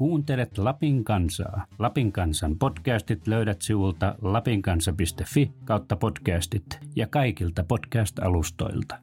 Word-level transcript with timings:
Kuuntelet 0.00 0.58
Lapin 0.58 1.04
kansaa. 1.04 1.66
Lapin 1.78 2.12
kansan 2.12 2.58
podcastit 2.58 3.26
löydät 3.26 3.62
sivulta 3.62 4.14
lapinkansa.fi 4.22 5.52
kautta 5.64 5.96
podcastit 5.96 6.78
ja 6.96 7.06
kaikilta 7.06 7.64
podcast-alustoilta. 7.64 8.98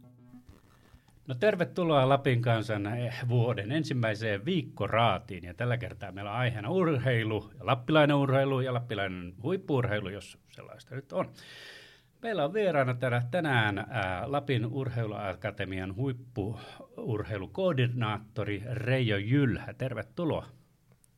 No 1.27 1.35
tervetuloa 1.35 2.09
Lapin 2.09 2.41
kansan 2.41 2.85
eh, 2.85 3.15
vuoden 3.27 3.71
ensimmäiseen 3.71 4.45
viikkoraatiin 4.45 5.43
ja 5.43 5.53
tällä 5.53 5.77
kertaa 5.77 6.11
meillä 6.11 6.31
on 6.31 6.37
aiheena 6.37 6.69
urheilu, 6.69 7.51
ja 7.59 7.65
lappilainen 7.65 8.15
urheilu 8.15 8.61
ja 8.61 8.73
lappilainen 8.73 9.33
huippuurheilu, 9.43 10.09
jos 10.09 10.37
sellaista 10.49 10.95
nyt 10.95 11.11
on. 11.11 11.29
Meillä 12.21 12.45
on 12.45 12.53
vieraana 12.53 12.93
täällä 12.93 13.21
tänään 13.31 13.77
ää, 13.77 14.31
Lapin 14.31 14.65
urheiluakatemian 14.65 15.95
huippuurheilukoordinaattori 15.95 18.63
Reijo 18.73 19.17
Jylhä. 19.17 19.73
Tervetuloa. 19.73 20.56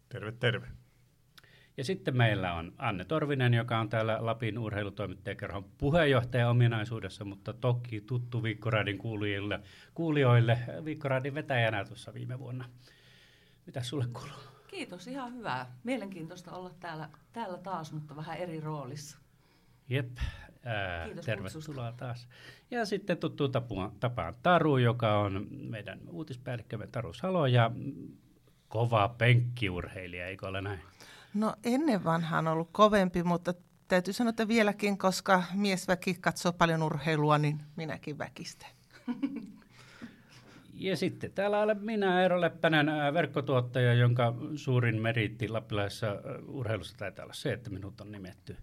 Terve, 0.10 0.32
terve. 0.32 0.68
Ja 1.78 1.84
sitten 1.84 2.18
meillä 2.18 2.54
on 2.54 2.74
Anne 2.78 3.06
Torvinen, 3.06 3.54
joka 3.54 3.80
on 3.80 3.90
täällä 3.90 4.18
Lapin 4.20 4.60
urheilutoimittajakerhon 4.60 5.64
puheenjohtaja 5.78 6.50
ominaisuudessa, 6.50 7.26
mutta 7.26 7.54
toki 7.54 8.02
tuttu 8.02 8.44
Viikkoradin 8.44 8.98
kuulijoille, 8.98 9.60
kuulijoille 9.94 10.60
Viikkoradin 10.86 11.34
vetäjänä 11.34 11.86
tuossa 11.86 12.14
viime 12.14 12.40
vuonna. 12.40 12.70
Mitä 13.66 13.84
sulle 13.84 14.08
kuuluu? 14.14 14.40
Kiitos, 14.68 15.08
ihan 15.08 15.34
hyvää. 15.36 15.78
Mielenkiintoista 15.84 16.52
olla 16.52 16.72
täällä, 16.80 17.10
täällä 17.34 17.58
taas, 17.58 17.94
mutta 17.94 18.16
vähän 18.16 18.38
eri 18.38 18.60
roolissa. 18.60 19.18
Jep, 19.90 20.18
ää, 20.64 21.06
Kiitos 21.06 21.26
tervetuloa 21.26 21.52
kutsusta. 21.92 21.94
taas. 22.06 22.28
Ja 22.72 22.86
sitten 22.86 23.18
tuttu 23.18 23.50
tapaan, 23.50 23.92
tapaan 24.00 24.36
Taru, 24.44 24.78
joka 24.78 25.20
on 25.20 25.48
meidän 25.52 26.00
uutispäällikkömme 26.10 26.88
Taru 26.88 27.14
Salo 27.14 27.46
ja 27.46 27.72
kova 28.70 29.16
penkkiurheilija, 29.18 30.28
eikö 30.28 30.48
ole 30.48 30.62
näin? 30.62 30.80
No 31.34 31.54
ennen 31.64 32.04
vanhaan 32.04 32.48
on 32.48 32.54
ollut 32.54 32.70
kovempi, 32.72 33.24
mutta 33.24 33.54
täytyy 33.88 34.14
sanoa, 34.14 34.30
että 34.30 34.48
vieläkin, 34.48 34.98
koska 34.98 35.44
miesväki 35.54 36.14
katsoo 36.14 36.54
paljon 36.54 36.84
urheilua, 36.84 37.38
niin 37.38 37.60
minäkin 37.76 38.18
väkistän. 38.18 38.70
Ja 40.74 40.98
sitten 40.98 41.32
täällä 41.32 41.60
olen 41.60 41.84
minä, 41.84 42.22
Eero 42.22 42.42
Leppänen, 42.42 42.88
verkkotuottaja, 43.14 43.94
jonka 43.94 44.34
suurin 44.56 45.02
meriitti 45.02 45.50
lappilaisessa 45.50 46.16
urheilussa 46.48 46.98
taitaa 46.98 47.26
olla 47.26 47.34
se, 47.34 47.54
että 47.54 47.70
minut 47.70 48.02
on 48.02 48.12
nimetty 48.12 48.58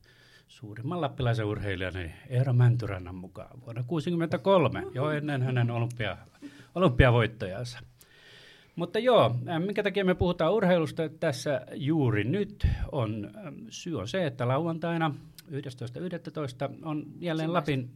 suurimman 0.49 1.01
lappilaisen 1.01 1.47
urheilijani 1.47 2.15
Eero 2.29 2.53
Mäntyrannan 2.53 3.15
mukaan 3.15 3.61
vuonna 3.61 3.83
1963, 3.83 4.83
jo 4.95 5.11
ennen 5.11 5.43
hänen 5.43 5.71
olympia, 5.71 6.17
olympiavoittajansa. 6.75 7.79
Mutta 8.77 8.99
joo, 8.99 9.37
ää, 9.47 9.59
minkä 9.59 9.83
takia 9.83 10.05
me 10.05 10.15
puhutaan 10.15 10.53
urheilusta 10.53 11.09
tässä 11.09 11.61
juuri 11.75 12.25
nyt, 12.25 12.67
on 12.93 13.31
ää, 13.35 13.53
syy 13.71 13.99
on 13.99 14.09
se, 14.09 14.27
että 14.27 14.49
lauantaina 14.49 15.15
11.11. 15.51 15.55
on 16.83 17.07
jälleen 17.19 17.53
Lapin 17.53 17.91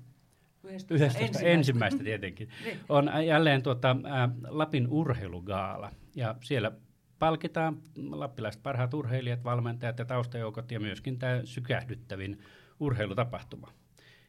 11. 0.64 1.41
ensimmäistä 1.42 2.05
tietenkin. 2.05 2.48
Niin. 2.64 2.78
On 2.89 3.11
jälleen 3.27 3.62
tuota, 3.62 3.91
ä, 3.91 4.28
Lapin 4.48 4.89
urheilugaala 4.89 5.91
ja 6.17 6.34
siellä 6.42 6.72
palkitaan 7.19 7.77
lappilaiset 8.11 8.62
parhaat 8.62 8.94
urheilijat, 8.94 9.44
valmentajat 9.44 9.98
ja 9.98 10.05
taustajoukot 10.05 10.70
ja 10.70 10.81
myöskin 10.81 11.19
tämä 11.19 11.41
sykähdyttävin 11.44 12.41
urheilutapahtuma. 12.81 13.72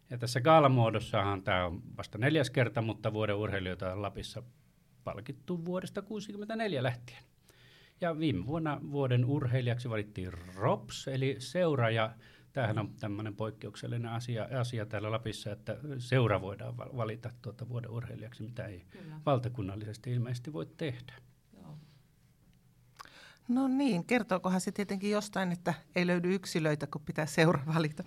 Ja 0.10 0.18
tässä 0.18 0.42
gaalamuodossahan 0.42 1.44
tämä 1.44 1.66
on 1.66 1.82
vasta 1.98 2.18
neljäs 2.18 2.50
kerta, 2.50 2.82
mutta 2.82 3.14
vuoden 3.14 3.36
urheilijoita 3.36 3.94
on 3.94 4.02
Lapissa 4.02 4.44
palkittu 5.04 5.66
vuodesta 5.66 6.02
1964 6.02 6.84
lähtien. 6.84 7.24
Ja 8.02 8.20
viime 8.20 8.46
vuonna 8.46 8.82
vuoden 8.92 9.26
urheilijaksi 9.26 9.90
valittiin 9.90 10.34
ROPS, 10.56 11.08
eli 11.08 11.36
seura, 11.40 11.90
ja 11.90 12.16
tämähän 12.54 12.80
on 12.80 12.94
tämmöinen 13.00 13.36
poikkeuksellinen 13.36 14.12
asia, 14.12 14.48
asia 14.60 14.86
täällä 14.86 15.12
Lapissa, 15.12 15.52
että 15.52 15.78
seura 15.98 16.42
voidaan 16.42 16.78
val- 16.78 16.98
valita 16.98 17.30
tuota 17.42 17.70
vuoden 17.70 17.92
urheilijaksi, 17.92 18.44
mitä 18.44 18.66
ei 18.66 18.86
Kyllä. 18.90 19.16
valtakunnallisesti 19.25 20.12
ilmeisesti 20.12 20.53
voi 20.53 20.66
tehdä. 20.78 21.14
No 23.53 23.67
niin, 23.67 24.06
kertookohan 24.06 24.62
se 24.62 24.72
tietenkin 24.72 25.12
jostain, 25.12 25.51
että 25.51 25.73
ei 25.95 26.07
löydy 26.07 26.35
yksilöitä, 26.35 26.88
kun 26.88 27.01
pitää 27.01 27.25
seura 27.25 27.59
valita. 27.75 28.03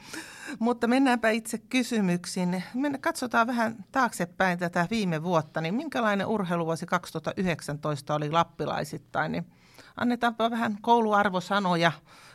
Mutta 0.58 0.86
mennäänpä 0.86 1.30
itse 1.30 1.58
kysymyksiin. 1.58 2.62
Mennä, 2.74 2.98
katsotaan 2.98 3.46
vähän 3.46 3.84
taaksepäin 3.92 4.58
tätä 4.58 4.86
viime 4.90 5.22
vuotta. 5.22 5.60
Niin 5.60 5.74
minkälainen 5.74 6.26
urheiluvuosi 6.26 6.86
2019 6.86 8.14
oli 8.14 8.30
lappilaisittain? 8.30 9.32
Niin 9.32 9.46
annetaanpa 9.96 10.50
vähän 10.50 10.78
kouluarvosanoja. 10.80 11.92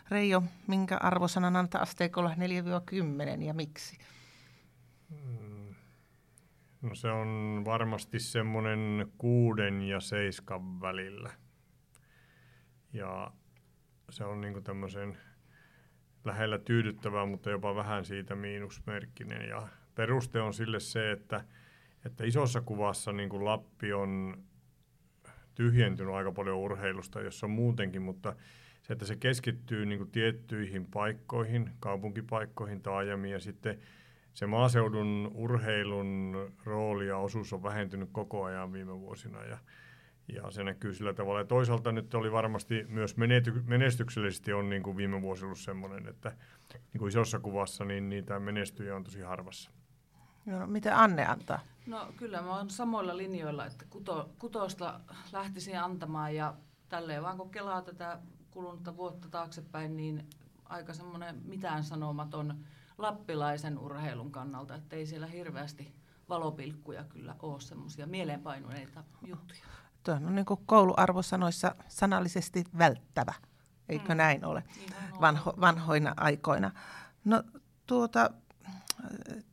Reijo, 0.09 0.43
minkä 0.67 0.97
arvosanan 0.97 1.55
antaa 1.55 1.81
asteikolla 1.81 2.35
4-10 3.39 3.41
ja 3.43 3.53
miksi? 3.53 3.97
No 6.81 6.95
se 6.95 7.11
on 7.11 7.61
varmasti 7.65 8.19
semmoinen 8.19 9.11
kuuden 9.17 9.81
ja 9.81 9.99
seiskan 9.99 10.81
välillä. 10.81 11.29
Ja 12.94 13.31
se 14.09 14.23
on 14.23 14.41
niinku 14.41 14.61
tämmöisen 14.61 15.17
lähellä 16.25 16.57
tyydyttävää, 16.57 17.25
mutta 17.25 17.50
jopa 17.50 17.75
vähän 17.75 18.05
siitä 18.05 18.35
miinusmerkkinen. 18.35 19.50
Ja 19.50 19.67
peruste 19.95 20.41
on 20.41 20.53
sille 20.53 20.79
se, 20.79 21.11
että, 21.11 21.44
että 22.05 22.23
isossa 22.23 22.61
kuvassa 22.61 23.11
niin 23.11 23.29
kuin 23.29 23.45
Lappi 23.45 23.94
on 23.94 24.38
tyhjentynyt 25.55 26.13
aika 26.13 26.31
paljon 26.31 26.57
urheilusta, 26.57 27.22
jos 27.22 27.44
on 27.44 27.50
muutenkin, 27.50 28.01
mutta 28.01 28.35
se, 28.81 28.94
että 28.94 29.06
se 29.06 29.16
keskittyy 29.16 29.85
niin 29.85 30.00
kuin 30.00 30.11
tiettyihin 30.11 30.85
paikkoihin, 30.85 31.69
kaupunkipaikkoihin, 31.79 32.81
taajamiin 32.81 33.31
ja 33.31 33.39
sitten 33.39 33.79
se 34.33 34.45
maaseudun 34.47 35.31
urheilun 35.33 36.35
rooli 36.63 37.07
ja 37.07 37.17
osuus 37.17 37.53
on 37.53 37.63
vähentynyt 37.63 38.09
koko 38.11 38.44
ajan 38.44 38.73
viime 38.73 39.00
vuosina 39.00 39.44
ja, 39.44 39.57
ja 40.35 40.51
se 40.51 40.63
näkyy 40.63 40.94
sillä 40.94 41.13
tavalla. 41.13 41.40
Ja 41.40 41.45
toisaalta 41.45 41.91
nyt 41.91 42.13
oli 42.13 42.31
varmasti 42.31 42.85
myös 42.90 43.17
menety, 43.17 43.63
menestyksellisesti 43.66 44.53
on 44.53 44.69
niin 44.69 44.84
kuin 44.84 44.97
viime 44.97 45.22
vuosi 45.22 45.45
ollut 45.45 45.59
semmoinen, 45.59 46.07
että 46.07 46.31
niin 46.73 47.00
kuin 47.00 47.09
isossa 47.09 47.40
kuvassa 47.40 47.85
niin 47.85 48.09
niitä 48.09 48.39
menestyjiä 48.39 48.95
on 48.95 49.03
tosi 49.03 49.22
harvassa. 49.22 49.72
No, 50.45 50.68
mitä 50.68 51.01
Anne 51.01 51.25
antaa? 51.25 51.59
No 51.85 52.13
kyllä 52.18 52.41
mä 52.41 52.57
oon 52.57 52.69
samoilla 52.69 53.18
linjoilla, 53.18 53.66
että 53.66 53.85
kuto, 53.89 54.29
kutosta 54.39 55.00
lähtisin 55.31 55.79
antamaan 55.79 56.35
ja 56.35 56.53
tälleen 56.89 57.23
vaan 57.23 57.38
kun 57.38 57.51
kelaa 57.51 57.81
tätä 57.81 58.19
kulunutta 58.51 58.97
vuotta 58.97 59.29
taaksepäin, 59.29 59.97
niin 59.97 60.29
aika 60.66 60.94
semmoinen 60.94 61.41
mitään 61.45 61.84
sanomaton 61.84 62.56
lappilaisen 62.97 63.79
urheilun 63.79 64.31
kannalta, 64.31 64.75
että 64.75 64.95
ei 64.95 65.06
siellä 65.06 65.28
hirveästi 65.28 65.94
valopilkkuja 66.29 67.03
kyllä 67.03 67.35
ole 67.39 67.59
semmoisia 67.62 68.07
mieleenpainuneita 68.07 69.03
juttuja. 69.25 69.62
Tuo 70.03 70.13
on 70.15 70.35
niin 70.35 70.45
kuin 70.45 70.59
kouluarvosanoissa 70.65 71.75
sanallisesti 71.87 72.63
välttävä, 72.77 73.33
eikö 73.89 74.13
Mm. 74.13 74.17
näin 74.17 74.45
ole 74.45 74.63
vanho, 75.21 75.53
vanhoina 75.61 76.13
aikoina? 76.17 76.71
No 77.25 77.43
tuota, 77.87 78.29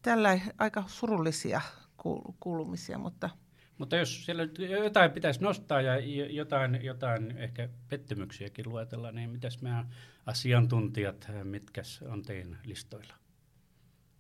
tällä 0.02 0.40
aika 0.58 0.84
surullisia 0.86 1.60
kuul- 1.96 2.32
kuulumisia, 2.40 2.98
mutta 2.98 3.30
Mutta 3.78 3.96
jos 3.96 4.24
siellä 4.26 4.42
jotain 4.82 5.10
pitäisi 5.10 5.42
nostaa 5.42 5.80
ja 5.80 5.98
jo- 5.98 6.26
jotain, 6.26 6.84
jotain 6.84 7.30
ehkä 7.36 7.68
pettymyksiäkin 7.88 8.68
luetella, 8.68 9.12
niin 9.12 9.30
mitäs 9.30 9.62
meidän 9.62 9.88
asiantuntijat, 10.26 11.28
mitkä 11.44 11.82
on 12.08 12.22
teidän 12.22 12.58
listoilla? 12.64 13.14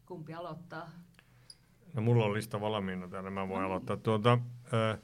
Kumpi 0.06 0.34
aloittaa? 0.34 0.90
No 1.94 2.02
mulla 2.02 2.24
on 2.24 2.34
lista 2.34 2.60
valmiina 2.60 3.08
täällä, 3.08 3.30
mä 3.30 3.48
voin 3.48 3.64
aloittaa. 3.64 3.96
Tuota, 3.96 4.38
ö, 4.72 4.98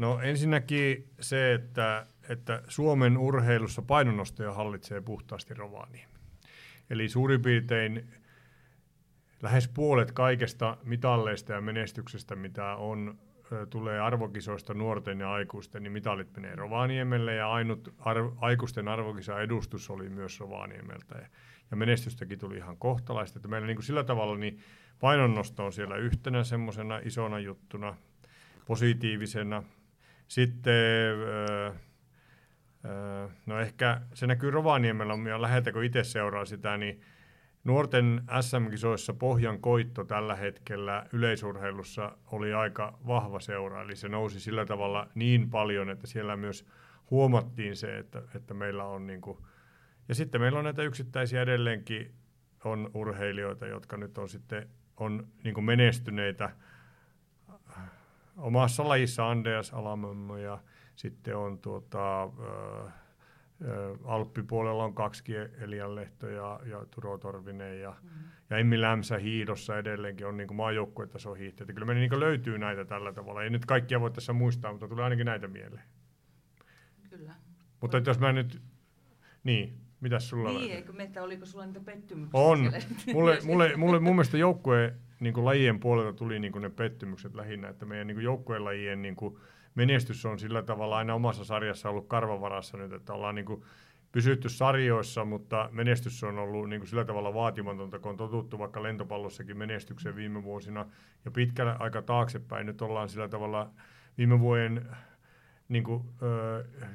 no 0.00 0.20
ensinnäkin 0.20 1.08
se, 1.20 1.54
että, 1.54 2.06
että 2.28 2.62
Suomen 2.68 3.18
urheilussa 3.18 3.82
painonnostoja 3.82 4.52
hallitsee 4.52 5.00
puhtaasti 5.00 5.54
Rovaniemi. 5.54 6.14
Eli 6.90 7.08
suurin 7.08 7.42
piirtein 7.42 8.12
lähes 9.42 9.68
puolet 9.68 10.12
kaikesta 10.12 10.76
mitalleista 10.84 11.52
ja 11.52 11.60
menestyksestä, 11.60 12.36
mitä 12.36 12.76
on, 12.76 13.18
tulee 13.70 14.00
arvokisoista 14.00 14.74
nuorten 14.74 15.20
ja 15.20 15.32
aikuisten, 15.32 15.82
niin 15.82 15.92
mitalit 15.92 16.36
menee 16.36 16.56
Rovaniemelle 16.56 17.34
ja 17.34 17.52
ainut 17.52 17.94
arv- 17.98 18.36
aikuisten 18.40 18.88
arvokisa 18.88 19.40
edustus 19.40 19.90
oli 19.90 20.08
myös 20.08 20.40
Rovaniemeltä. 20.40 21.18
Ja, 21.18 21.26
ja 21.70 21.76
menestystäkin 21.76 22.38
tuli 22.38 22.56
ihan 22.56 22.76
kohtalaista. 22.76 23.38
Että 23.38 23.48
meillä 23.48 23.66
niin 23.66 23.76
kuin 23.76 23.84
sillä 23.84 24.04
tavalla 24.04 24.36
niin 24.36 24.60
painonnosto 25.00 25.66
on 25.66 25.72
siellä 25.72 25.96
yhtenä 25.96 26.44
semmoisena 26.44 26.98
isona 26.98 27.38
juttuna, 27.38 27.96
positiivisena. 28.66 29.62
Sitten, 30.30 30.72
öö, 30.72 31.70
öö, 32.84 33.28
no 33.46 33.60
ehkä 33.60 34.00
se 34.14 34.26
näkyy 34.26 34.50
Rovaniemellä, 34.50 35.28
ja 35.28 35.42
läheltä 35.42 35.72
kun 35.72 35.84
itse 35.84 36.04
seuraa 36.04 36.44
sitä, 36.44 36.76
niin 36.76 37.00
nuorten 37.64 38.22
SM-kisoissa 38.40 39.14
Pohjan 39.14 39.60
koitto 39.60 40.04
tällä 40.04 40.36
hetkellä 40.36 41.06
yleisurheilussa 41.12 42.16
oli 42.26 42.54
aika 42.54 42.98
vahva 43.06 43.40
seura, 43.40 43.82
eli 43.82 43.96
se 43.96 44.08
nousi 44.08 44.40
sillä 44.40 44.66
tavalla 44.66 45.08
niin 45.14 45.50
paljon, 45.50 45.90
että 45.90 46.06
siellä 46.06 46.36
myös 46.36 46.66
huomattiin 47.10 47.76
se, 47.76 47.98
että, 47.98 48.22
että 48.34 48.54
meillä 48.54 48.84
on 48.84 49.06
niin 49.06 49.20
kuin, 49.20 49.38
ja 50.08 50.14
sitten 50.14 50.40
meillä 50.40 50.58
on 50.58 50.64
näitä 50.64 50.82
yksittäisiä 50.82 51.42
edelleenkin 51.42 52.14
on 52.64 52.90
urheilijoita, 52.94 53.66
jotka 53.66 53.96
nyt 53.96 54.18
on 54.18 54.28
sitten 54.28 54.68
on 54.96 55.28
niin 55.44 55.64
menestyneitä 55.64 56.50
omassa 58.36 58.88
lajissa 58.88 59.30
Andreas 59.30 59.74
Alamömmö 59.74 60.40
ja 60.40 60.58
sitten 60.96 61.36
on 61.36 61.58
tuota, 61.58 62.22
äh, 62.22 62.92
Alppipuolella 64.04 64.84
on 64.84 64.94
kaksi 64.94 65.22
Elian 65.60 65.94
Lehto 65.94 66.28
ja, 66.28 66.60
ja 66.64 66.84
Turo 66.90 67.18
Torvinen 67.18 67.80
ja, 67.80 67.96
mm. 68.02 68.08
ja 68.50 68.58
Emmi 68.58 68.80
Lämsä 68.80 69.18
hiidossa 69.18 69.78
edelleenkin 69.78 70.26
on 70.26 70.36
niin 70.36 70.54
maajoukkuetason 70.54 71.36
hiihtäjät. 71.36 71.74
Kyllä 71.74 71.86
meillä 71.86 72.00
niin 72.00 72.20
löytyy 72.20 72.58
näitä 72.58 72.84
tällä 72.84 73.12
tavalla. 73.12 73.42
Ei 73.42 73.50
nyt 73.50 73.66
kaikkia 73.66 74.00
voi 74.00 74.10
tässä 74.10 74.32
muistaa, 74.32 74.72
mutta 74.72 74.88
tulee 74.88 75.04
ainakin 75.04 75.26
näitä 75.26 75.48
mieleen. 75.48 75.84
Kyllä. 77.10 77.34
Mutta 77.80 78.02
jos 78.06 78.18
mä 78.18 78.32
nyt, 78.32 78.62
niin, 79.44 79.80
mitäs 80.00 80.28
sulla 80.28 80.52
Niin, 80.52 80.72
eikö 80.72 80.92
meitä, 80.92 81.22
oliko 81.22 81.46
sulla 81.46 81.66
niitä 81.66 81.80
pettymyksiä? 81.80 82.40
On. 82.40 82.72
Mulle, 83.12 83.38
mulle, 83.44 83.76
mulle 83.76 84.00
mun 84.00 84.14
mielestä 84.14 84.38
joukkueen 84.38 85.00
niin 85.20 85.44
lajien 85.44 85.80
puolelta 85.80 86.12
tuli 86.12 86.38
niin 86.38 86.52
ne 86.60 86.70
pettymykset 86.70 87.34
lähinnä, 87.34 87.68
että 87.68 87.86
meidän 87.86 88.06
niin 88.06 88.22
joukkueen 88.22 88.64
lajien 88.64 89.02
niin 89.02 89.16
kuin, 89.16 89.36
menestys 89.74 90.26
on 90.26 90.38
sillä 90.38 90.62
tavalla 90.62 90.96
aina 90.96 91.14
omassa 91.14 91.44
sarjassa 91.44 91.90
ollut 91.90 92.08
karvavarassa 92.08 92.76
nyt, 92.76 92.92
että 92.92 93.12
ollaan 93.12 93.34
niin 93.34 93.44
kuin 93.44 93.62
pysytty 94.12 94.48
sarjoissa, 94.48 95.24
mutta 95.24 95.68
menestys 95.72 96.24
on 96.24 96.38
ollut 96.38 96.68
niin 96.68 96.80
kuin 96.80 96.88
sillä 96.88 97.04
tavalla 97.04 97.34
vaatimatonta, 97.34 97.98
kun 97.98 98.10
on 98.10 98.16
totuttu 98.16 98.58
vaikka 98.58 98.82
lentopallossakin 98.82 99.58
menestykseen 99.58 100.16
viime 100.16 100.42
vuosina 100.42 100.86
ja 101.24 101.30
pitkällä 101.30 101.76
aika 101.78 102.02
taaksepäin. 102.02 102.66
Nyt 102.66 102.82
ollaan 102.82 103.08
sillä 103.08 103.28
tavalla 103.28 103.70
viime 104.18 104.40
vuoden, 104.40 104.86
niin 105.68 105.84
kuin, 105.84 106.02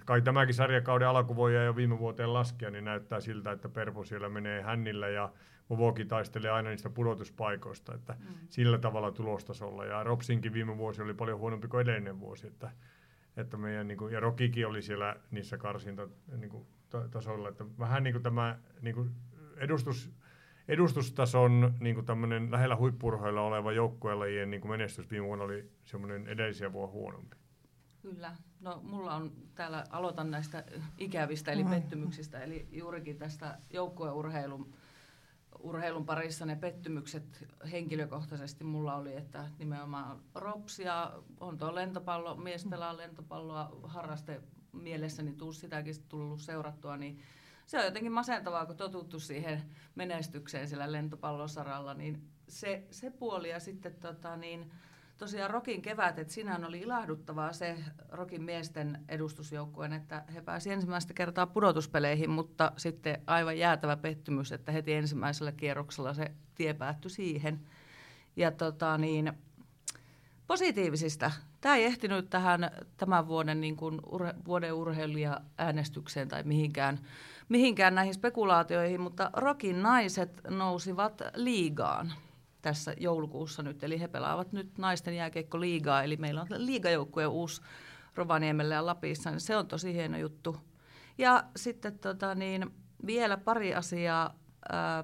kai 0.06 0.22
tämäkin 0.22 0.56
sarjakauden 0.56 1.08
alku 1.08 1.36
voi 1.36 1.66
jo 1.66 1.76
viime 1.76 2.00
vuoteen 2.00 2.34
laskea, 2.34 2.72
niin 2.72 2.86
näyttää 2.86 3.20
siltä, 3.20 3.52
että 3.52 3.70
Perpo 3.70 4.04
siellä 4.04 4.30
menee 4.30 4.62
hännillä 4.62 5.08
ja 5.08 5.30
Vovoki 5.70 6.06
taistelee 6.06 6.52
aina 6.52 6.70
niistä 6.70 6.90
pudotuspaikoista, 6.90 7.94
että 7.94 8.16
mm. 8.20 8.36
sillä 8.50 8.78
tavalla 8.78 9.12
tulostasolla. 9.12 9.86
Ja 9.86 10.04
Ropsinkin 10.04 10.54
viime 10.54 10.78
vuosi 10.78 11.02
oli 11.02 11.14
paljon 11.14 11.40
huonompi 11.40 11.68
kuin 11.68 11.82
edellinen 11.82 12.20
vuosi, 12.20 12.48
että, 12.48 12.72
että 13.38 13.58
meidän, 13.58 13.88
niin 13.88 13.98
kuin, 13.98 14.14
ja 14.14 14.20
Rokikin 14.20 14.68
oli 14.68 14.82
siellä 14.82 15.16
niissä 15.32 15.58
karsinta 15.58 16.08
niin 16.38 16.50
kuin, 16.50 16.68
tasoilla, 17.12 17.50
että 17.50 17.66
vähän 17.80 18.04
niin 18.04 18.14
kuin 18.14 18.24
tämä 18.24 18.60
niin 18.82 18.96
kuin 18.96 19.12
edustus, 19.58 20.12
edustustason 20.68 21.74
niin 21.80 21.96
kuin 21.96 22.06
tämmöinen 22.06 22.52
lähellä 22.52 22.76
huippurhoilla 22.76 23.42
oleva 23.42 23.72
joukkuelajien 23.72 24.50
niin 24.50 24.68
menestys 24.68 25.12
viime 25.12 25.28
vuonna 25.28 25.46
oli 25.46 25.72
semmoinen 25.86 26.28
edellisiä 26.28 26.74
vuonna 26.74 26.94
huonompi. 26.94 27.36
Kyllä. 28.02 28.36
No 28.62 28.82
mulla 28.84 29.16
on 29.16 29.32
täällä, 29.56 29.84
aloitan 29.90 30.32
näistä 30.32 30.64
ikävistä 30.98 31.52
eli 31.52 31.64
pettymyksistä, 31.64 32.40
eli 32.40 32.68
juurikin 32.72 33.18
tästä 33.18 33.58
joukkueurheilun 33.74 34.74
urheilun 35.66 36.06
parissa 36.06 36.46
ne 36.46 36.56
pettymykset 36.56 37.48
henkilökohtaisesti 37.72 38.64
mulla 38.64 38.96
oli, 38.96 39.16
että 39.16 39.50
nimenomaan 39.60 40.20
Rops 40.36 40.80
ja 40.80 41.14
on 41.40 41.58
tuo 41.58 41.76
lentopallo, 41.76 42.36
mies 42.36 42.66
pelaa 42.70 42.98
lentopalloa 42.98 43.80
harraste 43.84 44.42
mielessäni, 44.72 45.34
tuu 45.34 45.54
sitäkin 45.54 45.96
tullut 46.10 46.42
seurattua, 46.42 46.98
niin 46.98 47.20
se 47.66 47.80
on 47.80 47.86
jotenkin 47.86 48.12
masentavaa, 48.12 48.66
kun 48.66 48.78
totuttu 48.78 49.20
siihen 49.20 49.62
menestykseen 49.96 50.68
sillä 50.68 50.92
lentopallosaralla, 50.92 51.94
niin 51.94 52.28
se, 52.48 52.88
se 52.92 53.12
puoli 53.12 53.50
ja 53.50 53.60
sitten 53.60 53.96
tota, 53.96 54.38
niin, 54.38 54.72
tosiaan 55.18 55.52
Rokin 55.52 55.82
kevät, 55.82 56.20
että 56.20 56.34
sinähän 56.34 56.66
oli 56.66 56.80
ilahduttavaa 56.80 57.54
se 57.54 57.78
Rokin 58.10 58.44
miesten 58.44 59.00
edustusjoukkueen, 59.10 59.94
että 59.94 60.24
he 60.34 60.42
pääsivät 60.42 60.74
ensimmäistä 60.74 61.14
kertaa 61.14 61.48
pudotuspeleihin, 61.48 62.30
mutta 62.30 62.72
sitten 62.78 63.22
aivan 63.28 63.58
jäätävä 63.58 63.98
pettymys, 63.98 64.52
että 64.52 64.72
heti 64.72 64.94
ensimmäisellä 64.94 65.52
kierroksella 65.52 66.14
se 66.14 66.32
tie 66.56 66.74
päättyi 66.74 67.12
siihen. 67.12 67.60
Ja 68.36 68.52
tota 68.52 68.98
niin, 68.98 69.34
positiivisista. 70.48 71.32
Tämä 71.62 71.76
ei 71.76 71.86
ehtinyt 71.86 72.30
tähän 72.30 72.72
tämän 72.98 73.28
vuoden, 73.28 73.62
niin 73.62 73.76
kuin 73.76 74.00
urhe, 74.06 74.34
vuoden 74.46 74.74
urheilija-äänestykseen 74.74 76.28
tai 76.28 76.44
mihinkään, 76.44 77.00
mihinkään 77.50 77.96
näihin 77.96 78.14
spekulaatioihin, 78.14 79.02
mutta 79.02 79.30
Rokin 79.34 79.84
naiset 79.84 80.42
nousivat 80.50 81.22
liigaan– 81.36 82.14
tässä 82.66 82.94
joulukuussa 82.98 83.64
nyt. 83.64 83.84
Eli 83.84 84.00
he 84.00 84.08
pelaavat 84.08 84.52
nyt 84.52 84.78
naisten 84.78 85.16
jääkeikko 85.16 85.60
liigaa, 85.60 86.04
eli 86.04 86.18
meillä 86.18 86.42
on 86.42 86.48
liigajoukkue 86.58 87.28
uusi 87.28 87.62
Rovaniemellä 88.16 88.76
ja 88.76 88.86
Lapissa, 88.86 89.32
niin 89.32 89.40
se 89.40 89.58
on 89.58 89.68
tosi 89.68 89.94
hieno 89.94 90.18
juttu. 90.18 90.58
Ja 91.18 91.44
sitten 91.56 92.00
tota, 92.00 92.36
niin, 92.36 92.72
vielä 93.06 93.38
pari 93.38 93.76
asiaa 93.76 94.36
ää, 94.70 95.04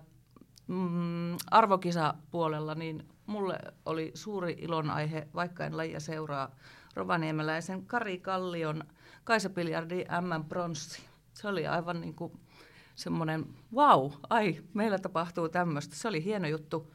mm, 0.68 1.38
arvokisapuolella, 1.52 2.76
niin 2.76 3.08
mulle 3.26 3.60
oli 3.86 4.12
suuri 4.14 4.58
ilonaihe, 4.60 5.28
vaikka 5.36 5.66
en 5.66 5.78
lajia 5.78 6.00
seuraa 6.00 6.56
Rovaniemeläisen 6.96 7.86
Kari 7.86 8.20
Kallion 8.20 8.84
Kaisa 9.24 9.50
Piljardi 9.50 10.06
M-pronssi. 10.22 11.02
Se 11.34 11.48
oli 11.48 11.68
aivan 11.68 12.02
niin 12.02 12.16
kuin 12.16 12.32
semmoinen, 12.96 13.46
wow, 13.74 14.12
ai, 14.30 14.58
meillä 14.74 15.00
tapahtuu 15.00 15.50
tämmöistä. 15.50 15.96
Se 15.96 16.08
oli 16.08 16.24
hieno 16.24 16.48
juttu. 16.48 16.92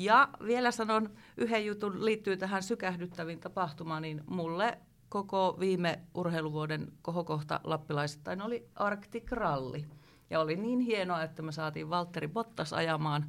Ja 0.00 0.28
vielä 0.46 0.70
sanon 0.70 1.10
yhden 1.36 1.66
jutun 1.66 2.04
liittyy 2.04 2.36
tähän 2.36 2.62
sykähdyttäviin 2.62 3.40
tapahtumaan, 3.40 4.02
niin 4.02 4.24
mulle 4.26 4.78
koko 5.08 5.56
viime 5.60 6.00
urheiluvuoden 6.14 6.92
kohokohta 7.02 7.60
lappilaisittain 7.64 8.42
oli 8.42 8.68
Arctic 8.74 9.32
Rally. 9.32 9.84
Ja 10.30 10.40
oli 10.40 10.56
niin 10.56 10.80
hienoa, 10.80 11.22
että 11.22 11.42
me 11.42 11.52
saatiin 11.52 11.90
Valtteri 11.90 12.28
Bottas 12.28 12.72
ajamaan 12.72 13.26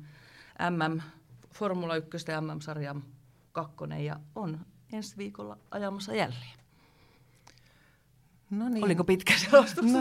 MM, 0.70 1.02
Formula 1.54 1.96
1 1.96 2.32
ja 2.32 2.42
MM-sarjan 2.42 3.04
kakkonen 3.52 4.06
ja 4.06 4.20
on 4.36 4.60
ensi 4.94 5.18
viikolla 5.18 5.58
ajamassa 5.72 6.14
jälleen. 6.14 6.60
No 8.50 8.70
niin. 8.70 8.84
Oliko 8.84 9.04
pitkä 9.04 9.34
selostus? 9.38 9.86
No, 9.86 10.00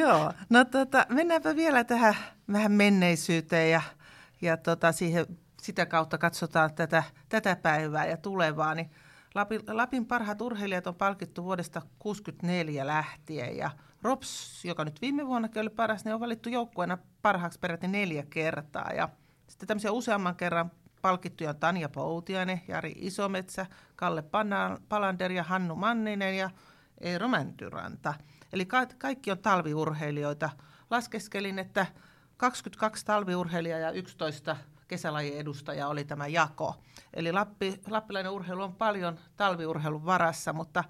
joo. 0.00 0.32
No 0.50 0.64
tota, 0.64 1.06
mennäänpä 1.08 1.56
vielä 1.56 1.84
tähän 1.84 2.16
vähän 2.52 2.72
menneisyyteen 2.72 3.70
ja, 3.70 3.82
ja 4.40 4.56
tota, 4.56 4.92
siihen 4.92 5.26
sitä 5.68 5.86
kautta 5.86 6.18
katsotaan 6.18 6.74
tätä, 6.74 7.02
tätä 7.28 7.56
päivää 7.56 8.06
ja 8.06 8.16
tulevaa, 8.16 8.74
niin 8.74 8.90
Lapin, 9.34 9.60
Lapin 9.68 10.06
parhaat 10.06 10.40
urheilijat 10.40 10.86
on 10.86 10.94
palkittu 10.94 11.44
vuodesta 11.44 11.80
1964 11.80 12.86
lähtien 12.86 13.56
ja 13.56 13.70
Rops, 14.02 14.64
joka 14.64 14.84
nyt 14.84 15.00
viime 15.00 15.26
vuonna 15.26 15.48
oli 15.60 15.70
paras, 15.70 16.04
niin 16.04 16.14
on 16.14 16.20
valittu 16.20 16.48
joukkueena 16.48 16.98
parhaaksi 17.22 17.58
peräti 17.58 17.88
neljä 17.88 18.24
kertaa. 18.30 18.92
Ja 18.92 19.08
sitten 19.48 19.68
tämmöisiä 19.68 19.92
useamman 19.92 20.36
kerran 20.36 20.70
palkittuja 21.02 21.50
on 21.50 21.56
Tanja 21.56 21.88
Poutiainen, 21.88 22.60
Jari 22.68 22.92
Isometsä, 22.96 23.66
Kalle 23.96 24.24
Palander 24.88 25.32
ja 25.32 25.42
Hannu 25.42 25.76
Manninen 25.76 26.36
ja 26.36 26.50
Eero 27.00 27.28
Mäntyranta. 27.28 28.14
Eli 28.52 28.66
ka- 28.66 28.86
kaikki 28.98 29.30
on 29.30 29.38
talviurheilijoita. 29.38 30.50
Laskeskelin, 30.90 31.58
että 31.58 31.86
22 32.36 33.06
talviurheilijaa 33.06 33.78
ja 33.78 33.90
11 33.90 34.56
kesälajien 34.88 35.38
edustaja 35.38 35.88
oli 35.88 36.04
tämä 36.04 36.26
jako. 36.26 36.74
Eli 37.14 37.32
Lappi, 37.32 37.80
lappilainen 37.90 38.32
urheilu 38.32 38.62
on 38.62 38.74
paljon 38.74 39.18
talviurheilun 39.36 40.04
varassa, 40.04 40.52
mutta 40.52 40.84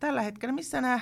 tällä 0.00 0.22
hetkellä 0.22 0.52
missä 0.52 0.80
nämä 0.80 1.00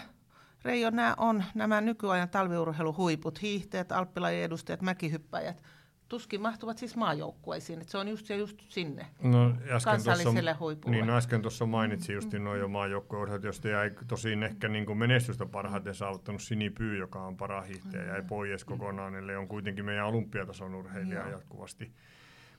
Reijo, 0.65 0.91
nämä 0.91 1.15
on 1.19 1.45
nämä 1.55 1.81
nykyajan 1.81 2.29
talviurheiluhuiput, 2.29 3.43
hiihtäjät, 3.43 3.93
alppilajien 3.93 4.45
edustajat, 4.45 4.83
mäkihyppäjät, 4.83 5.63
tuskin 6.09 6.41
mahtuvat 6.41 6.79
siis 6.79 6.97
maajoukkueisiin, 6.97 7.81
että 7.81 7.91
se 7.91 7.99
on 7.99 8.09
just 8.09 8.29
ja 8.29 8.37
just 8.37 8.57
sinne 8.69 9.07
no, 9.23 9.51
äsken 9.51 9.81
kansalliselle 9.85 10.53
huipulle. 10.53 10.97
Niin, 10.97 11.07
no 11.07 11.17
äsken 11.17 11.43
tuossa 11.43 11.67
mainitsin 11.67 12.15
just 12.15 12.33
mm. 12.33 12.43
noin 12.43 12.61
jo 12.61 12.69
maajoukkueurheilut, 12.69 13.45
josta 13.45 13.69
jäi 13.69 13.91
tosin 14.09 14.43
ehkä 14.43 14.69
niin 14.69 14.87
kuin 14.87 14.99
menestystä 14.99 15.47
parhaiten 15.47 15.95
saavuttanut 15.95 16.43
Sini 16.43 16.71
Pyy, 16.71 16.97
joka 16.99 17.23
on 17.23 17.37
parahiihtäjä, 17.37 18.03
mm. 18.03 18.09
jäi 18.09 18.23
pois 18.23 18.65
kokonaan, 18.65 19.15
eli 19.15 19.37
on 19.37 19.49
kuitenkin 19.49 19.85
meidän 19.85 20.07
olympiatason 20.07 20.75
urheilija 20.75 21.25
mm. 21.25 21.31
jatkuvasti. 21.31 21.93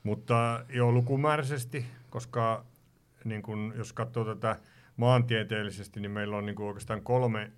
Mutta 0.03 0.65
jo 0.69 0.91
lukumääräisesti, 0.91 1.85
koska 2.09 2.65
niin 3.25 3.41
kun, 3.41 3.73
jos 3.77 3.93
katsoo 3.93 4.25
tätä 4.25 4.59
maantieteellisesti, 4.97 5.99
niin 5.99 6.11
meillä 6.11 6.37
on 6.37 6.45
niin 6.45 6.61
oikeastaan 6.61 7.01
kolme 7.01 7.51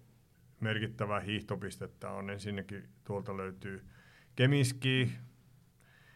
merkittävää 0.59 1.19
hiihtopistettä. 1.19 2.09
On 2.09 2.29
ensinnäkin 2.29 2.83
tuolta 3.03 3.37
löytyy 3.37 3.85
Kemiski, 4.35 5.11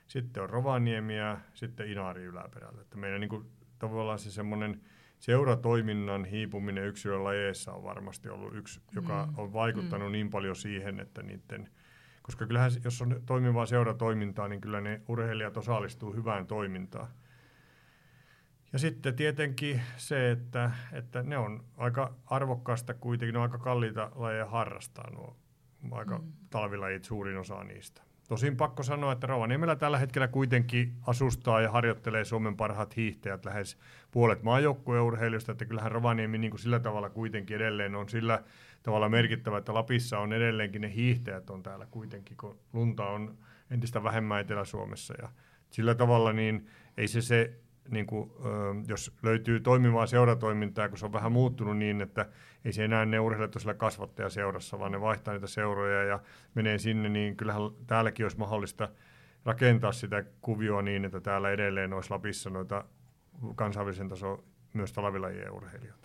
sitten 0.07 0.43
on 0.43 0.49
Rovaniemi 0.49 1.17
ja 1.17 1.37
sitten 1.53 1.91
Inari 1.91 2.23
yläperällä. 2.23 2.81
Että 2.81 2.97
meidän 2.97 3.21
niin 3.21 3.29
kuin, 3.29 3.45
tavallaan 3.79 4.19
se 4.19 4.31
semmoinen 4.31 4.81
seuratoiminnan 5.19 6.25
hiipuminen 6.25 6.85
yksilölajeissa 6.85 7.73
on 7.73 7.83
varmasti 7.83 8.29
ollut 8.29 8.55
yksi, 8.55 8.81
joka 8.95 9.25
mm. 9.25 9.33
on 9.37 9.53
vaikuttanut 9.53 10.07
mm. 10.07 10.11
niin 10.11 10.29
paljon 10.29 10.55
siihen, 10.55 10.99
että 10.99 11.23
niiden– 11.23 11.69
koska 12.29 12.47
kyllähän 12.47 12.71
jos 12.83 13.01
on 13.01 13.21
toimivaa 13.25 13.65
seuratoimintaa, 13.65 14.47
niin 14.47 14.61
kyllä 14.61 14.81
ne 14.81 15.01
urheilijat 15.07 15.57
osallistuu 15.57 16.13
hyvään 16.13 16.47
toimintaan. 16.47 17.07
Ja 18.73 18.79
sitten 18.79 19.15
tietenkin 19.15 19.81
se, 19.97 20.31
että, 20.31 20.71
että 20.91 21.23
ne 21.23 21.37
on 21.37 21.63
aika 21.77 22.13
arvokkaasta 22.25 22.93
kuitenkin, 22.93 23.33
ne 23.33 23.39
on 23.39 23.43
aika 23.43 23.57
kalliita 23.57 24.11
lajeja 24.15 24.45
harrastaa 24.45 25.09
nuo 25.09 25.35
aika 25.91 26.17
mm. 26.17 26.31
talvilajit, 26.49 27.03
suurin 27.03 27.37
osa 27.37 27.63
niistä. 27.63 28.01
Tosin 28.27 28.57
pakko 28.57 28.83
sanoa, 28.83 29.11
että 29.11 29.27
Rovaniemellä 29.27 29.75
tällä 29.75 29.97
hetkellä 29.97 30.27
kuitenkin 30.27 30.93
asustaa 31.07 31.61
ja 31.61 31.71
harjoittelee 31.71 32.25
Suomen 32.25 32.57
parhaat 32.57 32.95
hiihtäjät 32.95 33.45
lähes 33.45 33.77
puolet 34.11 34.43
maajoukkueurheilijoista, 34.43 35.51
että 35.51 35.65
kyllähän 35.65 35.91
Rovaniemi 35.91 36.37
niin 36.37 36.51
kuin 36.51 36.61
sillä 36.61 36.79
tavalla 36.79 37.09
kuitenkin 37.09 37.55
edelleen 37.55 37.95
on 37.95 38.09
sillä 38.09 38.43
tavalla 38.89 39.09
merkittävä, 39.09 39.57
että 39.57 39.73
Lapissa 39.73 40.19
on 40.19 40.33
edelleenkin 40.33 40.81
ne 40.81 40.93
hiihtäjät 40.93 41.49
on 41.49 41.63
täällä 41.63 41.85
kuitenkin, 41.91 42.37
kun 42.37 42.59
lunta 42.73 43.05
on 43.05 43.37
entistä 43.71 44.03
vähemmän 44.03 44.41
Etelä-Suomessa 44.41 45.13
ja 45.21 45.29
sillä 45.69 45.95
tavalla 45.95 46.33
niin 46.33 46.67
ei 46.97 47.07
se 47.07 47.21
se 47.21 47.53
niin 47.89 48.05
kuin, 48.05 48.31
jos 48.87 49.13
löytyy 49.23 49.59
toimivaa 49.59 50.05
seuratoimintaa, 50.05 50.89
kun 50.89 50.97
se 50.97 51.05
on 51.05 51.13
vähän 51.13 51.31
muuttunut 51.31 51.77
niin, 51.77 52.01
että 52.01 52.25
ei 52.65 52.73
se 52.73 52.85
enää 52.85 53.05
ne 53.05 53.19
urheilijat 53.19 53.65
ole 53.65 53.73
kasvattajaseurassa, 53.73 54.79
vaan 54.79 54.91
ne 54.91 55.01
vaihtaa 55.01 55.33
niitä 55.33 55.47
seuroja 55.47 56.03
ja 56.03 56.19
menee 56.55 56.77
sinne, 56.77 57.09
niin 57.09 57.37
kyllähän 57.37 57.61
täälläkin 57.87 58.25
olisi 58.25 58.37
mahdollista 58.37 58.89
rakentaa 59.45 59.91
sitä 59.91 60.23
kuvioa 60.41 60.81
niin, 60.81 61.05
että 61.05 61.21
täällä 61.21 61.51
edelleen 61.51 61.93
olisi 61.93 62.09
Lapissa 62.09 62.49
noita 62.49 62.85
kansainvälisen 63.55 64.09
tason 64.09 64.43
myös 64.73 64.93
talvilajien 64.93 65.51
urheilijoita. 65.51 65.98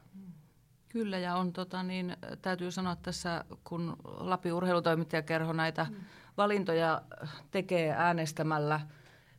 Kyllä, 0.94 1.18
ja 1.18 1.36
on, 1.36 1.52
tota, 1.52 1.82
niin, 1.82 2.16
täytyy 2.42 2.70
sanoa 2.70 2.96
tässä, 2.96 3.44
kun 3.64 3.96
Lapin 4.04 4.52
urheilutoimittajakerho 4.52 5.52
näitä 5.52 5.86
mm. 5.90 5.96
valintoja 6.36 7.02
tekee 7.50 7.94
äänestämällä 7.98 8.80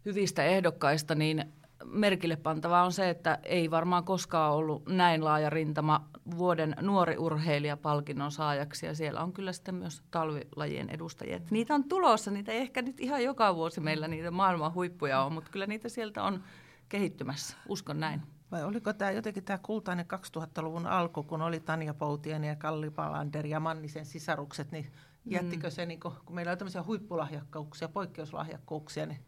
hyvistä 0.06 0.44
ehdokkaista, 0.44 1.16
niin 1.16 1.46
merkille 1.86 2.36
pantavaa 2.36 2.86
on 2.86 2.92
se, 2.92 3.10
että 3.10 3.40
ei 3.44 3.72
varmaan 3.72 4.04
koskaan 4.04 4.54
ollut 4.54 4.86
näin 4.90 5.26
laaja 5.26 5.50
rintama 5.50 6.10
vuoden 6.38 6.76
nuori 6.82 7.18
urheilija 7.18 7.78
palkinnon 7.78 8.32
saajaksi. 8.32 8.86
Ja 8.86 8.96
siellä 8.96 9.22
on 9.22 9.34
kyllä 9.34 9.54
sitten 9.54 9.76
myös 9.76 10.02
talvilajien 10.12 10.90
edustajia. 10.90 11.40
Niitä 11.50 11.76
on 11.76 11.84
tulossa, 11.84 12.32
niitä 12.32 12.52
ei 12.52 12.60
ehkä 12.60 12.82
nyt 12.82 13.00
ihan 13.00 13.24
joka 13.24 13.56
vuosi 13.56 13.82
meillä 13.82 14.08
niitä 14.08 14.32
maailman 14.32 14.74
huippuja 14.74 15.22
on, 15.22 15.34
mutta 15.34 15.52
kyllä 15.52 15.68
niitä 15.68 15.90
sieltä 15.90 16.24
on 16.24 16.44
kehittymässä. 16.90 17.58
Uskon 17.70 18.00
näin. 18.00 18.35
Vai 18.56 18.64
oliko 18.64 18.94
tämä 18.94 19.12
jotenkin 19.12 19.44
tämä 19.44 19.58
kultainen 19.58 20.06
2000-luvun 20.38 20.88
alku, 20.88 21.24
kun 21.24 21.42
oli 21.42 21.60
Tanja 21.60 21.94
Poutien 21.94 22.44
ja 22.44 22.56
Kalli 22.56 22.90
Palander 22.90 23.46
ja 23.46 23.60
Mannisen 23.60 24.06
sisarukset, 24.06 24.72
niin 24.72 24.92
jättikö 25.26 25.68
mm. 25.68 25.72
se, 25.72 25.86
niin 25.86 26.00
kun, 26.00 26.14
kun 26.26 26.36
meillä 26.36 26.52
on 26.52 26.58
tämmöisiä 26.58 26.84
huippulahjakkuuksia, 26.84 27.88
poikkeuslahjakkuuksia, 27.88 29.06
niin 29.06 29.20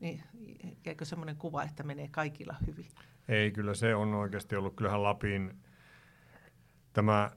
niin 0.00 0.22
jäikö 0.86 1.04
semmoinen 1.04 1.36
kuva, 1.36 1.62
että 1.62 1.82
menee 1.82 2.08
kaikilla 2.10 2.54
hyvin? 2.66 2.86
Ei, 3.28 3.50
kyllä 3.50 3.74
se 3.74 3.94
on 3.94 4.14
oikeasti 4.14 4.56
ollut. 4.56 4.76
Kyllähän 4.76 5.02
Lapin 5.02 5.58
tämä 6.92 7.30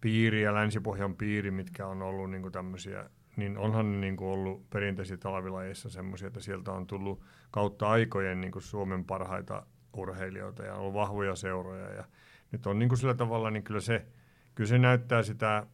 piiri 0.00 0.42
ja 0.42 0.54
Länsipohjan 0.54 1.16
piiri, 1.16 1.50
mitkä 1.50 1.86
on 1.86 2.02
ollut 2.02 2.30
niin 2.30 2.52
tämmöisiä, 2.52 3.10
niin 3.36 3.58
onhan 3.58 3.92
ne 3.92 3.98
niin 3.98 4.16
kuin 4.16 4.28
ollut 4.28 4.70
perinteisissä 4.70 5.16
talvilajeissa 5.16 5.90
semmoisia, 5.90 6.28
että 6.28 6.40
sieltä 6.40 6.72
on 6.72 6.86
tullut 6.86 7.22
kautta 7.50 7.88
aikojen 7.88 8.40
niin 8.40 8.52
kuin 8.52 8.62
Suomen 8.62 9.04
parhaita 9.04 9.66
urheilijoita 9.92 10.62
ja 10.62 10.74
on 10.74 10.94
vahvoja 10.94 11.36
seuroja. 11.36 11.92
Ja 11.92 12.04
nyt 12.52 12.66
on 12.66 12.78
niin 12.78 12.88
kuin 12.88 12.98
sillä 12.98 13.14
tavalla, 13.14 13.50
niin 13.50 13.62
kyllä 13.62 13.80
se, 13.80 14.06
kyllä 14.54 14.68
se 14.68 14.78
näyttää 14.78 15.22
sitä, 15.22 15.66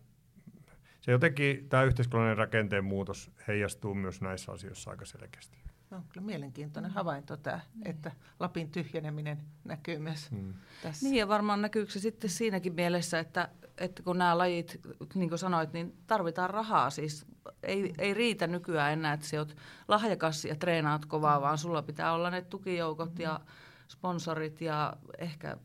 se 1.01 1.13
jotenkin 1.13 1.69
tämä 1.69 1.83
yhteiskunnallinen 1.83 2.39
rakenteen 2.39 2.85
muutos 2.85 3.31
heijastuu 3.49 3.95
myös 3.95 4.21
näissä 4.21 4.53
asioissa 4.53 4.91
aika 4.91 5.05
selkeästi 5.05 5.65
on 5.95 6.05
kyllä 6.09 6.27
mielenkiintoinen 6.27 6.91
mm. 6.91 6.95
havainto 6.95 7.37
tämä, 7.37 7.61
mm. 7.75 7.83
että 7.85 8.13
Lapin 8.41 8.71
tyhjeneminen 8.71 9.39
näkyy 9.65 9.99
myös 9.99 10.31
mm. 10.31 10.55
tässä. 10.83 11.07
Niin 11.07 11.17
ja 11.17 11.29
varmaan 11.29 11.63
näkyykö 11.63 11.93
se 11.93 12.01
sitten 12.01 12.31
siinäkin 12.31 12.75
mielessä, 12.75 13.19
että, 13.19 13.49
että 13.79 14.03
kun 14.03 14.19
nämä 14.19 14.39
lajit, 14.39 14.81
niin 15.15 15.29
kuin 15.29 15.39
sanoit, 15.39 15.73
niin 15.73 15.97
tarvitaan 16.07 16.51
rahaa. 16.51 16.91
Siis 16.91 17.27
ei, 17.63 17.95
ei 17.99 18.15
riitä 18.15 18.47
nykyään 18.47 18.93
enää, 18.93 19.13
että 19.13 19.27
sä 19.27 19.39
oot 19.39 19.57
lahjakas 19.89 20.45
ja 20.45 20.55
treenaat 20.55 21.07
kovaa, 21.07 21.41
vaan 21.41 21.59
sulla 21.59 21.83
pitää 21.83 22.13
olla 22.13 22.31
ne 22.31 22.43
tukijoukot 22.43 23.19
ja 23.19 23.41
sponsorit 23.89 24.61
ja 24.61 24.97
ehkä 25.19 25.57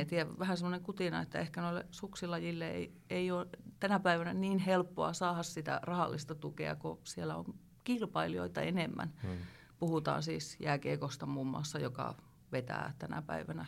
en 0.00 0.06
tiedä, 0.06 0.38
vähän 0.38 0.56
semmoinen 0.56 0.82
kutina, 0.82 1.22
että 1.22 1.38
ehkä 1.38 1.62
noille 1.62 1.86
suksilajille 1.90 2.70
ei, 2.70 2.92
ei 3.10 3.30
ole 3.30 3.46
tänä 3.80 4.00
päivänä 4.00 4.34
niin 4.34 4.58
helppoa 4.58 5.12
saada 5.12 5.42
sitä 5.42 5.80
rahallista 5.82 6.34
tukea, 6.34 6.76
kun 6.76 6.98
siellä 7.04 7.36
on 7.36 7.44
kilpailijoita 7.84 8.60
enemmän. 8.60 9.12
Hmm. 9.22 9.38
Puhutaan 9.78 10.22
siis 10.22 10.56
jääkiekosta 10.60 11.26
muun 11.26 11.46
muassa, 11.46 11.78
joka 11.78 12.14
vetää 12.52 12.92
tänä 12.98 13.22
päivänä 13.22 13.66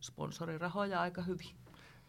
sponsorirahoja 0.00 1.00
aika 1.00 1.22
hyvin. 1.22 1.56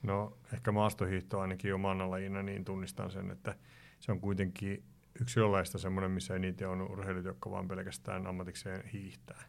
No 0.04 0.38
ehkä 0.54 0.72
maastohiihto 0.72 1.40
ainakin 1.40 1.74
omana 1.74 2.10
lajina, 2.10 2.44
niin 2.44 2.66
tunnistan 2.66 3.12
sen, 3.12 3.32
että 3.32 3.56
se 4.00 4.12
on 4.12 4.20
kuitenkin 4.20 4.84
yksilölaista 5.22 5.78
semmoinen, 5.78 6.12
missä 6.12 6.40
niitä 6.40 6.70
on 6.70 6.82
urheilijat, 6.82 7.26
jotka 7.26 7.52
vaan 7.52 7.68
pelkästään 7.68 8.28
ammatikseen 8.28 8.88
hiihtää. 8.88 9.44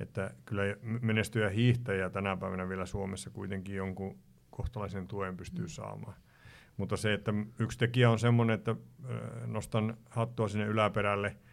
Että 0.00 0.34
kyllä 0.44 0.62
menestyjä 1.00 1.48
hiihtäjä 1.48 2.10
tänä 2.10 2.36
päivänä 2.36 2.68
vielä 2.68 2.86
Suomessa 2.86 3.30
kuitenkin 3.30 3.76
jonkun 3.76 4.18
kohtalaisen 4.50 5.08
tuen 5.08 5.36
pystyy 5.36 5.64
mm. 5.64 5.68
saamaan. 5.68 6.14
Mutta 6.76 6.96
se, 6.96 7.12
että 7.12 7.34
yksi 7.58 7.78
tekijä 7.78 8.10
on 8.10 8.18
semmoinen, 8.18 8.54
että 8.54 8.76
nostan 9.46 9.96
hattua 10.10 10.48
sinne 10.48 10.66
yläperälle– 10.66 11.36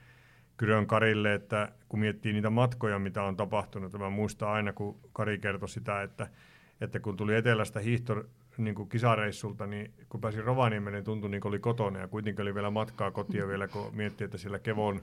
Kyrön 0.62 0.88
Karille, 0.88 1.34
että 1.34 1.72
kun 1.90 2.00
miettii 2.00 2.34
niitä 2.34 2.50
matkoja, 2.50 3.00
mitä 3.00 3.24
on 3.24 3.38
tapahtunut, 3.38 3.94
mä 3.94 4.10
muistan 4.10 4.50
aina, 4.50 4.74
kun 4.74 5.00
Kari 5.14 5.40
kertoi 5.40 5.70
sitä, 5.70 6.02
että, 6.02 6.28
että 6.82 7.00
kun 7.00 7.18
tuli 7.18 7.36
etelästä 7.36 7.80
hiihto 7.80 8.24
niin 8.58 8.76
kuin 8.76 8.90
kisareissulta, 8.90 9.68
niin 9.68 9.94
kun 10.10 10.22
pääsi 10.22 10.42
Rovaniemelle, 10.42 10.98
niin 10.98 11.06
tuntui 11.06 11.30
niin 11.30 11.42
kuin 11.42 11.50
oli 11.50 11.60
kotona 11.60 12.00
ja 12.00 12.08
kuitenkin 12.08 12.42
oli 12.42 12.56
vielä 12.56 12.70
matkaa 12.70 13.12
kotia 13.12 13.48
vielä, 13.48 13.68
kun 13.68 13.96
miettii, 13.96 14.26
että 14.26 14.38
siellä 14.38 14.60
Kevon 14.60 15.02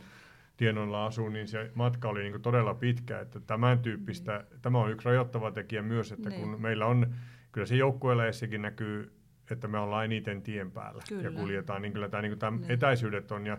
tienoilla 0.58 1.06
asuu, 1.06 1.28
niin 1.28 1.48
se 1.48 1.70
matka 1.74 2.08
oli 2.08 2.20
niin 2.20 2.32
kuin 2.32 2.42
todella 2.42 2.74
pitkä. 2.74 3.20
Että 3.20 3.40
tämän 3.40 3.78
tyyppistä, 3.78 4.44
tämä 4.62 4.78
on 4.78 4.90
yksi 4.90 5.06
rajoittava 5.06 5.50
tekijä 5.50 5.82
myös, 5.82 6.12
että 6.12 6.30
kun 6.30 6.50
niin. 6.50 6.62
meillä 6.62 6.86
on, 6.86 7.14
kyllä 7.52 7.66
se 7.66 7.76
joukkueeleissäkin 7.76 8.62
näkyy, 8.62 9.12
että 9.50 9.68
me 9.68 9.78
ollaan 9.78 10.04
eniten 10.04 10.42
tien 10.42 10.70
päällä 10.70 11.02
kyllä. 11.08 11.22
ja 11.22 11.30
kuljetaan, 11.30 11.82
niin 11.82 11.92
kyllä 11.92 12.08
tämä, 12.08 12.22
niin 12.22 12.30
kuin 12.30 12.38
tämä 12.38 12.56
niin. 12.56 12.70
etäisyydet 12.70 13.32
on. 13.32 13.46
Ja 13.46 13.58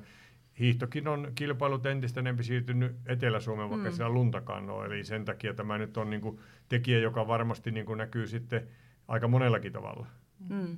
hiihtokin 0.60 1.08
on 1.08 1.32
kilpailut 1.36 1.86
entistä 1.86 2.20
enemmän 2.20 2.44
siirtynyt 2.44 2.96
Etelä-Suomeen, 3.06 3.70
vaikka 3.70 3.90
mm. 3.90 3.96
siellä 3.96 4.14
luntakaan 4.14 4.70
ole. 4.70 4.86
Eli 4.86 5.04
sen 5.04 5.26
takia 5.26 5.54
tämä 5.54 5.78
nyt 5.78 5.98
on 5.98 6.10
niin 6.10 6.22
kuin 6.22 6.40
tekijä, 6.70 7.00
joka 7.00 7.28
varmasti 7.28 7.72
niin 7.72 7.86
kuin 7.86 7.98
näkyy 7.98 8.28
sitten 8.28 8.68
aika 9.08 9.28
monellakin 9.28 9.74
tavalla. 9.74 10.08
Mm. 10.50 10.78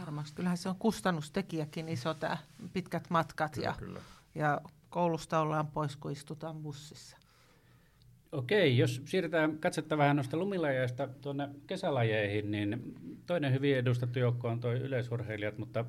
Varmasti. 0.00 0.36
Kyllähän 0.36 0.56
se 0.56 0.68
on 0.68 0.76
kustannustekijäkin 0.78 1.88
iso 1.88 2.14
tämä 2.14 2.36
pitkät 2.72 3.10
matkat 3.10 3.54
kyllä, 3.54 3.68
ja, 3.68 3.74
kyllä. 3.78 4.00
ja 4.34 4.60
koulusta 4.92 5.40
ollaan 5.40 5.66
pois, 5.66 5.96
kun 5.96 6.12
istutaan 6.12 6.56
bussissa. 6.56 7.16
Okei, 8.32 8.78
jos 8.78 9.02
siirretään 9.04 9.58
katsetta 9.58 9.98
vähän 9.98 10.16
noista 10.16 10.36
lumilajeista 10.36 11.08
tuonne 11.20 11.48
kesälajeihin, 11.66 12.50
niin 12.50 12.94
toinen 13.26 13.52
hyvin 13.52 13.76
edustettu 13.76 14.18
joukko 14.18 14.48
on 14.48 14.60
tuo 14.60 14.72
yleisurheilijat, 14.72 15.58
mutta 15.58 15.84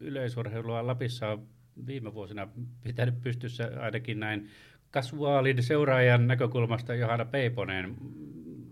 yleisurheilua 0.00 0.86
Lapissa 0.86 1.28
on 1.28 1.46
viime 1.86 2.14
vuosina 2.14 2.48
pitänyt 2.84 3.20
pystyssä 3.20 3.70
ainakin 3.80 4.20
näin 4.20 4.48
kasvuaalin 4.90 5.62
seuraajan 5.62 6.26
näkökulmasta 6.26 6.94
Johanna 6.94 7.24
Peiponen. 7.24 7.96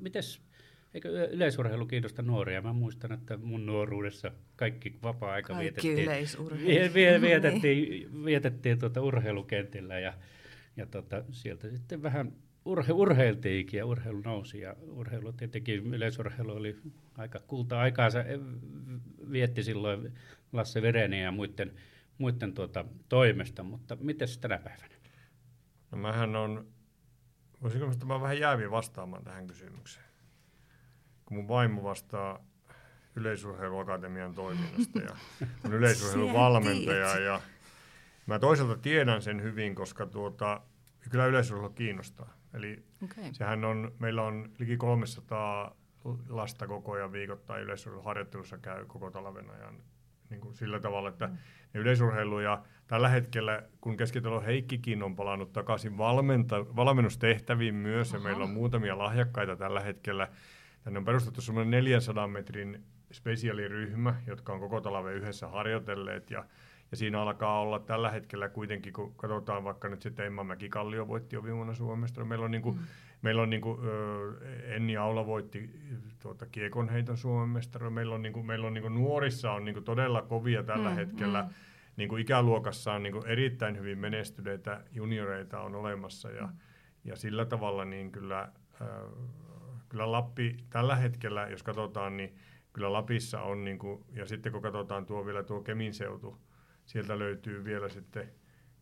Mites, 0.00 0.40
eikö 0.96 1.28
yleisurheilu 1.32 1.86
kiinnosta 1.86 2.22
nuoria? 2.22 2.62
Mä 2.62 2.72
muistan, 2.72 3.12
että 3.12 3.36
mun 3.36 3.66
nuoruudessa 3.66 4.30
kaikki 4.56 4.98
vapaa-aika 5.02 5.54
kaikki 5.54 5.88
vietettiin, 5.88 6.94
vie, 6.94 7.20
vietettiin, 7.28 8.24
vietettiin 8.24 8.78
tuota 8.78 9.02
urheilukentillä 9.02 9.98
ja, 9.98 10.12
ja 10.76 10.86
tota, 10.86 11.24
sieltä 11.30 11.70
sitten 11.70 12.02
vähän 12.02 12.32
urhe, 12.64 12.92
urheiltiinkin 12.92 13.78
ja 13.78 13.86
urheilu 13.86 14.20
nousi. 14.20 14.60
Ja 14.60 14.76
urheilu 14.80 15.32
tietenkin, 15.32 15.94
yleisurheilu 15.94 16.52
oli 16.52 16.76
aika 17.18 17.40
kulta-aikaansa, 17.46 18.18
vietti 19.30 19.62
silloin 19.62 20.12
Lasse 20.52 20.82
Vereni 20.82 21.22
ja 21.22 21.30
muiden 21.30 21.72
muiden 22.18 22.54
tuota, 22.54 22.84
toimesta, 23.08 23.62
mutta 23.62 23.96
miten 24.00 24.28
tänä 24.40 24.58
päivänä? 24.58 24.94
No 25.90 25.98
mähän 25.98 26.36
on, 26.36 26.66
voisinko 27.62 28.06
mä 28.06 28.20
vähän 28.20 28.40
jäävi 28.40 28.70
vastaamaan 28.70 29.24
tähän 29.24 29.46
kysymykseen. 29.46 30.05
Kun 31.26 31.36
mun 31.36 31.48
vaimo 31.48 31.82
vastaa 31.82 32.44
yleisurheiluakatemian 33.16 34.34
toiminnasta 34.34 34.98
ja 34.98 35.16
on 35.64 35.72
yleisurheilun 35.72 36.32
valmentaja 36.32 37.18
ja 37.18 37.40
mä 38.26 38.38
toisaalta 38.38 38.76
tiedän 38.76 39.22
sen 39.22 39.42
hyvin, 39.42 39.74
koska 39.74 40.06
tuota, 40.06 40.60
kyllä 41.10 41.26
yleisurheilu 41.26 41.70
kiinnostaa. 41.70 42.34
Eli 42.54 42.84
okay. 43.04 43.24
sehän 43.32 43.64
on, 43.64 43.92
meillä 43.98 44.22
on 44.22 44.50
liki 44.58 44.76
300 44.76 45.76
lasta 46.28 46.66
koko 46.66 46.92
ajan 46.92 47.12
viikoittain 47.12 47.62
yleisurheiluharjoittelussa 47.62 48.58
käy 48.58 48.84
koko 48.84 49.10
talven 49.10 49.50
ajan 49.50 49.74
niin 50.30 50.40
kuin 50.40 50.54
sillä 50.54 50.80
tavalla, 50.80 51.08
että 51.08 51.26
mm. 51.26 51.36
yleisurheilu 51.74 52.40
ja 52.40 52.62
tällä 52.86 53.08
hetkellä, 53.08 53.62
kun 53.80 53.96
Keskitalo 53.96 54.40
Heikkikin 54.40 55.02
on 55.02 55.16
palannut 55.16 55.52
takaisin 55.52 55.98
valmenta, 55.98 56.76
valmennustehtäviin 56.76 57.74
myös, 57.74 58.08
Aha. 58.08 58.16
ja 58.16 58.24
meillä 58.24 58.44
on 58.44 58.50
muutamia 58.50 58.98
lahjakkaita 58.98 59.56
tällä 59.56 59.80
hetkellä, 59.80 60.28
tänne 60.86 60.98
on 60.98 61.04
perustettu 61.04 61.40
semmoinen 61.40 61.70
400 61.70 62.28
metrin 62.28 62.84
spesiaaliryhmä, 63.12 64.14
jotka 64.26 64.52
on 64.52 64.60
koko 64.60 64.80
talven 64.80 65.14
yhdessä 65.14 65.48
harjoitelleet, 65.48 66.30
ja 66.30 66.44
ja 66.90 66.96
siinä 66.96 67.22
alkaa 67.22 67.60
olla 67.60 67.78
tällä 67.78 68.10
hetkellä 68.10 68.48
kuitenkin, 68.48 68.92
kun 68.92 69.14
katsotaan 69.14 69.64
vaikka 69.64 69.88
nyt 69.88 70.02
sitten 70.02 70.26
Emma 70.26 70.44
Mäki-Kallio 70.44 71.08
voitti 71.08 71.36
jo 71.36 71.42
viime 71.42 71.56
vuonna 71.56 71.74
Suomesta, 71.74 72.24
meillä 72.24 72.44
on, 72.44 72.50
niin 72.50 72.62
kuin, 72.62 72.76
mm. 72.76 72.82
meillä 73.22 73.42
on 73.42 73.50
niin 73.50 73.60
kuin, 73.60 73.80
Enni 74.64 74.96
Aula 74.96 75.26
voitti 75.26 75.70
tuota, 76.22 76.46
kiekonheiton 76.46 77.16
Suomen 77.16 77.48
mestari, 77.48 77.90
meillä 77.90 78.14
on, 78.14 78.22
niin 78.22 78.32
kuin, 78.32 78.46
meillä 78.46 78.66
on 78.66 78.74
niin 78.74 78.82
kuin, 78.82 78.94
nuorissa 78.94 79.52
on 79.52 79.64
niin 79.64 79.74
kuin, 79.74 79.84
todella 79.84 80.22
kovia 80.22 80.62
tällä 80.62 80.90
mm, 80.90 80.94
hetkellä, 80.94 81.42
mm. 81.42 81.48
Niin 81.96 82.08
kuin 82.08 82.22
ikäluokassa 82.22 82.92
on 82.92 83.02
niin 83.02 83.12
kuin, 83.12 83.26
erittäin 83.26 83.78
hyvin 83.78 83.98
menestyneitä 83.98 84.80
junioreita 84.92 85.60
on 85.60 85.74
olemassa, 85.74 86.30
ja, 86.30 86.46
mm. 86.46 86.52
ja 87.04 87.16
sillä 87.16 87.44
tavalla 87.44 87.84
niin 87.84 88.12
kyllä, 88.12 88.40
äh, 88.82 88.88
kyllä 89.96 90.12
Lappi 90.12 90.56
tällä 90.70 90.96
hetkellä, 90.96 91.48
jos 91.48 91.62
katsotaan, 91.62 92.16
niin 92.16 92.36
kyllä 92.72 92.92
Lapissa 92.92 93.42
on, 93.42 93.64
niin 93.64 93.78
kuin, 93.78 94.04
ja 94.12 94.26
sitten 94.26 94.52
kun 94.52 94.62
katsotaan 94.62 95.06
tuo 95.06 95.26
vielä 95.26 95.42
tuo 95.42 95.60
Kemin 95.60 95.94
seutu, 95.94 96.38
sieltä 96.84 97.18
löytyy 97.18 97.64
vielä 97.64 97.88
sitten 97.88 98.32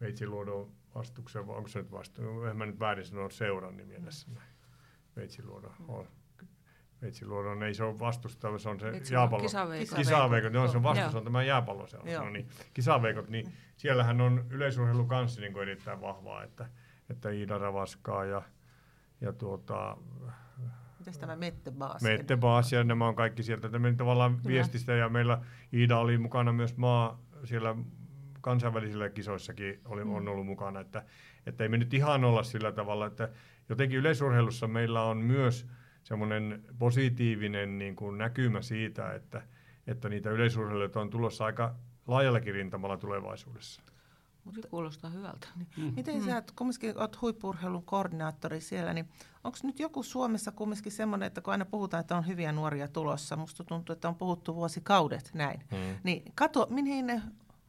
Veitsiluodon 0.00 0.73
vastuksen, 0.94 1.47
vai 1.47 1.56
onko 1.56 1.68
se 1.68 1.78
nyt 1.78 1.90
vastu? 1.90 2.42
En 2.42 2.56
mä 2.56 2.66
nyt 2.66 2.80
väärin 2.80 3.04
sanoa 3.04 3.30
seuran 3.30 3.76
nimi 3.76 3.94
edessä 3.94 4.30
näin. 4.30 4.49
Veitsiluodon 5.16 5.75
on. 5.88 6.09
Veitsiluodon 7.02 7.62
ei 7.62 7.75
se 7.75 7.85
ole 7.85 7.99
vastusta, 7.99 8.59
se 8.59 8.68
on 8.68 8.80
se 8.80 9.02
jääpallo. 9.12 9.42
Kisaveikot. 9.42 9.99
Kisaveikot, 9.99 10.52
se 10.71 10.76
on 10.76 10.83
vastus, 10.83 11.14
on 11.14 11.25
tämä 11.25 11.42
jääpalloseura. 11.42 12.25
No 12.25 12.30
niin, 12.30 12.49
kisaveikot, 12.75 13.28
niin 13.28 13.52
siellähän 13.76 14.21
on 14.21 14.47
yleisurheilu 14.50 15.06
kanssa 15.06 15.40
niin 15.40 15.52
kuin 15.52 15.62
erittäin 15.62 16.00
vahvaa, 16.00 16.42
että, 16.42 16.68
että 17.11 17.30
Iida 17.30 17.59
Ravaskaa 17.59 18.25
ja, 18.25 18.42
ja 19.21 19.33
tuota, 19.33 19.97
Mitäs 21.04 21.18
tämä 21.18 21.37
Mette 21.37 21.70
Baas? 21.70 22.02
Mette 22.02 22.37
Baas 22.37 22.73
ja 22.73 22.84
nämä 22.84 23.08
on 23.08 23.14
kaikki 23.14 23.42
sieltä. 23.42 23.68
Tämä 23.68 23.92
tavallaan 23.92 24.37
Kyllä. 24.37 24.49
viestistä 24.49 24.92
ja 24.92 25.08
meillä 25.08 25.40
Iida 25.73 25.99
oli 25.99 26.18
mukana 26.18 26.52
myös 26.52 26.76
maa, 26.76 27.20
siellä 27.44 27.76
kansainvälisillä 28.40 29.08
kisoissakin 29.08 29.80
oli, 29.84 30.04
mm. 30.04 30.14
on 30.14 30.28
ollut 30.28 30.46
mukana, 30.46 30.80
että, 30.80 31.04
että 31.46 31.64
ei 31.64 31.68
me 31.68 31.76
nyt 31.76 31.94
ihan 31.94 32.25
olla 32.25 32.42
sillä 32.42 32.73
tavalla, 32.73 33.06
että 33.06 33.28
jotenkin 33.68 33.99
yleisurheilussa 33.99 34.68
meillä 34.68 35.02
on 35.02 35.16
myös 35.16 35.66
semmoinen 36.02 36.62
positiivinen 36.78 37.78
niin 37.78 37.96
kuin 37.96 38.18
näkymä 38.18 38.62
siitä, 38.62 39.14
että, 39.14 39.42
että 39.87 40.08
niitä 40.08 40.30
yleisurheilijoita 40.30 41.00
on 41.00 41.11
tulossa 41.11 41.44
aika 41.44 41.75
laajallakin 42.06 42.54
rintamalla 42.54 42.96
tulevaisuudessa. 42.96 43.82
Mutta 44.45 44.69
kuulostaa 44.69 45.11
hyvältä. 45.11 45.49
Niin. 45.57 45.69
Mm. 45.77 45.93
Miten 45.97 46.19
mm. 46.19 46.25
sä 46.25 46.43
kumminkin 46.57 46.99
olet 46.99 47.21
huippurheilun 47.23 47.85
koordinaattori 47.85 48.61
siellä, 48.61 48.95
niin 48.95 49.09
onko 49.45 49.59
nyt 49.63 49.81
joku 49.81 50.03
Suomessa 50.03 50.53
kumminkin 50.53 50.93
semmoinen, 50.93 51.27
että 51.27 51.41
kun 51.41 51.53
aina 51.53 51.65
puhutaan, 51.65 52.01
että 52.01 52.17
on 52.17 52.27
hyviä 52.27 52.53
nuoria 52.53 52.89
tulossa, 52.89 53.37
musta 53.37 53.65
tuntuu, 53.65 53.93
että 53.93 54.09
on 54.09 54.15
puhuttu 54.15 54.55
vuosikaudet 54.55 55.31
näin, 55.35 55.61
mm. 55.71 55.99
niin 56.05 56.33
kato, 56.35 56.67
mihin 56.71 57.23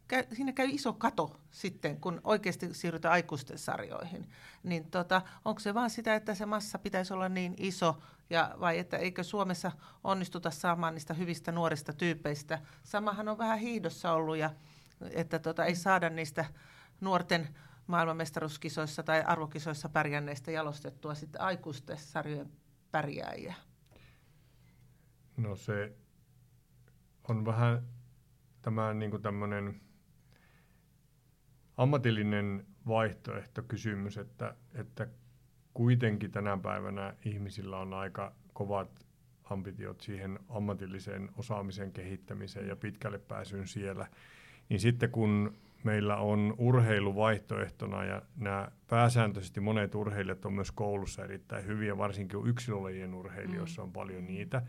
käy, 0.08 0.24
siinä 0.34 0.52
käy 0.52 0.68
iso 0.70 0.94
kato 0.94 1.40
sitten, 1.52 2.02
kun 2.02 2.22
oikeasti 2.24 2.74
siirrytään 2.74 3.12
aikuisten 3.12 3.58
sarjoihin. 3.58 4.30
Niin 4.64 4.92
tota, 4.92 5.22
onko 5.46 5.60
se 5.60 5.74
vaan 5.74 5.90
sitä, 5.90 6.16
että 6.16 6.36
se 6.36 6.46
massa 6.46 6.80
pitäisi 6.80 7.14
olla 7.14 7.30
niin 7.30 7.54
iso, 7.58 7.98
ja, 8.30 8.56
vai 8.60 8.80
että 8.80 8.98
eikö 8.98 9.24
Suomessa 9.24 9.72
onnistuta 10.04 10.52
saamaan 10.52 10.94
niistä 10.94 11.14
hyvistä 11.14 11.52
nuorista 11.52 11.94
tyypeistä? 11.94 12.60
Samahan 12.84 13.28
on 13.28 13.38
vähän 13.38 13.60
hiidossa 13.60 14.12
ollut, 14.12 14.38
ja 14.38 14.50
että 15.12 15.40
tota, 15.40 15.66
ei 15.66 15.76
saada 15.76 16.10
niistä 16.10 16.46
nuorten 17.02 17.48
maailmanmestaruuskisoissa 17.88 19.04
tai 19.04 19.24
arvokisoissa 19.24 19.90
pärjänneistä 19.90 20.52
jalostettua 20.52 21.16
sitten 21.16 21.42
aikuisten 21.42 21.98
sarjojen 21.98 22.52
pärjääjiä. 22.92 23.54
No 25.38 25.56
se 25.56 25.96
on 27.30 27.46
vähän 27.46 27.88
tämä 28.62 28.94
niin 28.94 29.12
kuin 29.12 29.22
tämmöinen 29.22 29.82
ammatillinen 31.78 32.66
vaihtoehtokysymys, 32.88 34.18
että, 34.18 34.56
että 34.74 35.08
kuitenkin 35.74 36.32
tänä 36.32 36.58
päivänä 36.58 37.16
ihmisillä 37.26 37.78
on 37.78 37.94
aika 37.94 38.36
kovat 38.54 39.06
ambitiot 39.44 40.02
siihen 40.02 40.40
ammatilliseen 40.50 41.30
osaamisen 41.38 41.92
kehittämiseen 41.92 42.68
ja 42.68 42.76
pitkälle 42.76 43.20
pääsyyn 43.20 43.68
siellä. 43.68 44.08
Niin 44.70 44.80
sitten 44.80 45.10
kun 45.10 45.54
meillä 45.84 46.18
on 46.18 46.56
urheilu 46.58 47.16
vaihtoehtona 47.16 48.04
ja 48.04 48.22
nämä 48.38 48.68
pääsääntöisesti 48.88 49.60
monet 49.60 49.96
urheilijat 49.96 50.46
on 50.46 50.54
myös 50.54 50.72
koulussa 50.72 51.24
erittäin 51.24 51.66
hyviä, 51.66 51.98
varsinkin 51.98 52.40
yksilölajien 52.46 53.14
urheilijoissa 53.14 53.82
mm. 53.82 53.86
on 53.86 53.94
paljon 53.94 54.28
niitä, 54.28 54.62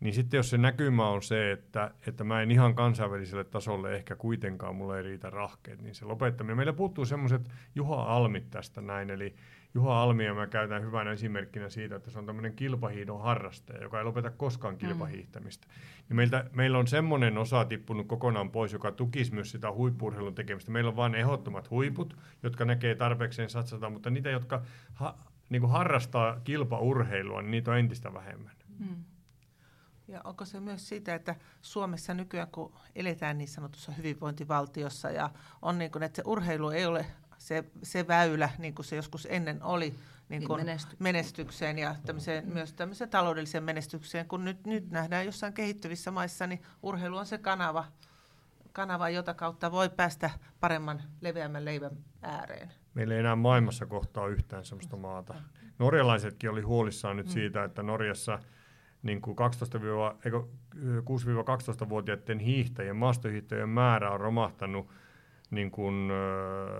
niin 0.00 0.14
sitten 0.14 0.38
jos 0.38 0.50
se 0.50 0.58
näkymä 0.58 1.08
on 1.08 1.22
se, 1.22 1.52
että, 1.52 1.90
että 2.06 2.24
mä 2.24 2.42
en 2.42 2.50
ihan 2.50 2.74
kansainväliselle 2.74 3.44
tasolle 3.44 3.96
ehkä 3.96 4.16
kuitenkaan, 4.16 4.76
mulle 4.76 4.96
ei 4.96 5.02
riitä 5.02 5.30
rahkeet, 5.30 5.82
niin 5.82 5.94
se 5.94 6.04
lopettaminen. 6.04 6.56
Meillä 6.56 6.72
puuttuu 6.72 7.04
semmoiset 7.04 7.48
Juha 7.74 8.02
Almit 8.02 8.50
tästä 8.50 8.80
näin, 8.80 9.10
eli 9.10 9.34
Juha 9.76 10.02
Almia 10.02 10.34
mä 10.34 10.46
käytän 10.46 10.82
hyvänä 10.82 11.12
esimerkkinä 11.12 11.68
siitä, 11.68 11.96
että 11.96 12.10
se 12.10 12.18
on 12.18 12.26
tämmöinen 12.26 12.56
kilpahiidon 12.56 13.20
harrastaja, 13.20 13.82
joka 13.82 13.98
ei 13.98 14.04
lopeta 14.04 14.30
koskaan 14.30 14.74
mm. 14.74 14.78
kilpahiihtämistä. 14.78 15.66
Mm. 16.08 16.16
Meiltä, 16.16 16.50
meillä 16.52 16.78
on 16.78 16.86
semmoinen 16.86 17.38
osa 17.38 17.64
tippunut 17.64 18.06
kokonaan 18.06 18.50
pois, 18.50 18.72
joka 18.72 18.92
tukisi 18.92 19.34
myös 19.34 19.50
sitä 19.50 19.72
huippurheilun 19.72 20.34
tekemistä. 20.34 20.70
Meillä 20.70 20.88
on 20.88 20.96
vain 20.96 21.14
ehdottomat 21.14 21.70
huiput, 21.70 22.16
jotka 22.42 22.64
näkee 22.64 22.94
tarpeekseen 22.94 23.50
satsata, 23.50 23.90
mutta 23.90 24.10
niitä, 24.10 24.30
jotka 24.30 24.62
ha, 24.94 25.18
niin 25.48 25.68
harrastaa 25.68 26.40
kilpaurheilua, 26.44 27.42
niin 27.42 27.50
niitä 27.50 27.70
on 27.70 27.78
entistä 27.78 28.14
vähemmän. 28.14 28.56
Mm. 28.78 29.04
Ja 30.08 30.20
onko 30.24 30.44
se 30.44 30.60
myös 30.60 30.88
siitä, 30.88 31.14
että 31.14 31.34
Suomessa 31.62 32.14
nykyään, 32.14 32.48
kun 32.48 32.72
eletään 32.94 33.38
niin 33.38 33.48
sanotussa 33.48 33.92
hyvinvointivaltiossa 33.92 35.10
ja 35.10 35.30
on 35.62 35.78
niin 35.78 35.90
kuin, 35.90 36.02
että 36.02 36.16
se 36.16 36.22
urheilu 36.26 36.70
ei 36.70 36.86
ole 36.86 37.06
se, 37.38 37.64
se 37.82 38.08
väylä, 38.08 38.50
niin 38.58 38.74
kuin 38.74 38.86
se 38.86 38.96
joskus 38.96 39.28
ennen 39.30 39.62
oli, 39.62 39.94
niin 40.28 40.44
kuin 40.44 40.66
niin 40.66 40.78
menestykseen 40.98 41.78
ja 41.78 41.96
tämmöiseen, 42.06 42.44
mm. 42.44 42.52
myös 42.52 42.72
tämmöiseen 42.72 43.10
taloudelliseen 43.10 43.64
menestykseen, 43.64 44.28
kun 44.28 44.44
nyt, 44.44 44.66
nyt 44.66 44.90
nähdään 44.90 45.26
jossain 45.26 45.52
kehittyvissä 45.52 46.10
maissa, 46.10 46.46
niin 46.46 46.62
urheilu 46.82 47.16
on 47.16 47.26
se 47.26 47.38
kanava, 47.38 47.84
kanava, 48.72 49.08
jota 49.08 49.34
kautta 49.34 49.72
voi 49.72 49.88
päästä 49.88 50.30
paremman, 50.60 51.02
leveämmän 51.20 51.64
leivän 51.64 51.96
ääreen. 52.22 52.72
Meillä 52.94 53.14
ei 53.14 53.20
enää 53.20 53.36
maailmassa 53.36 53.86
kohtaa 53.86 54.28
yhtään 54.28 54.64
sellaista 54.64 54.96
maata. 54.96 55.34
Norjalaisetkin 55.78 56.50
oli 56.50 56.62
huolissaan 56.62 57.16
nyt 57.16 57.26
mm. 57.26 57.32
siitä, 57.32 57.64
että 57.64 57.82
Norjassa– 57.82 58.38
niin 59.06 59.20
kuin 59.20 59.36
6-12-vuotiaiden 61.86 62.38
hiihtäjien, 62.38 62.96
maastohiihtäjien 62.96 63.68
määrä 63.68 64.10
on 64.10 64.20
romahtanut 64.20 64.88
niin 65.50 65.70
kuin 65.70 66.10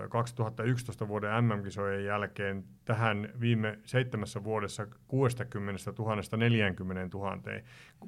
2011 0.09 1.07
vuoden 1.07 1.43
MM-kisojen 1.43 2.05
jälkeen 2.05 2.63
tähän 2.85 3.29
viime 3.39 3.79
seitsemässä 3.85 4.43
vuodessa 4.43 4.87
60 5.07 5.93
000 5.99 6.37
40 6.37 7.17
000. 7.17 7.37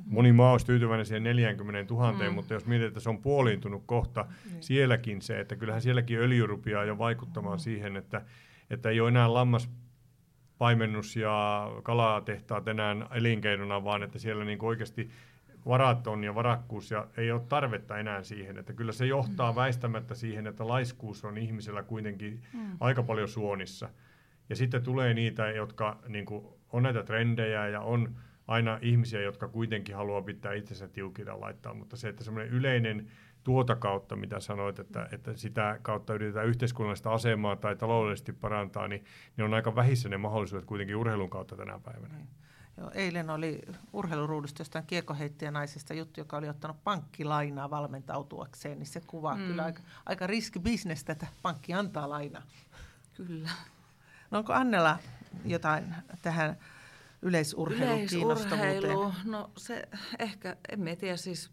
Moni 0.06 0.32
maa 0.32 0.52
olisi 0.52 0.66
tyytyväinen 0.66 1.06
siihen 1.06 1.24
40 1.24 1.94
000, 1.94 2.12
mm. 2.12 2.34
mutta 2.34 2.54
jos 2.54 2.66
mietitään, 2.66 2.88
että 2.88 3.00
se 3.00 3.10
on 3.10 3.22
puoliintunut 3.22 3.84
kohta 3.86 4.24
mm. 4.24 4.58
sielläkin 4.60 5.22
se, 5.22 5.40
että 5.40 5.56
kyllähän 5.56 5.82
sielläkin 5.82 6.20
öljy 6.20 6.48
rupeaa 6.48 6.86
jo 6.86 6.98
vaikuttamaan 6.98 7.58
mm. 7.58 7.62
siihen, 7.62 7.98
että, 7.98 8.22
että 8.70 8.90
ei 8.90 9.00
ole 9.00 9.10
enää 9.10 9.34
lammas 9.34 9.70
paimennus- 10.58 11.16
ja 11.16 11.68
kalatehtaat 11.84 12.68
enää 12.68 12.96
elinkeinona, 13.14 13.84
vaan 13.84 14.04
että 14.04 14.20
siellä 14.20 14.46
niin 14.46 14.60
oikeasti 14.62 15.10
varat 15.66 16.08
on 16.08 16.24
ja 16.24 16.36
varakkuus 16.36 16.92
ja 16.92 17.08
ei 17.18 17.32
ole 17.32 17.42
tarvetta 17.50 17.98
enää 17.98 18.24
siihen. 18.24 18.58
Että 18.58 18.74
kyllä 18.74 18.92
se 18.92 19.06
johtaa 19.06 19.52
mm. 19.52 19.56
väistämättä 19.56 20.16
siihen, 20.16 20.48
että 20.48 20.68
laiskuus 20.68 21.26
on 21.26 21.38
ihmisellä 21.38 21.84
kuitenkin 21.84 22.42
mm. 22.54 22.78
aika 22.80 23.04
paljon 23.04 23.28
suonissa. 23.28 23.90
Ja 24.50 24.56
sitten 24.56 24.84
tulee 24.84 25.14
niitä, 25.14 25.50
jotka 25.50 26.00
niin 26.08 26.26
kuin, 26.26 26.46
on 26.72 26.84
näitä 26.84 27.04
trendejä 27.04 27.68
ja 27.68 27.82
on 27.82 28.16
aina 28.48 28.80
ihmisiä, 28.82 29.22
jotka 29.22 29.48
kuitenkin 29.48 29.96
haluaa 29.96 30.22
pitää 30.22 30.54
itsensä 30.54 30.88
tiukilla 30.88 31.40
laittaa, 31.40 31.74
mutta 31.74 31.98
se, 31.98 32.10
että 32.10 32.24
semmoinen 32.24 32.52
yleinen 32.52 33.08
tuota 33.44 33.76
kautta, 33.76 34.16
mitä 34.16 34.40
sanoit, 34.40 34.80
että, 34.80 35.10
että 35.12 35.34
sitä 35.36 35.80
kautta 35.82 36.14
yritetään 36.14 36.48
yhteiskunnallista 36.48 37.14
asemaa 37.14 37.56
tai 37.56 37.76
taloudellisesti 37.76 38.34
parantaa, 38.34 38.88
niin 38.88 39.04
ne 39.38 39.44
on 39.44 39.54
aika 39.54 39.76
vähissä 39.76 40.10
ne 40.10 40.18
mahdollisuudet 40.18 40.66
kuitenkin 40.66 40.96
urheilun 40.96 41.30
kautta 41.30 41.56
tänä 41.56 41.80
päivänä. 41.80 42.16
Niin. 42.16 42.28
Joo, 42.80 42.92
eilen 42.94 43.30
oli 43.30 43.62
urheiluruudusta 43.94 44.62
jostain 44.62 44.86
naisesta 45.52 45.94
juttu, 45.94 46.20
joka 46.20 46.38
oli 46.38 46.50
ottanut 46.50 46.84
pankkilainaa 46.84 47.70
valmentautuakseen, 47.70 48.80
niin 48.80 48.88
se 48.88 49.02
kuvaa 49.08 49.36
mm. 49.36 49.48
kyllä 49.48 49.64
aika, 49.64 49.82
aika 50.06 50.28
riskibisnestä, 50.28 51.12
että 51.12 51.28
pankki 51.42 51.74
antaa 51.74 52.10
lainaa. 52.10 52.44
Kyllä. 53.14 53.50
No 54.32 54.38
onko 54.38 54.54
Annella 54.54 55.00
jotain 55.46 55.96
tähän 56.22 56.58
yleisurheiluun 57.22 58.00
Yleisurheilu, 58.00 59.14
no 59.26 59.52
se 59.58 59.88
ehkä, 60.20 60.58
en 60.70 60.80
tiedä 60.96 61.18
siis 61.18 61.52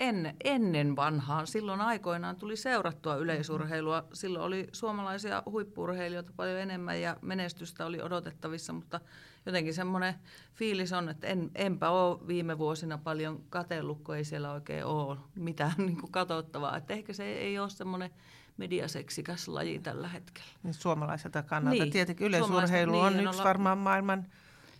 en, 0.00 0.36
ennen 0.44 0.96
vanhaan, 0.96 1.46
silloin 1.46 1.80
aikoinaan 1.80 2.36
tuli 2.36 2.56
seurattua 2.56 3.16
yleisurheilua. 3.16 4.04
Silloin 4.12 4.44
oli 4.44 4.68
suomalaisia 4.72 5.42
huippurheilijoita 5.46 6.32
paljon 6.36 6.60
enemmän 6.60 7.00
ja 7.00 7.16
menestystä 7.22 7.86
oli 7.86 8.02
odotettavissa, 8.02 8.72
mutta 8.72 9.00
jotenkin 9.46 9.74
semmoinen 9.74 10.14
fiilis 10.54 10.92
on, 10.92 11.08
että 11.08 11.26
en, 11.26 11.50
enpä 11.54 11.90
ole 11.90 12.26
viime 12.26 12.58
vuosina 12.58 12.98
paljon 12.98 13.42
katsellut, 13.50 14.02
kun 14.04 14.16
ei 14.16 14.24
siellä 14.24 14.52
oikein 14.52 14.84
ole 14.84 15.18
mitään 15.34 15.74
niin 15.86 16.00
kuin 16.00 16.12
katsottavaa. 16.12 16.76
Että 16.76 16.94
ehkä 16.94 17.12
se 17.12 17.24
ei 17.24 17.58
ole 17.58 17.70
semmoinen 17.70 18.10
mediaseksikäs 18.56 19.48
laji 19.48 19.78
tällä 19.78 20.08
hetkellä. 20.08 20.48
Niin 20.62 20.74
suomalaiselta 20.74 21.42
kannalta. 21.42 21.82
Niin, 21.82 21.92
Tietenkin 21.92 22.26
yleisurheilu 22.26 23.00
on 23.00 23.12
niin, 23.12 23.26
yksi 23.26 23.36
olla- 23.36 23.48
varmaan 23.48 23.78
maailman 23.78 24.26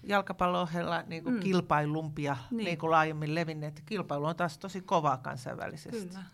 jalkapallon 0.03 0.63
ohella 0.63 1.03
niin 1.07 1.23
kuin 1.25 1.35
Mm. 1.35 1.41
kilpailumpia 1.41 2.37
Niin. 2.51 2.65
niin. 2.65 2.79
kuin 2.79 2.91
laajemmin 2.91 3.35
levinneet. 3.35 3.83
Kilpailu 3.87 4.25
on 4.25 4.37
taas 4.37 4.59
tosi 4.59 4.81
kovaa 4.81 5.17
kansainvälisesti. 5.17 6.07
Kyllä. 6.09 6.25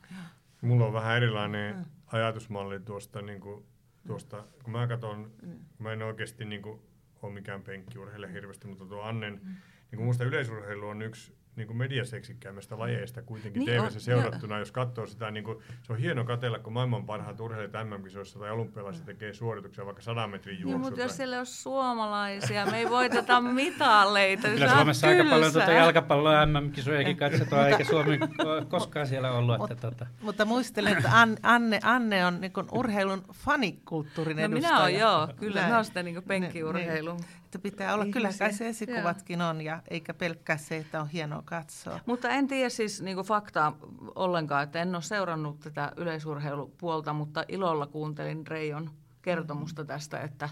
Mulla 0.62 0.86
on 0.86 0.92
vähän 0.92 1.16
erilainen 1.16 1.86
ajatusmalli 2.06 2.80
tuosta, 2.80 3.22
niin 3.22 3.40
kuin, 3.40 3.64
tuosta 4.06 4.44
kun 4.62 4.72
mä 4.72 4.86
katson, 4.86 5.30
kun 5.40 5.58
mä 5.78 5.92
en 5.92 6.02
oikeasti 6.02 6.44
niin 6.44 6.62
kuin, 6.62 6.80
ole 7.22 7.32
mikään 7.32 7.62
penkkiurheilija 7.62 8.32
hirveästi, 8.32 8.66
mutta 8.66 8.84
tuo 8.86 9.02
Annen, 9.02 9.40
niin 9.44 9.96
kuin 9.96 10.04
musta 10.04 10.24
yleisurheilu 10.24 10.88
on 10.88 11.02
yksi 11.02 11.36
niin 11.56 11.66
kuin 11.66 11.76
mediaseksikkäimmistä 11.76 12.78
lajeista 12.78 13.22
kuitenkin 13.22 13.60
Niin 13.60 13.70
niin 13.72 13.82
TVssä 13.82 14.00
seurattuna, 14.00 14.58
jos 14.58 14.72
katsoo 14.72 15.06
sitä, 15.06 15.30
niin 15.30 15.44
kuin, 15.44 15.58
se 15.82 15.92
on 15.92 15.98
hieno 15.98 16.24
katella, 16.24 16.58
kun 16.58 16.72
maailman 16.72 17.06
parhaat 17.06 17.40
urheilijat 17.40 17.88
MM-kisoissa 17.88 18.38
tai 18.38 18.50
olympialaisissa 18.50 19.06
tekee 19.06 19.32
suorituksia 19.32 19.84
vaikka 19.86 20.02
100 20.02 20.26
metrin 20.26 20.60
Joo, 20.60 20.70
juoksua. 20.70 20.78
mutta 20.90 21.00
jos 21.00 21.16
siellä 21.16 21.38
on 21.40 21.46
suomalaisia, 21.46 22.66
me 22.66 22.78
ei 22.78 22.90
voiteta 22.90 23.40
mitaleita. 23.64 24.48
Kyllä 24.48 24.68
Suomessa 24.74 25.06
aika 25.06 25.24
paljon 25.30 25.52
tuota 25.52 25.72
jalkapalloa 25.72 26.46
MM-kisojakin 26.46 27.16
katsotaan, 27.16 27.68
eikä 27.70 27.84
Suomi 27.84 28.18
ole 28.44 28.64
koskaan 28.64 29.06
siellä 29.06 29.32
ollut. 29.32 29.70
Että 29.70 29.90
tota. 29.90 30.06
Mutta 30.22 30.44
muistelen, 30.44 30.96
että 30.96 31.10
An- 31.20 31.36
Anne, 31.42 31.80
Anne 31.82 32.26
on 32.26 32.40
niin 32.40 32.52
urheilun 32.72 33.24
fanikulttuurin 33.32 34.36
No 34.36 34.42
edustaja. 34.42 34.68
minä 34.72 34.80
olen 34.82 34.98
joo, 34.98 35.28
kyllä. 35.36 35.60
Näin. 35.60 35.70
Mä 35.72 35.76
oon 35.76 35.84
sitä 35.84 36.02
niin 36.02 36.22
penkkiurheilu. 36.22 37.16
Että 37.54 37.70
pitää 37.70 37.94
olla, 37.94 38.06
kyllä 38.06 38.28
kai 38.28 38.52
se 38.52 38.64
Ihmisiä, 38.64 38.68
esikuvatkin 38.68 39.42
on, 39.42 39.60
ja 39.60 39.82
eikä 39.88 40.14
pelkkää 40.14 40.56
se, 40.56 40.76
että 40.76 41.00
on 41.00 41.08
hienoa 41.08 41.42
katsoa. 41.44 42.00
Mutta 42.06 42.28
en 42.28 42.46
tiedä 42.46 42.68
siis 42.68 43.02
niin 43.02 43.16
faktaa 43.16 43.76
ollenkaan, 44.14 44.62
että 44.62 44.82
en 44.82 44.94
ole 44.94 45.02
seurannut 45.02 45.60
tätä 45.60 45.92
yleisurheilupuolta, 45.96 47.12
mutta 47.12 47.44
ilolla 47.48 47.86
kuuntelin 47.86 48.46
Reijon 48.46 48.90
kertomusta 49.22 49.84
tästä, 49.84 50.20
että, 50.20 50.48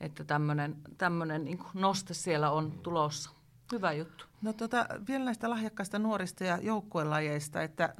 että 0.00 0.24
tämmöinen, 0.24 0.76
tämmöinen 0.98 1.44
niin 1.44 1.58
noste 1.74 2.14
siellä 2.14 2.50
on 2.50 2.72
tulossa. 2.82 3.30
Hyvä 3.72 3.92
juttu. 3.92 4.24
No 4.42 4.52
tota, 4.52 4.86
vielä 5.08 5.24
näistä 5.24 5.50
lahjakkaista 5.50 5.98
nuorista 5.98 6.44
ja 6.44 6.58
joukkuelajeista, 6.62 7.62
että 7.62 7.94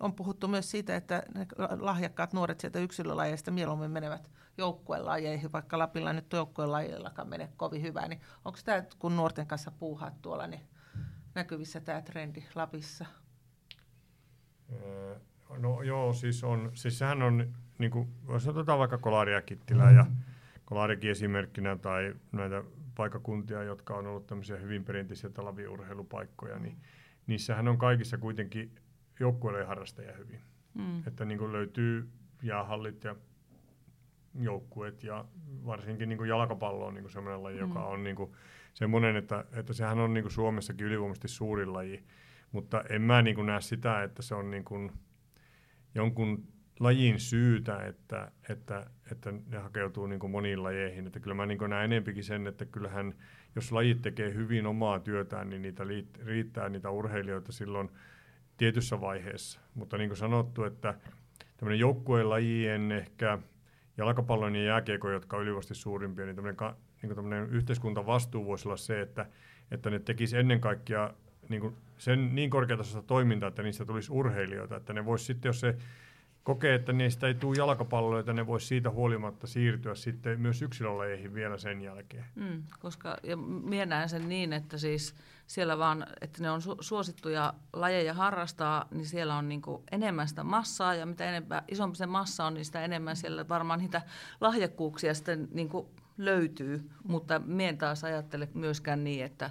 on 0.00 0.12
puhuttu 0.12 0.48
myös 0.48 0.70
siitä, 0.70 0.96
että 0.96 1.22
ne 1.34 1.46
lahjakkaat 1.78 2.32
nuoret 2.32 2.60
sieltä 2.60 2.78
yksilölajeista 2.78 3.50
mieluummin 3.50 3.90
menevät 3.90 4.30
joukkuelajeihin, 4.58 5.52
vaikka 5.52 5.78
Lapilla 5.78 6.12
nyt 6.12 6.32
joukkuelajillakaan 6.32 7.28
mene 7.28 7.48
kovin 7.56 7.82
hyvää, 7.82 8.08
niin 8.08 8.20
onko 8.44 8.58
tämä, 8.64 8.84
kun 8.98 9.16
nuorten 9.16 9.46
kanssa 9.46 9.70
puuhaat 9.70 10.22
tuolla, 10.22 10.46
niin 10.46 10.62
näkyvissä 11.34 11.80
tämä 11.80 12.02
trendi 12.02 12.44
Lapissa? 12.54 13.06
Öö, 14.72 15.18
No 15.58 15.82
joo, 15.82 16.12
siis, 16.12 16.44
on, 16.44 16.70
siis 16.74 16.98
sehän 16.98 17.22
on, 17.22 17.54
niin 17.78 17.90
kuin, 17.90 18.08
jos 18.28 18.48
otetaan 18.48 18.78
vaikka 18.78 18.98
Kolaria 18.98 19.42
Kittilää 19.42 19.90
ja 19.90 20.06
Kolarikin 20.64 21.10
esimerkkinä 21.10 21.76
tai 21.76 22.14
näitä 22.32 22.64
paikakuntia, 22.94 23.62
jotka 23.62 23.94
on 23.94 24.06
ollut 24.06 24.26
tämmöisiä 24.26 24.56
hyvin 24.56 24.84
perinteisiä 24.84 25.30
talviurheilupaikkoja, 25.30 26.58
niin 26.58 26.76
niissähän 27.26 27.68
on 27.68 27.78
kaikissa 27.78 28.18
kuitenkin 28.18 28.74
joukkueille 29.20 29.64
harrastajia 29.64 30.16
hyvin. 30.16 30.40
Mm. 30.74 31.02
Että 31.06 31.24
niin 31.24 31.38
kuin 31.38 31.52
löytyy 31.52 32.08
jäähallit 32.42 33.04
ja 33.04 33.16
joukkueet 34.34 35.04
ja 35.04 35.24
varsinkin 35.66 36.08
niin 36.08 36.16
kuin 36.16 36.28
jalkapallo 36.28 36.86
on 36.86 36.94
niin 36.94 37.02
kuin 37.02 37.12
sellainen 37.12 37.42
laji, 37.42 37.58
joka 37.58 37.84
on 37.84 38.04
niin 38.04 38.16
kuin 38.16 38.32
semmoinen, 38.74 39.16
että, 39.16 39.44
että 39.56 39.72
sehän 39.72 39.98
on 39.98 40.14
niin 40.14 40.24
kuin 40.24 40.32
Suomessakin 40.32 40.86
ylivoimaisesti 40.86 41.28
suurin 41.28 41.72
laji, 41.72 42.04
mutta 42.52 42.84
en 42.90 43.02
mä 43.02 43.22
niin 43.22 43.34
kuin 43.34 43.46
näe 43.46 43.60
sitä, 43.60 44.02
että 44.02 44.22
se 44.22 44.34
on 44.34 44.50
niin 44.50 44.64
kuin 44.64 44.92
jonkun 45.94 46.52
lajin 46.80 47.20
syytä, 47.20 47.86
että, 47.86 48.30
että, 48.48 48.86
että 49.10 49.32
ne 49.32 49.58
hakeutuu 49.58 50.06
niin 50.06 50.20
kuin 50.20 50.30
moniin 50.30 50.62
lajeihin. 50.62 51.06
Että 51.06 51.20
kyllä 51.20 51.34
mä 51.34 51.46
niin 51.46 51.58
kuin 51.58 51.70
näen 51.70 51.84
enempikin 51.84 52.24
sen, 52.24 52.46
että 52.46 52.64
kyllähän 52.64 53.14
jos 53.54 53.72
lajit 53.72 54.02
tekee 54.02 54.34
hyvin 54.34 54.66
omaa 54.66 55.00
työtään, 55.00 55.50
niin 55.50 55.62
niitä 55.62 55.84
riittää 56.24 56.68
niitä 56.68 56.90
urheilijoita 56.90 57.52
silloin 57.52 57.90
tietyssä 58.56 59.00
vaiheessa. 59.00 59.60
Mutta 59.74 59.98
niin 59.98 60.08
kuin 60.08 60.18
sanottu, 60.18 60.64
että 60.64 60.94
tämmöinen 61.56 61.80
joukkueen 61.80 62.30
lajien 62.30 62.92
ehkä 62.92 63.38
jalkapallon 63.96 64.56
ja 64.56 64.62
jääkiekon, 64.62 65.12
jotka 65.12 65.36
on 65.36 65.42
ylivoimaisesti 65.42 65.74
suurimpia, 65.74 66.24
niin 66.24 66.36
tämmöinen, 66.36 66.56
ka- 66.56 66.76
niin 67.02 67.14
tämmöinen 67.14 67.50
yhteiskuntavastuu 67.50 68.46
voisi 68.46 68.68
olla 68.68 68.76
se, 68.76 69.00
että, 69.00 69.26
että 69.70 69.90
ne 69.90 69.98
tekisi 69.98 70.38
ennen 70.38 70.60
kaikkea 70.60 71.14
niin 71.48 71.60
kuin 71.60 71.76
sen 71.98 72.34
niin 72.34 72.50
korkeatasoista 72.50 73.06
toimintaa, 73.06 73.48
että 73.48 73.62
niistä 73.62 73.84
tulisi 73.84 74.12
urheilijoita, 74.12 74.76
että 74.76 74.92
ne 74.92 75.04
voisi 75.04 75.24
sitten, 75.24 75.48
jos 75.48 75.60
se 75.60 75.76
kokee, 76.42 76.74
että 76.74 76.92
niistä 76.92 77.26
ei 77.26 77.34
tule 77.34 77.56
jalkapalloa, 77.56 78.20
että 78.20 78.32
ne 78.32 78.46
voisi 78.46 78.66
siitä 78.66 78.90
huolimatta 78.90 79.46
siirtyä 79.46 79.94
sitten 79.94 80.40
myös 80.40 80.62
yksilölajeihin 80.62 81.34
vielä 81.34 81.58
sen 81.58 81.80
jälkeen. 81.80 82.24
Mm, 82.34 82.62
koska 82.78 83.16
ja 83.22 83.36
minä 83.36 83.86
näen 83.86 84.08
sen 84.08 84.28
niin, 84.28 84.52
että 84.52 84.78
siis 84.78 85.14
siellä 85.46 85.78
vaan, 85.78 86.06
että 86.20 86.42
ne 86.42 86.50
on 86.50 86.60
su- 86.60 86.76
suosittuja 86.80 87.54
lajeja 87.72 88.14
harrastaa, 88.14 88.88
niin 88.90 89.06
siellä 89.06 89.36
on 89.36 89.48
niinku 89.48 89.82
enemmän 89.92 90.28
sitä 90.28 90.44
massaa 90.44 90.94
ja 90.94 91.06
mitä 91.06 91.24
enemmän, 91.24 91.64
isompi 91.68 91.96
se 91.96 92.06
massa 92.06 92.44
on, 92.44 92.54
niin 92.54 92.64
sitä 92.64 92.84
enemmän 92.84 93.16
siellä 93.16 93.48
varmaan 93.48 93.78
niitä 93.78 94.02
lahjakkuuksia 94.40 95.14
sitten 95.14 95.48
niinku 95.50 95.90
löytyy. 96.18 96.90
Mutta 97.08 97.38
minä 97.38 97.72
taas 97.72 98.04
ajattele 98.04 98.48
myöskään 98.54 99.04
niin, 99.04 99.24
että 99.24 99.50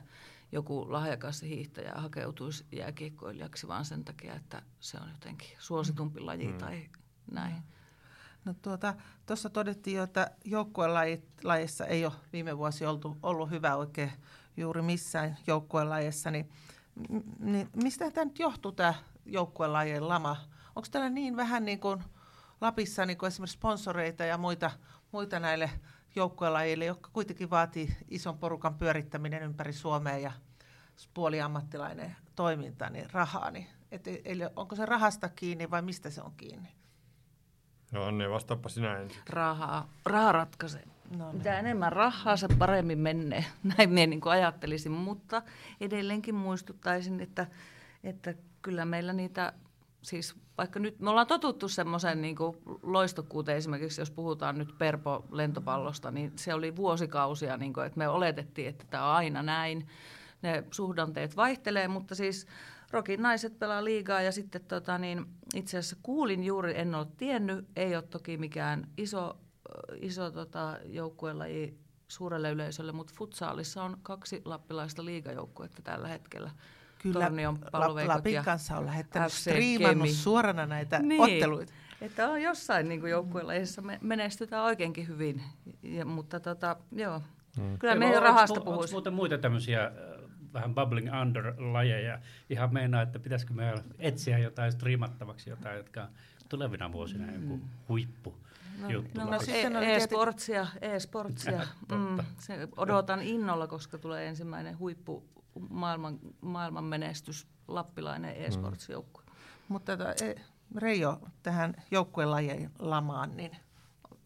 joku 0.51 0.91
lahjakas 0.91 1.41
hiihtäjä 1.41 1.93
hakeutuisi 1.95 2.65
jääkiekkoilijaksi 2.71 3.67
vaan 3.67 3.85
sen 3.85 4.05
takia, 4.05 4.35
että 4.35 4.61
se 4.79 4.97
on 4.97 5.09
jotenkin 5.09 5.49
suositumpi 5.59 6.19
laji 6.19 6.47
Mm. 6.47 6.57
tai 6.57 6.89
näin. 7.31 7.55
No 8.45 8.53
tuota, 8.61 8.93
tuossa 9.25 9.49
todettiin 9.49 9.97
jo, 9.97 10.03
että 10.03 10.31
joukkuelajissa 10.45 11.85
ei 11.85 12.05
ole 12.05 12.13
viime 12.33 12.57
vuosi 12.57 12.85
oltu, 12.85 13.17
ollut 13.23 13.49
hyvä 13.49 13.75
oikein 13.75 14.11
juuri 14.57 14.81
missään 14.81 15.37
joukkuelajissa, 15.47 16.31
niin, 16.31 16.49
niin 17.39 17.69
mistä 17.75 18.11
tämä 18.11 18.25
nyt 18.25 18.39
johtuu 18.39 18.71
tämä 18.71 18.93
joukkuelajien 19.25 20.07
lama? 20.07 20.37
Onko 20.75 20.87
täällä 20.91 21.09
niin 21.09 21.35
vähän 21.37 21.65
niin 21.65 21.79
kuin 21.79 22.03
Lapissa 22.61 23.05
niin 23.05 23.17
kuin 23.17 23.27
esimerkiksi 23.27 23.57
sponsoreita 23.57 24.25
ja 24.25 24.37
muita, 24.37 24.71
muita 25.11 25.39
näille 25.39 25.69
joukkuelajille, 26.15 26.85
jotka 26.85 27.09
kuitenkin 27.13 27.49
vaatii 27.49 27.95
ison 28.07 28.37
porukan 28.37 28.75
pyörittäminen 28.75 29.43
ympäri 29.43 29.73
Suomea 29.73 30.17
ja 30.17 30.31
puoliammattilainen 31.13 32.15
toiminta, 32.35 32.89
niin 32.89 33.09
rahaa, 33.11 33.51
niin 33.51 33.67
et, 33.91 34.07
eli 34.25 34.43
onko 34.55 34.75
se 34.75 34.85
rahasta 34.85 35.29
kiinni 35.29 35.71
vai 35.71 35.81
mistä 35.81 36.09
se 36.09 36.21
on 36.21 36.31
kiinni? 36.37 36.69
No 37.91 38.03
Anne, 38.03 38.29
vastaappa 38.29 38.69
sinä 38.69 38.97
ensin. 38.97 39.21
Rahaa, 39.29 39.89
raha 40.05 40.31
ratkaisee. 40.31 40.83
No 41.17 41.25
niin. 41.25 41.37
Mitä 41.37 41.59
enemmän 41.59 41.91
rahaa, 41.91 42.37
se 42.37 42.47
paremmin 42.57 42.99
menee. 42.99 43.45
Näin 43.77 43.89
minä 43.89 44.07
niin 44.07 44.21
kuin 44.21 44.33
ajattelisin, 44.33 44.91
mutta 44.91 45.41
edelleenkin 45.81 46.35
muistuttaisin, 46.35 47.19
että, 47.19 47.47
että 48.03 48.33
kyllä 48.61 48.85
meillä 48.85 49.13
niitä, 49.13 49.53
siis 50.01 50.35
vaikka 50.57 50.79
nyt 50.79 50.99
me 50.99 51.09
ollaan 51.09 51.27
totuttu 51.27 51.67
semmoisen 51.67 52.21
niin 52.21 52.35
loistokkuuteen 52.83 53.57
esimerkiksi, 53.57 54.01
jos 54.01 54.11
puhutaan 54.11 54.57
nyt 54.57 54.77
Perpo-lentopallosta, 54.77 56.11
niin 56.11 56.31
se 56.35 56.53
oli 56.53 56.75
vuosikausia, 56.75 57.57
niin 57.57 57.73
kuin, 57.73 57.85
että 57.85 57.97
me 57.97 58.07
oletettiin, 58.07 58.69
että 58.69 58.85
tämä 58.89 59.09
on 59.09 59.15
aina 59.15 59.43
näin. 59.43 59.87
Ne 60.41 60.63
suhdanteet 60.71 61.35
vaihtelee, 61.35 61.87
mutta 61.87 62.15
siis 62.15 62.47
Rokin 62.91 63.21
naiset 63.21 63.59
pelaa 63.59 63.83
liigaa 63.83 64.21
ja 64.21 64.31
sitten 64.31 64.65
tota, 64.65 64.97
niin, 64.97 65.25
itse 65.55 65.77
asiassa 65.77 65.97
kuulin 66.03 66.43
juuri, 66.43 66.79
en 66.79 66.95
ole 66.95 67.07
tiennyt, 67.17 67.65
ei 67.75 67.95
ole 67.95 68.03
toki 68.03 68.37
mikään 68.37 68.87
iso, 68.97 69.37
iso 70.01 70.31
tota, 70.31 70.77
joukkuelaji 70.85 71.77
suurelle 72.07 72.51
yleisölle, 72.51 72.91
mutta 72.91 73.13
futsaalissa 73.17 73.83
on 73.83 73.97
kaksi 74.03 74.41
lappilaista 74.45 75.05
liigajoukkuetta 75.05 75.81
tällä 75.81 76.07
hetkellä. 76.07 76.51
Kyllä 77.01 77.31
palveikot 77.71 78.15
Lapin 78.15 78.33
ja 78.33 78.43
kanssa 78.43 78.77
on 78.77 78.85
lähettänyt 78.85 79.31
striimannut 79.33 80.09
suorana 80.09 80.65
näitä 80.65 80.99
Niin. 80.99 81.21
otteluita. 81.21 81.73
Että 82.01 82.29
on 82.29 82.41
jossain 82.41 82.89
niin 82.89 83.09
joukkuelajissa 83.09 83.81
me 83.81 83.99
menestytään 84.01 84.63
oikeinkin 84.63 85.07
hyvin, 85.07 85.43
ja, 85.83 86.05
mutta 86.05 86.39
tota, 86.39 86.75
joo. 86.91 87.21
Mm. 87.57 87.77
Kyllä 87.77 87.93
oo- 88.13 88.19
rahasta 88.19 88.53
onko 88.59 88.71
puhuisi. 88.71 88.93
muuten 88.93 89.13
muita 89.13 89.37
tämmöisiä 89.37 89.83
äh, 89.85 89.91
vähän 90.53 90.75
bubbling 90.75 91.09
under-lajeja? 91.21 92.19
Ihan 92.49 92.73
meinaa, 92.73 93.01
että 93.01 93.19
pitäisikö 93.19 93.53
meidän 93.53 93.79
etsiä 93.99 94.37
jotain 94.37 94.71
striimattavaksi, 94.71 95.49
jotain, 95.49 95.77
jotka 95.77 96.01
on 96.01 96.09
tulevina 96.49 96.91
vuosina 96.91 97.31
joku 97.31 97.59
huippu 97.89 98.35
juttu. 98.89 99.19
No, 99.19 99.29
no 99.29 99.39
se 99.39 99.45
Sitten 99.45 99.75
oli 99.75 99.85
tietenkin- 99.85 100.03
e-sportsia, 100.03 100.67
e-sportsia. 100.81 101.67
Mm, 101.91 102.25
se 102.39 102.67
odotan 102.77 103.21
innolla, 103.21 103.67
koska 103.67 103.97
tulee 103.97 104.27
ensimmäinen 104.27 104.79
huippu 104.79 105.29
maailman, 105.69 106.19
maailman 106.41 106.83
menestys, 106.83 107.47
lappilainen 107.67 108.35
e-sportsjoukkue. 108.35 109.23
mutta 109.67 109.97
tota, 109.97 110.25
e, 110.25 110.35
Reijo 110.75 111.19
tähän 111.43 111.73
joukkuelajien 111.91 112.71
lamaan, 112.79 113.37
niin 113.37 113.51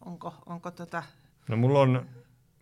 onko, 0.04 0.34
onko 0.46 0.70
tota... 0.70 1.02
No 1.48 1.56
mulla 1.56 1.80
on, 1.80 2.06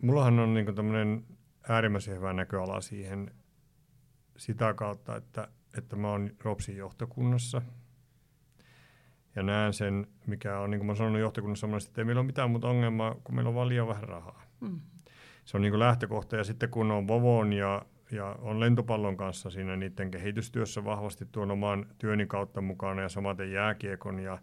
mullahan 0.02 0.38
on 0.38 0.54
niinku 0.54 0.72
tämmöinen 0.72 1.24
äärimmäisen 1.68 2.16
hyvä 2.16 2.32
näköala 2.32 2.80
siihen 2.80 3.30
sitä 4.36 4.74
kautta, 4.74 5.16
että, 5.16 5.48
että 5.78 5.96
mä 5.96 6.08
oon 6.08 6.30
Ropsin 6.40 6.76
johtokunnassa– 6.76 7.62
ja 9.36 9.42
näen 9.42 9.72
sen, 9.72 10.06
mikä 10.26 10.58
on, 10.58 10.70
niin 10.70 10.78
kuin 10.78 10.86
mä 10.86 10.94
sanonut 10.94 11.20
johtokunnassa 11.20 11.66
että 11.88 12.00
ei 12.00 12.04
meillä 12.04 12.20
ole 12.20 12.26
mitään 12.26 12.50
muuta 12.50 12.68
ongelmaa, 12.68 13.14
kun 13.24 13.34
meillä 13.34 13.48
on 13.48 13.54
vaan 13.54 13.68
liian 13.68 13.88
vähän 13.88 14.08
rahaa. 14.08 14.42
Mm. 14.60 14.80
Se 15.44 15.56
on 15.56 15.62
niin 15.62 15.72
kuin 15.72 15.80
lähtökohta. 15.80 16.36
Ja 16.36 16.44
sitten 16.44 16.68
kun 16.70 16.90
on 16.90 17.08
Vovon 17.08 17.52
ja, 17.52 17.82
ja 18.10 18.36
on 18.40 18.60
lentopallon 18.60 19.16
kanssa 19.16 19.50
siinä 19.50 19.76
niiden 19.76 20.10
kehitystyössä 20.10 20.84
vahvasti 20.84 21.26
tuon 21.32 21.50
oman 21.50 21.86
työni 21.98 22.26
kautta 22.26 22.60
mukana 22.60 23.02
ja 23.02 23.08
samaten 23.08 23.52
jääkiekon 23.52 24.18
ja, 24.18 24.38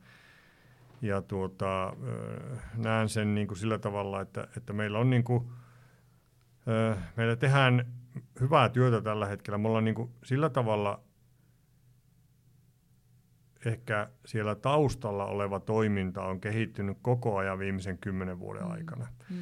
ja 1.01 1.21
tuota, 1.21 1.93
näen 2.77 3.09
sen 3.09 3.35
niin 3.35 3.47
kuin 3.47 3.57
sillä 3.57 3.77
tavalla, 3.77 4.21
että, 4.21 4.47
että 4.57 4.73
meillä 4.73 4.99
on 4.99 5.09
niin 5.09 5.23
kuin, 5.23 5.47
meillä 7.17 7.35
tehdään 7.35 7.85
hyvää 8.39 8.69
työtä 8.69 9.01
tällä 9.01 9.25
hetkellä. 9.25 9.57
Me 9.57 9.67
ollaan 9.67 9.85
niin 9.85 9.95
kuin 9.95 10.11
sillä 10.23 10.49
tavalla 10.49 10.99
ehkä 13.65 14.07
siellä 14.25 14.55
taustalla 14.55 15.25
oleva 15.25 15.59
toiminta 15.59 16.23
on 16.23 16.41
kehittynyt 16.41 16.97
koko 17.01 17.37
ajan 17.37 17.59
viimeisen 17.59 17.97
kymmenen 17.97 18.39
vuoden 18.39 18.63
mm. 18.63 18.71
aikana. 18.71 19.07
Mm. 19.29 19.37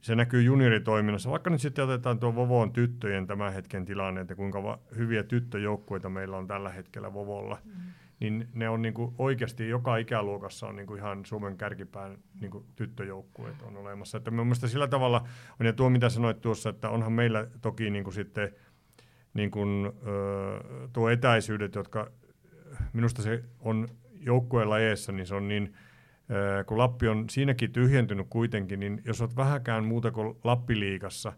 Se 0.00 0.14
näkyy 0.14 0.42
junioritoiminnassa. 0.42 1.30
Vaikka 1.30 1.50
nyt 1.50 1.60
sitten 1.60 1.84
otetaan 1.84 2.18
tuo 2.18 2.34
Vovoon 2.34 2.72
tyttöjen 2.72 3.26
tämän 3.26 3.52
hetken 3.52 3.84
tilanne, 3.84 4.20
että 4.20 4.34
kuinka 4.34 4.62
va- 4.62 4.78
hyviä 4.96 5.22
tyttöjoukkueita 5.22 6.08
meillä 6.08 6.36
on 6.36 6.46
tällä 6.46 6.70
hetkellä 6.70 7.12
Vovolla, 7.12 7.58
mm. 7.64 7.72
niin 8.20 8.48
ne 8.54 8.68
on 8.68 8.82
niinku 8.82 9.14
oikeasti 9.18 9.68
joka 9.68 9.96
ikäluokassa 9.96 10.66
on 10.66 10.76
niinku 10.76 10.94
ihan 10.94 11.24
Suomen 11.24 11.56
kärkipään 11.56 12.18
niinku 12.40 12.66
tyttöjoukkueet 12.76 13.62
on 13.62 13.76
olemassa. 13.76 14.18
Että 14.18 14.30
mielestäni 14.30 14.70
sillä 14.70 14.88
tavalla 14.88 15.24
on, 15.60 15.66
ja 15.66 15.72
tuo 15.72 15.90
mitä 15.90 16.08
sanoit 16.08 16.40
tuossa, 16.40 16.70
että 16.70 16.90
onhan 16.90 17.12
meillä 17.12 17.46
toki 17.60 17.90
niinku 17.90 18.10
sitten 18.10 18.54
niin 19.34 19.50
kuin, 19.50 19.92
ö, 20.06 20.88
tuo 20.92 21.08
etäisyydet, 21.08 21.74
jotka 21.74 22.10
minusta 22.92 23.22
se 23.22 23.44
on 23.60 23.88
joukkueen 24.20 24.70
lajeissa, 24.70 25.12
niin 25.12 25.26
se 25.26 25.34
on 25.34 25.48
niin, 25.48 25.74
kun 26.66 26.78
Lappi 26.78 27.08
on 27.08 27.24
siinäkin 27.30 27.72
tyhjentynyt 27.72 28.26
kuitenkin, 28.30 28.80
niin 28.80 29.02
jos 29.04 29.20
olet 29.20 29.36
vähäkään 29.36 29.84
muuta 29.84 30.10
kuin 30.10 30.38
Lappiliikassa, 30.44 31.32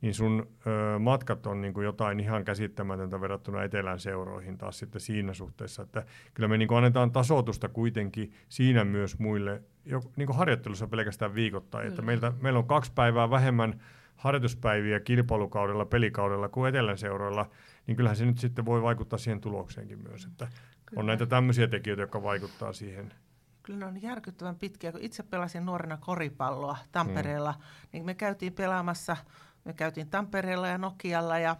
niin 0.00 0.14
sun 0.14 0.48
ö, 0.66 0.98
matkat 0.98 1.46
on 1.46 1.60
niin 1.60 1.74
kuin 1.74 1.84
jotain 1.84 2.20
ihan 2.20 2.44
käsittämätöntä 2.44 3.20
verrattuna 3.20 3.64
etelän 3.64 4.00
seuroihin 4.00 4.58
taas 4.58 4.78
sitten 4.78 5.00
siinä 5.00 5.34
suhteessa, 5.34 5.82
että 5.82 6.04
kyllä 6.34 6.48
me 6.48 6.58
niin 6.58 6.68
kuin 6.68 6.78
annetaan 6.78 7.12
tasoitusta 7.12 7.68
kuitenkin 7.68 8.32
siinä 8.48 8.84
myös 8.84 9.18
muille, 9.18 9.62
jo, 9.84 10.00
niin 10.16 10.26
kuin 10.26 10.36
harjoittelussa 10.36 10.86
pelkästään 10.86 11.34
viikoittain, 11.34 11.82
kyllä. 11.82 11.92
että 11.92 12.02
meiltä, 12.02 12.32
meillä 12.40 12.58
on 12.58 12.66
kaksi 12.66 12.92
päivää 12.94 13.30
vähemmän 13.30 13.80
harjoituspäiviä 14.16 15.00
kilpailukaudella, 15.00 15.84
pelikaudella 15.84 16.48
kuin 16.48 16.68
etelän 16.68 16.98
seuroilla, 16.98 17.50
niin 17.86 17.96
kyllähän 17.96 18.16
se 18.16 18.24
nyt 18.24 18.38
sitten 18.38 18.64
voi 18.64 18.82
vaikuttaa 18.82 19.18
siihen 19.18 19.40
tulokseenkin 19.40 20.02
myös, 20.08 20.24
että 20.24 20.48
Kyllä. 20.86 21.00
On 21.00 21.06
näitä 21.06 21.26
tämmöisiä 21.26 21.68
tekijöitä, 21.68 22.02
jotka 22.02 22.22
vaikuttaa 22.22 22.72
siihen. 22.72 23.14
Kyllä 23.62 23.78
ne 23.78 23.86
on 23.86 24.02
järkyttävän 24.02 24.56
pitkiä. 24.56 24.92
Kun 24.92 25.00
itse 25.00 25.22
pelasin 25.22 25.66
nuorena 25.66 25.96
koripalloa 25.96 26.76
Tampereella, 26.92 27.52
hmm. 27.52 27.62
niin 27.92 28.04
me 28.04 28.14
käytiin 28.14 28.52
pelaamassa, 28.52 29.16
me 29.64 29.72
käytiin 29.72 30.10
Tampereella 30.10 30.68
ja 30.68 30.78
Nokialla 30.78 31.38
ja, 31.38 31.56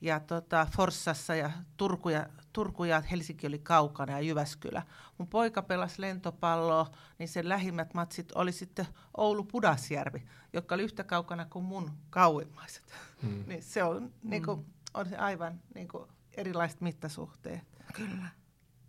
ja 0.00 0.20
tota 0.20 0.66
Forssassa 0.76 1.34
ja 1.34 1.50
Turku, 1.76 2.08
ja 2.08 2.26
Turku 2.52 2.84
ja 2.84 3.00
Helsinki 3.00 3.46
oli 3.46 3.58
kaukana 3.58 4.12
ja 4.12 4.20
Jyväskylä. 4.20 4.82
Mun 5.18 5.28
poika 5.28 5.62
pelasi 5.62 6.00
lentopalloa, 6.00 6.90
niin 7.18 7.28
sen 7.28 7.48
lähimmät 7.48 7.94
matsit 7.94 8.32
oli 8.32 8.52
sitten 8.52 8.86
Oulu-Pudasjärvi, 9.16 10.22
joka 10.52 10.74
oli 10.74 10.82
yhtä 10.82 11.04
kaukana 11.04 11.44
kuin 11.44 11.64
mun 11.64 11.90
kauimmaiset. 12.10 12.94
Hmm. 13.22 13.44
niin 13.48 13.62
se 13.62 13.82
on, 13.82 14.12
niin 14.22 14.44
kuin, 14.44 14.66
on 14.94 15.08
se 15.08 15.16
aivan 15.16 15.60
niin 15.74 15.88
kuin, 15.88 16.08
erilaiset 16.36 16.80
mittasuhteet. 16.80 17.62
Kyllä. 17.94 18.28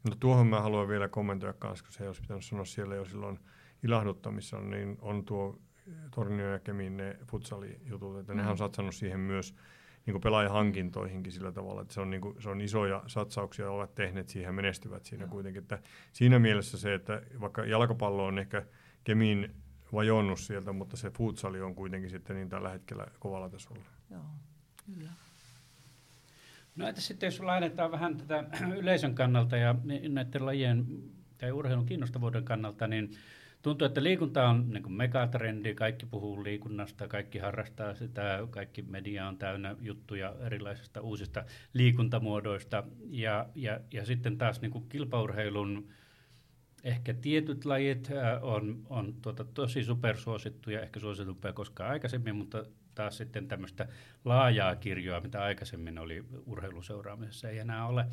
No 0.03 0.15
tuohon 0.19 0.47
mä 0.47 0.61
haluan 0.61 0.87
vielä 0.87 1.07
kommentoida 1.07 1.53
kanssa, 1.53 1.85
kun 1.85 1.93
se 1.93 2.03
ei 2.03 2.07
olisi 2.07 2.21
pitänyt 2.21 2.45
sanoa 2.45 2.65
siellä 2.65 2.95
jo 2.95 3.05
silloin 3.05 3.39
ilahduttamissa, 3.83 4.59
niin 4.61 4.97
on 5.01 5.25
tuo 5.25 5.59
Tornio 6.15 6.51
ja 6.51 6.59
Kemin 6.59 6.97
ne 6.97 7.17
futsali-jutut, 7.27 8.19
että 8.19 8.33
mm. 8.33 8.37
nehän 8.37 8.51
on 8.51 8.57
satsannut 8.57 8.95
siihen 8.95 9.19
myös 9.19 9.55
niin 10.05 10.13
kuin 10.13 10.21
pelaajahankintoihinkin 10.21 11.33
sillä 11.33 11.51
tavalla, 11.51 11.81
että 11.81 11.93
se 11.93 12.01
on, 12.01 12.09
niin 12.09 12.21
kuin, 12.21 12.41
se 12.41 12.49
on 12.49 12.61
isoja 12.61 13.03
satsauksia, 13.07 13.71
ovat 13.71 13.95
tehneet 13.95 14.29
siihen, 14.29 14.55
menestyvät 14.55 15.05
siinä 15.05 15.25
no. 15.25 15.31
kuitenkin. 15.31 15.61
Että 15.61 15.79
siinä 16.13 16.39
mielessä 16.39 16.77
se, 16.77 16.93
että 16.93 17.21
vaikka 17.39 17.65
jalkapallo 17.65 18.25
on 18.25 18.39
ehkä 18.39 18.65
Kemin 19.03 19.55
vajonnut 19.93 20.39
sieltä, 20.39 20.71
mutta 20.71 20.97
se 20.97 21.09
futsali 21.09 21.61
on 21.61 21.75
kuitenkin 21.75 22.09
sitten 22.09 22.35
niin 22.35 22.49
tällä 22.49 22.69
hetkellä 22.69 23.07
kovalla 23.19 23.49
tasolla. 23.49 23.85
Joo, 24.09 24.21
kyllä. 24.85 25.09
No 26.79 26.87
että 26.87 27.01
sitten 27.01 27.27
jos 27.27 27.39
laajennetaan 27.39 27.91
vähän 27.91 28.17
tätä 28.17 28.43
yleisön 28.81 29.15
kannalta 29.15 29.57
ja 29.57 29.75
näiden 30.09 30.45
lajien 30.45 30.85
tai 31.37 31.51
urheilun 31.51 31.85
kiinnostavuuden 31.85 32.43
kannalta, 32.43 32.87
niin 32.87 33.11
tuntuu, 33.61 33.85
että 33.85 34.03
liikunta 34.03 34.49
on 34.49 34.69
niin 34.69 34.83
kuin 34.83 34.93
megatrendi, 34.93 35.75
kaikki 35.75 36.05
puhuu 36.05 36.43
liikunnasta, 36.43 37.07
kaikki 37.07 37.39
harrastaa 37.39 37.95
sitä, 37.95 38.47
kaikki 38.49 38.81
media 38.81 39.27
on 39.27 39.37
täynnä 39.37 39.75
juttuja 39.81 40.35
erilaisista 40.39 41.01
uusista 41.01 41.43
liikuntamuodoista. 41.73 42.83
Ja, 43.09 43.45
ja, 43.55 43.79
ja 43.93 44.05
sitten 44.05 44.37
taas 44.37 44.61
niin 44.61 44.71
kuin 44.71 44.89
kilpaurheilun 44.89 45.89
ehkä 46.83 47.13
tietyt 47.13 47.65
lajit 47.65 48.09
on, 48.41 48.85
on 48.89 49.13
tuota, 49.21 49.43
tosi 49.43 49.83
supersuosittuja, 49.83 50.81
ehkä 50.81 50.99
suositumpia 50.99 51.53
koskaan 51.53 51.91
aikaisemmin, 51.91 52.35
mutta 52.35 52.65
taas 52.99 53.17
sitten 53.17 53.47
tämmöistä 53.47 53.87
laajaa 54.25 54.75
kirjoa, 54.75 55.21
mitä 55.21 55.43
aikaisemmin 55.43 55.99
oli 55.99 56.25
urheiluseuraamisessa, 56.45 57.49
ei 57.49 57.59
enää 57.59 57.85
ole. 57.85 58.05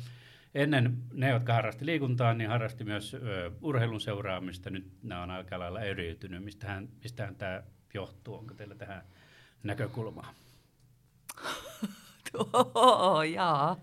Ennen 0.55 0.97
ne, 1.13 1.29
jotka 1.29 1.53
harrasti 1.53 1.85
liikuntaa, 1.85 2.33
niin 2.33 2.49
harrasti 2.49 2.83
myös 2.83 3.13
ö, 3.13 3.51
urheilun 3.61 4.01
seuraamista. 4.01 4.69
Nyt 4.69 4.91
nämä 5.03 5.23
on 5.23 5.31
aika 5.31 5.59
lailla 5.59 5.81
eriytynyt. 5.81 6.43
Mistähän, 6.43 6.89
mistähän 7.03 7.35
tämä 7.35 7.63
johtuu? 7.93 8.35
Onko 8.35 8.53
teillä 8.53 8.75
tähän 8.75 9.01
näkökulmaa? 9.63 10.33
oh, 12.73 13.21
jaa. 13.21 13.77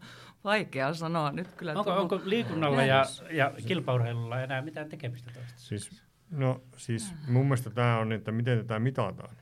Vaikea 0.44 0.94
sanoa 0.94 1.32
nyt 1.32 1.52
kyllä. 1.52 1.72
Onko, 1.72 1.90
tuo... 1.90 2.00
onko 2.00 2.20
liikunnalla 2.24 2.82
ja, 2.82 3.04
ja 3.30 3.52
kilpaurheilulla 3.66 4.42
enää 4.42 4.62
mitään 4.62 4.88
tekemistä 4.88 5.30
toista? 5.34 5.54
Siis, 5.56 6.02
no 6.30 6.62
siis 6.76 7.14
mun 7.28 7.46
mielestä 7.46 7.70
tämä 7.70 7.98
on, 7.98 8.12
että 8.12 8.32
miten 8.32 8.58
tätä 8.58 8.78
mitataan. 8.78 9.36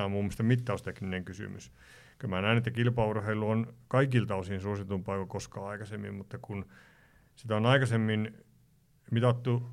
Tämä 0.00 0.04
on 0.04 0.10
mun 0.10 0.24
mielestä 0.24 0.42
mittaustekninen 0.42 1.24
kysymys. 1.24 1.72
Kyllä 2.18 2.34
mä 2.34 2.40
näen, 2.42 2.58
että 2.58 2.70
kilpaurheilu 2.70 3.50
on 3.50 3.74
kaikilta 3.88 4.34
osin 4.34 4.60
suositumpaa 4.60 5.16
kuin 5.16 5.28
koskaan 5.28 5.66
aikaisemmin, 5.66 6.14
mutta 6.14 6.38
kun 6.38 6.66
sitä 7.36 7.56
on 7.56 7.66
aikaisemmin 7.66 8.34
mitattu 9.10 9.70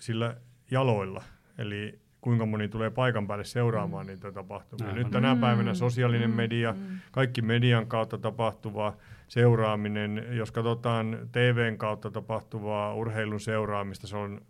sillä 0.00 0.36
jaloilla, 0.70 1.22
eli 1.58 2.00
kuinka 2.20 2.46
moni 2.46 2.68
tulee 2.68 2.90
paikan 2.90 3.26
päälle 3.26 3.44
seuraamaan 3.44 4.06
mm. 4.06 4.10
niitä 4.10 4.32
tapahtumia. 4.32 4.86
Aivan. 4.86 4.98
Nyt 4.98 5.10
tänä 5.10 5.36
päivänä 5.36 5.70
mm. 5.70 5.76
sosiaalinen 5.76 6.30
mm. 6.30 6.36
media, 6.36 6.72
mm. 6.72 6.98
kaikki 7.10 7.42
median 7.42 7.86
kautta 7.86 8.18
tapahtuva 8.18 8.96
seuraaminen, 9.28 10.26
jos 10.30 10.52
katsotaan 10.52 11.28
TVn 11.32 11.78
kautta 11.78 12.10
tapahtuvaa 12.10 12.94
urheilun 12.94 13.40
seuraamista, 13.40 14.06
se 14.06 14.16
on 14.16 14.40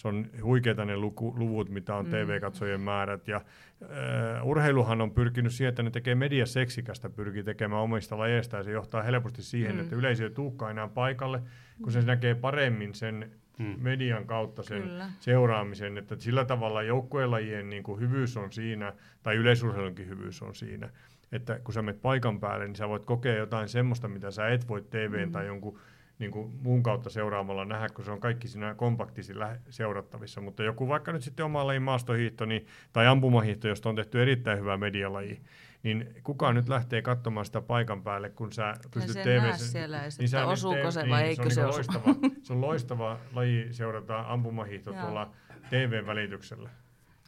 se 0.00 0.08
on 0.08 0.26
huikeita 0.42 0.84
ne 0.84 0.96
luku, 0.96 1.34
luvut, 1.36 1.68
mitä 1.68 1.94
on 1.94 2.04
mm. 2.04 2.10
TV-katsojien 2.10 2.80
määrät. 2.80 3.28
Ja 3.28 3.40
uh, 3.80 4.48
urheiluhan 4.48 5.00
on 5.00 5.10
pyrkinyt 5.10 5.52
siihen, 5.52 5.68
että 5.68 5.82
ne 5.82 5.90
tekee 5.90 6.14
mediaseksikästä, 6.14 7.10
pyrkii 7.10 7.42
tekemään 7.42 7.82
omista 7.82 8.18
lajeista, 8.18 8.56
ja 8.56 8.62
se 8.62 8.70
johtaa 8.70 9.02
helposti 9.02 9.42
siihen, 9.42 9.74
mm. 9.74 9.80
että 9.80 9.96
yleisö 9.96 10.24
ei 10.24 10.30
tulekaan 10.30 10.70
enää 10.70 10.88
paikalle, 10.88 11.42
kun 11.82 11.92
se 11.92 12.02
näkee 12.02 12.34
paremmin 12.34 12.94
sen 12.94 13.30
mm. 13.58 13.74
median 13.78 14.26
kautta 14.26 14.62
sen 14.62 14.82
Kyllä. 14.82 15.10
seuraamisen, 15.20 15.98
että 15.98 16.16
sillä 16.18 16.44
tavalla 16.44 16.82
joukkuelajien 16.82 17.70
niin 17.70 17.82
kuin 17.82 18.00
hyvyys 18.00 18.36
on 18.36 18.52
siinä, 18.52 18.92
tai 19.22 19.36
yleisurheilunkin 19.36 20.08
hyvyys 20.08 20.42
on 20.42 20.54
siinä, 20.54 20.90
että 21.32 21.58
kun 21.64 21.74
sä 21.74 21.82
menet 21.82 22.02
paikan 22.02 22.40
päälle, 22.40 22.66
niin 22.66 22.76
sä 22.76 22.88
voit 22.88 23.04
kokea 23.04 23.34
jotain 23.34 23.68
semmoista, 23.68 24.08
mitä 24.08 24.30
sä 24.30 24.48
et 24.48 24.68
voi 24.68 24.82
TVn 24.82 25.28
mm. 25.28 25.32
tai 25.32 25.46
jonkun 25.46 25.78
niin 26.20 26.30
kuin 26.30 26.52
muun 26.62 26.82
kautta 26.82 27.10
seuraamalla 27.10 27.64
nähdä, 27.64 27.88
kun 27.88 28.04
se 28.04 28.10
on 28.10 28.20
kaikki 28.20 28.48
siinä 28.48 28.74
kompaktisesti 28.74 29.44
seurattavissa. 29.70 30.40
Mutta 30.40 30.62
joku 30.62 30.88
vaikka 30.88 31.12
nyt 31.12 31.22
sitten 31.22 31.46
oma 31.46 31.66
lajin 31.66 31.82
maastohiihto 31.82 32.44
niin, 32.44 32.66
tai 32.92 33.06
ampumahiihto, 33.06 33.68
josta 33.68 33.88
on 33.88 33.96
tehty 33.96 34.22
erittäin 34.22 34.58
hyvä 34.58 34.76
medialaji, 34.76 35.40
niin 35.82 36.14
kuka 36.22 36.52
nyt 36.52 36.68
lähtee 36.68 37.02
katsomaan 37.02 37.46
sitä 37.46 37.60
paikan 37.60 38.02
päälle, 38.02 38.30
kun 38.30 38.52
sä 38.52 38.74
pystyt 38.94 39.22
tv 39.22 39.52
siellä, 39.54 40.00
niin 40.18 40.28
sä 40.28 40.46
osuuko 40.46 40.90
se 40.90 41.00
vai 41.00 41.20
niin, 41.20 41.28
eikö 41.28 41.50
se, 41.50 41.64
on 41.64 41.72
se 41.72 41.80
niinku 41.92 42.08
Loistava, 42.08 42.30
se 42.42 42.52
on 42.52 42.60
loistava 42.60 43.18
laji 43.34 43.68
seurata 43.70 44.24
ampumahiihto 44.28 44.92
tuolla 44.92 45.30
TV-välityksellä. 45.70 46.70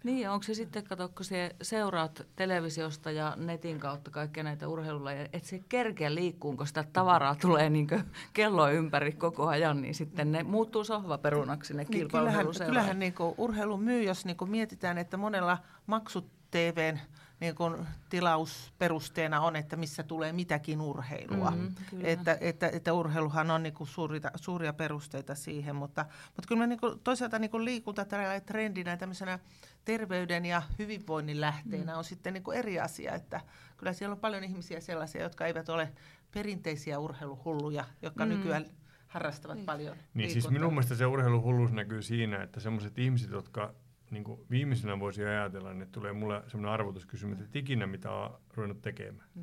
Niin, 0.04 0.30
onko 0.30 0.42
se 0.42 0.54
sitten, 0.54 0.84
kato, 0.84 1.08
kun 1.08 1.24
se 1.24 1.56
seuraat 1.62 2.26
televisiosta 2.36 3.10
ja 3.10 3.36
netin 3.36 3.80
kautta 3.80 4.10
kaikkia 4.10 4.42
näitä 4.42 4.68
urheilulajeja, 4.68 5.28
että 5.32 5.48
se 5.48 5.60
kerkeä 5.68 6.14
liikkuu, 6.14 6.56
kun 6.56 6.66
sitä 6.66 6.84
tavaraa 6.92 7.34
tulee 7.34 7.70
niin 7.70 7.86
kello 8.32 8.70
ympäri 8.70 9.12
koko 9.12 9.46
ajan, 9.46 9.82
niin 9.82 9.94
sitten 9.94 10.32
ne 10.32 10.42
muuttuu 10.42 10.84
sohvaperunaksi 10.84 11.74
ne 11.74 11.86
niin, 11.88 12.08
kyllähän, 12.08 12.46
kyllähän 12.66 12.98
niin 12.98 13.14
kuin 13.14 13.34
urheilu 13.38 13.76
myy, 13.76 14.02
jos 14.02 14.24
niin 14.24 14.36
kuin 14.36 14.50
mietitään, 14.50 14.98
että 14.98 15.16
monella 15.16 15.58
maksut 15.86 16.30
TVn 16.50 16.98
niin 17.42 17.54
kun 17.54 17.86
tilausperusteena 18.08 19.40
on, 19.40 19.56
että 19.56 19.76
missä 19.76 20.02
tulee 20.02 20.32
mitäkin 20.32 20.80
urheilua. 20.80 21.50
Mm, 21.50 21.74
että, 22.02 22.38
että, 22.40 22.68
että 22.68 22.92
urheiluhan 22.92 23.50
on 23.50 23.62
niin 23.62 23.74
suuria, 23.84 24.30
suuria 24.36 24.72
perusteita 24.72 25.34
siihen, 25.34 25.76
mutta, 25.76 26.04
mutta 26.26 26.48
kyllä 26.48 26.66
niin 26.66 26.80
kuin, 26.80 27.00
toisaalta 27.04 27.38
niin 27.38 27.64
liikunta 27.64 28.06
trendinä 28.46 28.96
tämmöisenä 28.96 29.38
terveyden 29.84 30.44
ja 30.44 30.62
hyvinvoinnin 30.78 31.40
lähteenä 31.40 31.92
mm. 31.92 31.98
on 31.98 32.04
sitten 32.04 32.34
niin 32.34 32.44
kuin 32.44 32.58
eri 32.58 32.80
asia, 32.80 33.14
että 33.14 33.40
kyllä 33.76 33.92
siellä 33.92 34.12
on 34.12 34.20
paljon 34.20 34.44
ihmisiä 34.44 34.80
sellaisia, 34.80 35.22
jotka 35.22 35.46
eivät 35.46 35.68
ole 35.68 35.92
perinteisiä 36.34 36.98
urheiluhulluja, 36.98 37.84
jotka 38.02 38.26
mm. 38.26 38.32
nykyään 38.32 38.66
harrastavat 39.08 39.56
niin. 39.56 39.66
paljon 39.66 39.96
Niin 39.96 40.04
liikuntaa. 40.14 40.32
siis 40.32 40.50
minun 40.50 40.72
mielestä 40.72 40.94
se 40.94 41.06
urheiluhulluus 41.06 41.72
näkyy 41.72 42.02
siinä, 42.02 42.42
että 42.42 42.60
sellaiset 42.60 42.98
ihmiset, 42.98 43.30
jotka 43.30 43.74
niin 44.10 44.24
kuin 44.24 44.40
viimeisenä 44.50 45.00
voisi 45.00 45.24
ajatella, 45.24 45.74
niin 45.74 45.92
tulee 45.92 46.12
mulle 46.12 46.42
sellainen 46.46 46.72
arvotuskysymys, 46.72 47.40
että 47.40 47.58
ikinä 47.58 47.86
mitä 47.86 48.10
on 48.10 48.40
ruvennut 48.54 48.82
tekemään. 48.82 49.28
Mm. 49.34 49.42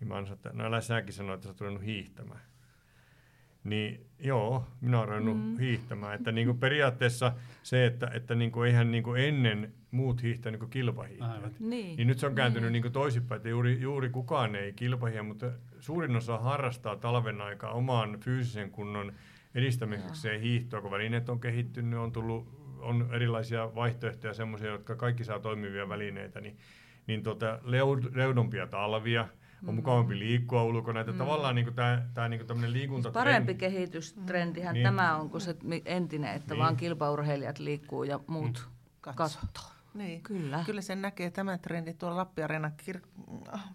Niin 0.00 0.08
mä 0.08 0.14
sanoin, 0.14 0.32
että 0.32 0.50
no 0.52 0.64
älä 0.64 0.80
säkin 0.80 1.12
sanoa, 1.12 1.34
että 1.34 1.44
sä 1.44 1.50
oot 1.50 1.60
ruvennut 1.60 1.84
hiihtämään. 1.84 2.40
Niin 3.64 4.06
joo, 4.18 4.66
minä 4.80 4.98
olen 4.98 5.08
ruvennut 5.08 5.36
mm. 5.38 5.58
hiihtämään. 5.58 6.14
Että 6.14 6.32
niin 6.32 6.46
kuin 6.46 6.58
periaatteessa 6.58 7.32
se, 7.62 7.86
että, 7.86 8.10
että 8.14 8.34
niin 8.34 8.52
kuin 8.52 8.66
eihän 8.66 8.90
niin 8.90 9.02
kuin 9.02 9.20
ennen 9.20 9.72
muut 9.90 10.22
hiihtänyt 10.22 10.60
niin 10.60 10.70
kilpahiihtäjät. 10.70 11.60
Niin. 11.60 11.96
niin 11.96 12.08
nyt 12.08 12.18
se 12.18 12.26
on 12.26 12.34
kääntynyt 12.34 12.68
niin. 12.68 12.72
Niin 12.72 12.82
kuin 12.82 12.92
toisinpäin, 12.92 13.36
että 13.36 13.48
juuri, 13.48 13.80
juuri 13.80 14.10
kukaan 14.10 14.56
ei 14.56 14.72
kilpahia, 14.72 15.22
mutta 15.22 15.46
suurin 15.80 16.16
osa 16.16 16.38
harrastaa 16.38 16.96
talven 16.96 17.40
aikaa 17.40 17.72
oman 17.72 18.20
fyysisen 18.20 18.70
kunnon 18.70 19.12
edistämiseksi 19.54 20.28
hiihtoa, 20.40 20.80
kun 20.80 20.90
välineet 20.90 21.28
on 21.28 21.40
kehittynyt, 21.40 21.98
on 21.98 22.12
tullut 22.12 22.62
on 22.82 23.08
erilaisia 23.12 23.74
vaihtoehtoja, 23.74 24.34
semmoisia, 24.34 24.70
jotka 24.70 24.96
kaikki 24.96 25.24
saa 25.24 25.38
toimivia 25.38 25.88
välineitä, 25.88 26.40
niin, 26.40 26.58
niin 27.06 27.22
tota, 27.22 27.58
leud, 27.62 28.04
leudompia 28.14 28.66
talvia, 28.66 29.28
on 29.66 29.74
mm. 29.74 29.76
mukavampi 29.76 30.18
liikkua 30.18 30.62
ulkona. 30.64 31.00
Että 31.00 31.12
mm. 31.12 31.18
tavallaan 31.18 31.54
niin 31.54 31.74
tämä 31.74 32.02
tää, 32.14 32.28
niin 32.28 32.46
tämmöinen 32.46 32.72
liikunta... 32.72 33.08
Siis 33.08 33.14
parempi 33.14 33.54
kehitystrendihän 33.54 34.74
niin. 34.74 34.84
tämä 34.84 35.16
on 35.16 35.30
kuin 35.30 35.40
se 35.40 35.56
entinen, 35.84 36.34
että 36.34 36.54
niin. 36.54 36.62
vaan 36.62 36.76
kilpaurheilijat 36.76 37.58
liikkuu 37.58 38.04
ja 38.04 38.20
muut 38.26 38.68
mm. 38.68 38.72
katsoo. 39.00 39.42
Niin. 39.94 40.22
Kyllä. 40.22 40.62
Kyllä 40.66 40.80
sen 40.80 41.02
näkee 41.02 41.30
tämän 41.30 41.60
trendin 41.60 41.98
tuolla 41.98 42.16
Lappiareenan 42.16 42.72
kir- 42.82 43.08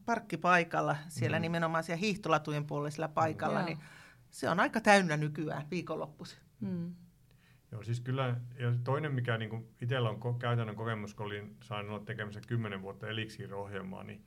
parkkipaikalla, 0.06 0.96
siellä 1.08 1.38
mm. 1.38 1.42
nimenomaan 1.42 1.84
siellä 1.84 2.00
hiihtolatujen 2.00 2.66
puolisella 2.66 3.08
paikalla, 3.08 3.60
mm. 3.60 3.66
niin 3.66 3.78
se 4.30 4.50
on 4.50 4.60
aika 4.60 4.82
täynnä 4.82 5.18
nykyään 5.18 5.68
viikonloppuisin. 5.72 6.40
Mm. 6.60 6.96
Joo, 7.72 7.84
siis 7.84 8.00
kyllä, 8.00 8.36
ja 8.60 8.74
toinen 8.84 9.12
mikä 9.12 9.38
niin 9.38 9.68
itsellä 9.82 10.10
on 10.10 10.16
ko- 10.16 10.38
käytännön 10.40 10.76
kokemus, 10.76 11.14
kun 11.14 11.26
olin 11.26 11.56
saanut 11.64 11.92
olla 11.92 12.06
tekemässä 12.06 12.42
kymmenen 12.48 12.82
vuotta 12.82 13.08
Elixir-ohjelmaa, 13.08 14.04
niin 14.04 14.24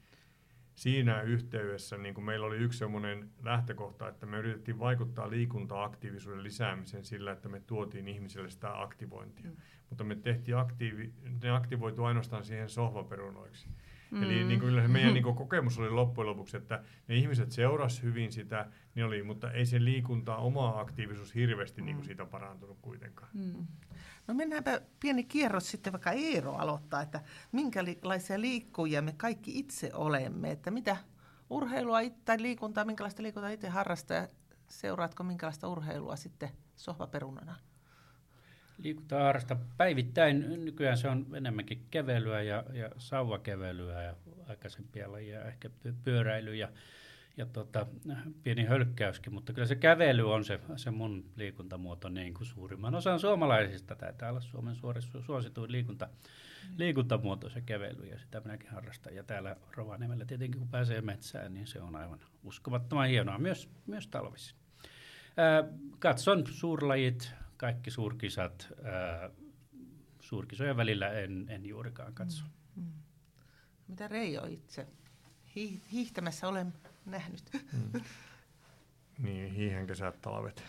siinä 0.80 1.22
yhteydessä 1.22 1.98
niin 1.98 2.14
kuin 2.14 2.24
meillä 2.24 2.46
oli 2.46 2.56
yksi 2.56 2.78
semmoinen 2.78 3.30
lähtökohta, 3.42 4.08
että 4.08 4.26
me 4.26 4.38
yritettiin 4.38 4.78
vaikuttaa 4.78 5.30
liikunta-aktiivisuuden 5.30 6.42
lisäämiseen 6.42 7.04
sillä, 7.04 7.32
että 7.32 7.48
me 7.48 7.60
tuotiin 7.60 8.08
ihmisille 8.08 8.50
sitä 8.50 8.82
aktivointia. 8.82 9.50
Mm. 9.50 9.56
Mutta 9.90 10.04
me 10.04 10.14
tehtiin 10.14 10.56
aktiivi, 10.56 11.12
ne 11.42 11.50
aktivoitu 11.50 12.04
ainoastaan 12.04 12.44
siihen 12.44 12.68
sohvaperunoiksi. 12.68 13.68
Mm. 13.68 13.74
Eli 14.12 14.44
niin 14.44 14.60
kuin 14.60 14.90
meidän 14.90 15.10
mm. 15.10 15.14
niin 15.14 15.24
kuin 15.24 15.36
kokemus 15.36 15.78
oli 15.78 15.90
loppujen 15.90 16.28
lopuksi, 16.28 16.56
että 16.56 16.82
ne 17.08 17.16
ihmiset 17.16 17.52
seurasi 17.52 18.02
hyvin 18.02 18.32
sitä, 18.32 18.66
niin 18.94 19.06
oli, 19.06 19.22
mutta 19.22 19.52
ei 19.52 19.66
se 19.66 19.84
liikunta, 19.84 20.36
oma 20.36 20.80
aktiivisuus 20.80 21.34
hirveästi 21.34 21.80
mm. 21.80 21.84
niin 21.84 21.96
kuin 21.96 22.04
siitä 22.04 22.26
parantunut 22.26 22.78
kuitenkaan. 22.82 23.30
Mm. 23.34 23.66
No 24.26 24.34
mennäänpä 24.34 24.80
pieni 25.00 25.24
kierros 25.24 25.70
sitten 25.70 25.92
vaikka 25.92 26.10
Eero 26.10 26.54
aloittaa, 26.54 27.02
että 27.02 27.20
minkälaisia 27.52 28.40
liikkujia 28.40 29.02
me 29.02 29.14
kaikki 29.16 29.58
itse 29.58 29.90
olemme, 29.94 30.50
että 30.50 30.70
mitä 30.70 30.96
urheilua 31.50 31.98
tai 32.24 32.42
liikuntaa, 32.42 32.84
minkälaista 32.84 33.22
liikuntaa 33.22 33.50
itse 33.50 33.68
harrastaa 33.68 34.16
ja 34.16 34.28
seuraatko 34.68 35.22
minkälaista 35.22 35.68
urheilua 35.68 36.16
sitten 36.16 36.50
sohvaperunana? 36.76 37.56
Liikuntaa 38.82 39.34
päivittäin. 39.76 40.64
Nykyään 40.64 40.98
se 40.98 41.08
on 41.08 41.26
enemmänkin 41.34 41.86
kävelyä 41.90 42.42
ja, 42.42 42.64
ja 42.72 42.90
sauvakevelyä 42.98 44.02
ja 44.02 44.14
aikaisempia 44.48 45.12
lajia, 45.12 45.44
ehkä 45.44 45.70
pyöräily 46.04 46.54
ja, 46.54 46.68
ja 47.36 47.46
tota, 47.46 47.86
pieni 48.42 48.64
hölkkäyskin, 48.64 49.34
mutta 49.34 49.52
kyllä 49.52 49.66
se 49.66 49.76
kävely 49.76 50.32
on 50.32 50.44
se, 50.44 50.60
se 50.76 50.90
mun 50.90 51.24
liikuntamuoto 51.36 52.08
niin 52.08 52.34
kuin 52.34 52.46
suurimman 52.46 52.94
osan 52.94 53.20
suomalaisista. 53.20 53.96
Taitaa 53.96 54.30
olla 54.30 54.40
Suomen 54.40 54.76
suosituin 55.26 55.72
liikunta, 55.72 56.08
liikuntamuoto 56.76 57.50
se 57.50 57.60
kävely 57.60 58.06
ja 58.06 58.18
sitä 58.18 58.40
minäkin 58.40 58.70
harrastan. 58.70 59.14
Ja 59.14 59.22
täällä 59.22 59.56
Rovaniemellä 59.76 60.24
tietenkin 60.24 60.60
kun 60.60 60.68
pääsee 60.68 61.00
metsään, 61.00 61.54
niin 61.54 61.66
se 61.66 61.80
on 61.80 61.96
aivan 61.96 62.20
uskomattoman 62.44 63.08
hienoa 63.08 63.38
myös, 63.38 63.68
myös 63.86 64.06
talvisin. 64.06 64.56
Katson 65.98 66.44
suurlajit, 66.46 67.32
kaikki 67.60 67.90
suurkisat, 67.90 68.72
ää, 68.84 69.30
suurkisojen 70.20 70.76
välillä 70.76 71.08
en, 71.10 71.46
en 71.48 71.66
juurikaan 71.66 72.14
katso. 72.14 72.44
Mm, 72.76 72.82
mm. 72.82 72.92
Mitä 73.88 74.08
Reijo 74.08 74.46
itse 74.46 74.86
Hi- 75.56 75.82
hiihtämässä 75.92 76.48
olen 76.48 76.72
nähnyt? 77.06 77.44
Mm. 77.72 78.00
Niin, 79.18 79.52
hiihän 79.52 79.86
kesät, 79.86 80.20
talvet. 80.20 80.64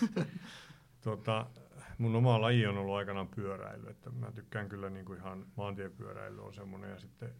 tuota, 1.04 1.46
mun 1.98 2.16
oma 2.16 2.40
laji 2.40 2.66
on 2.66 2.78
ollut 2.78 2.94
aikanaan 2.94 3.28
pyöräily, 3.28 3.90
että 3.90 4.10
mä 4.10 4.32
tykkään 4.32 4.68
kyllä 4.68 4.90
niin 4.90 5.04
kuin 5.04 5.18
ihan 5.18 5.46
maantiepyöräily 5.56 6.44
on 6.44 6.54
semmoinen 6.54 6.90
ja 6.90 6.98
sitten, 6.98 7.34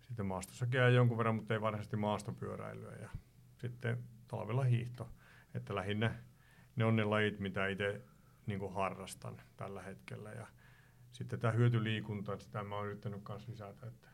sitten 0.00 0.26
maastossakin 0.26 0.72
käy 0.72 0.94
jonkun 0.94 1.18
verran, 1.18 1.34
mutta 1.34 1.54
ei 1.54 1.60
varsinaisesti 1.60 1.96
maastopyöräilyä 1.96 2.92
ja 2.92 3.08
sitten 3.56 3.98
talvella 4.28 4.64
hiihto, 4.64 5.08
että 5.54 5.74
lähinnä 5.74 6.14
ne 6.76 6.84
on 6.84 6.96
ne 6.96 7.04
lajit, 7.04 7.40
mitä 7.40 7.66
itse 7.66 8.00
niin 8.46 8.74
harrastan 8.74 9.40
tällä 9.56 9.82
hetkellä. 9.82 10.30
Ja 10.30 10.46
sitten 11.12 11.40
tämä 11.40 11.52
hyötyliikunta, 11.52 12.38
sitä 12.38 12.64
mä 12.64 12.76
oon 12.76 12.86
yrittänyt 12.86 13.20
myös 13.28 13.48
lisätä. 13.48 13.86
Että 13.86 14.08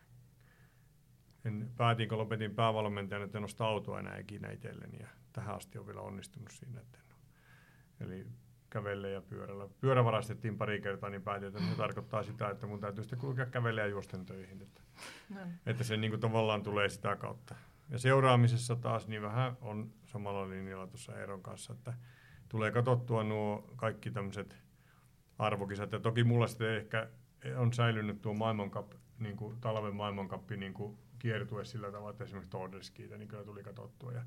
en, 1.45 1.71
päätin, 1.77 2.09
kun 2.09 2.19
lopetin 2.19 2.55
päävalmentajan, 2.55 3.23
että 3.23 3.39
en 3.39 3.45
osta 3.45 3.67
autoa 3.67 4.01
enää 4.01 4.19
ikinä 4.19 4.51
itselleni. 4.51 4.99
Ja 5.01 5.09
tähän 5.33 5.57
asti 5.57 5.79
on 5.79 5.87
vielä 5.87 6.01
onnistunut 6.01 6.51
siinä, 6.51 6.81
että 6.81 6.99
en 6.99 7.13
ole. 7.13 8.15
Eli 8.15 8.27
kävelle 8.71 9.11
ja 9.11 9.21
pyörällä. 9.21 9.69
Pyörä 9.81 10.05
varastettiin 10.05 10.59
pari 10.59 10.81
kertaa, 10.81 11.11
niin 11.11 11.23
päätin, 11.23 11.49
että 11.49 11.61
se 11.61 11.77
tarkoittaa 11.77 12.23
sitä, 12.23 12.51
että 12.51 12.67
mun 12.67 12.81
täytyy 12.81 13.05
sitten 13.05 13.19
kulkea 13.19 13.47
kävelle 13.47 13.81
ja 13.81 13.87
juosten 13.87 14.27
töihin. 14.27 14.63
Että, 14.63 14.81
no. 15.35 15.41
että 15.67 15.85
se 15.85 15.97
niin 15.97 16.11
kuin 16.11 16.21
tavallaan 16.21 16.63
tulee 16.63 16.89
sitä 16.89 17.17
kautta. 17.17 17.55
Ja 17.89 17.99
seuraamisessa 17.99 18.77
taas 18.77 19.09
niin 19.09 19.23
vähän 19.23 19.57
on 19.61 19.93
samalla 20.05 20.51
linjalla 20.51 20.87
tuossa 20.87 21.21
Eeron 21.21 21.43
kanssa, 21.43 21.73
että 21.73 21.95
tulee 22.49 22.71
katsottua 22.71 23.25
nuo 23.25 23.73
kaikki 23.77 24.11
tämmöiset 24.11 24.57
arvokisat. 25.39 25.93
Ja 25.93 26.01
toki 26.01 26.25
mulla 26.25 26.47
sitten 26.47 26.77
ehkä 26.77 27.09
on 27.57 27.73
säilynyt 27.73 28.23
tuo 28.23 28.35
maailmankap, 28.35 28.93
niin 29.19 29.37
kuin 29.37 29.61
talven 29.61 29.97
maailmankappi 29.97 30.57
niin 30.57 30.75
kuin 30.75 30.99
kiertue 31.19 31.65
sillä 31.65 31.93
tavalla, 31.93 32.11
että 32.11 32.25
esimerkiksi 32.25 32.51
Tordeskiitä, 32.51 33.17
niin 33.17 33.29
kyllä 33.29 33.45
tuli 33.45 33.63
katsottua. 33.63 34.13
Ja 34.13 34.23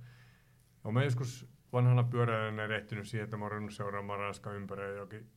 olen 0.84 1.04
joskus 1.04 1.48
vanhana 1.74 2.04
pyöräilijänä 2.04 2.64
erehtynyt 2.64 3.08
siihen, 3.08 3.24
että 3.24 3.38
mä 3.38 3.46
oon 3.46 3.72
seuraamaan 3.72 4.20
Ranskan 4.20 4.56
ympäri 4.56 4.98
jokin 4.98 5.32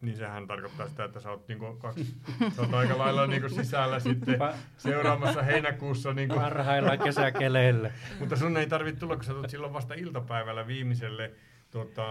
niin 0.00 0.16
sehän 0.16 0.46
tarkoittaa 0.46 0.88
sitä, 0.88 1.04
että 1.04 1.20
sä 1.20 1.30
oot, 1.30 1.48
niinku 1.48 1.76
kaksi, 1.76 2.16
sä 2.56 2.62
oot 2.62 2.74
aika 2.74 2.98
lailla 2.98 3.26
niinku 3.26 3.48
sisällä 3.48 4.00
sitten 4.00 4.38
seuraamassa 4.76 5.42
heinäkuussa. 5.42 6.12
Niinku. 6.12 6.34
Parhailla 6.34 6.96
kesäkeleillä. 6.96 7.90
Mutta 8.20 8.36
sun 8.36 8.56
ei 8.56 8.66
tarvitse 8.66 9.00
tulla, 9.00 9.16
kun 9.16 9.24
sä 9.24 9.32
tulet 9.32 9.50
silloin 9.50 9.72
vasta 9.72 9.94
iltapäivällä 9.94 10.66
viimeiselle 10.66 11.32
tota, 11.74 12.06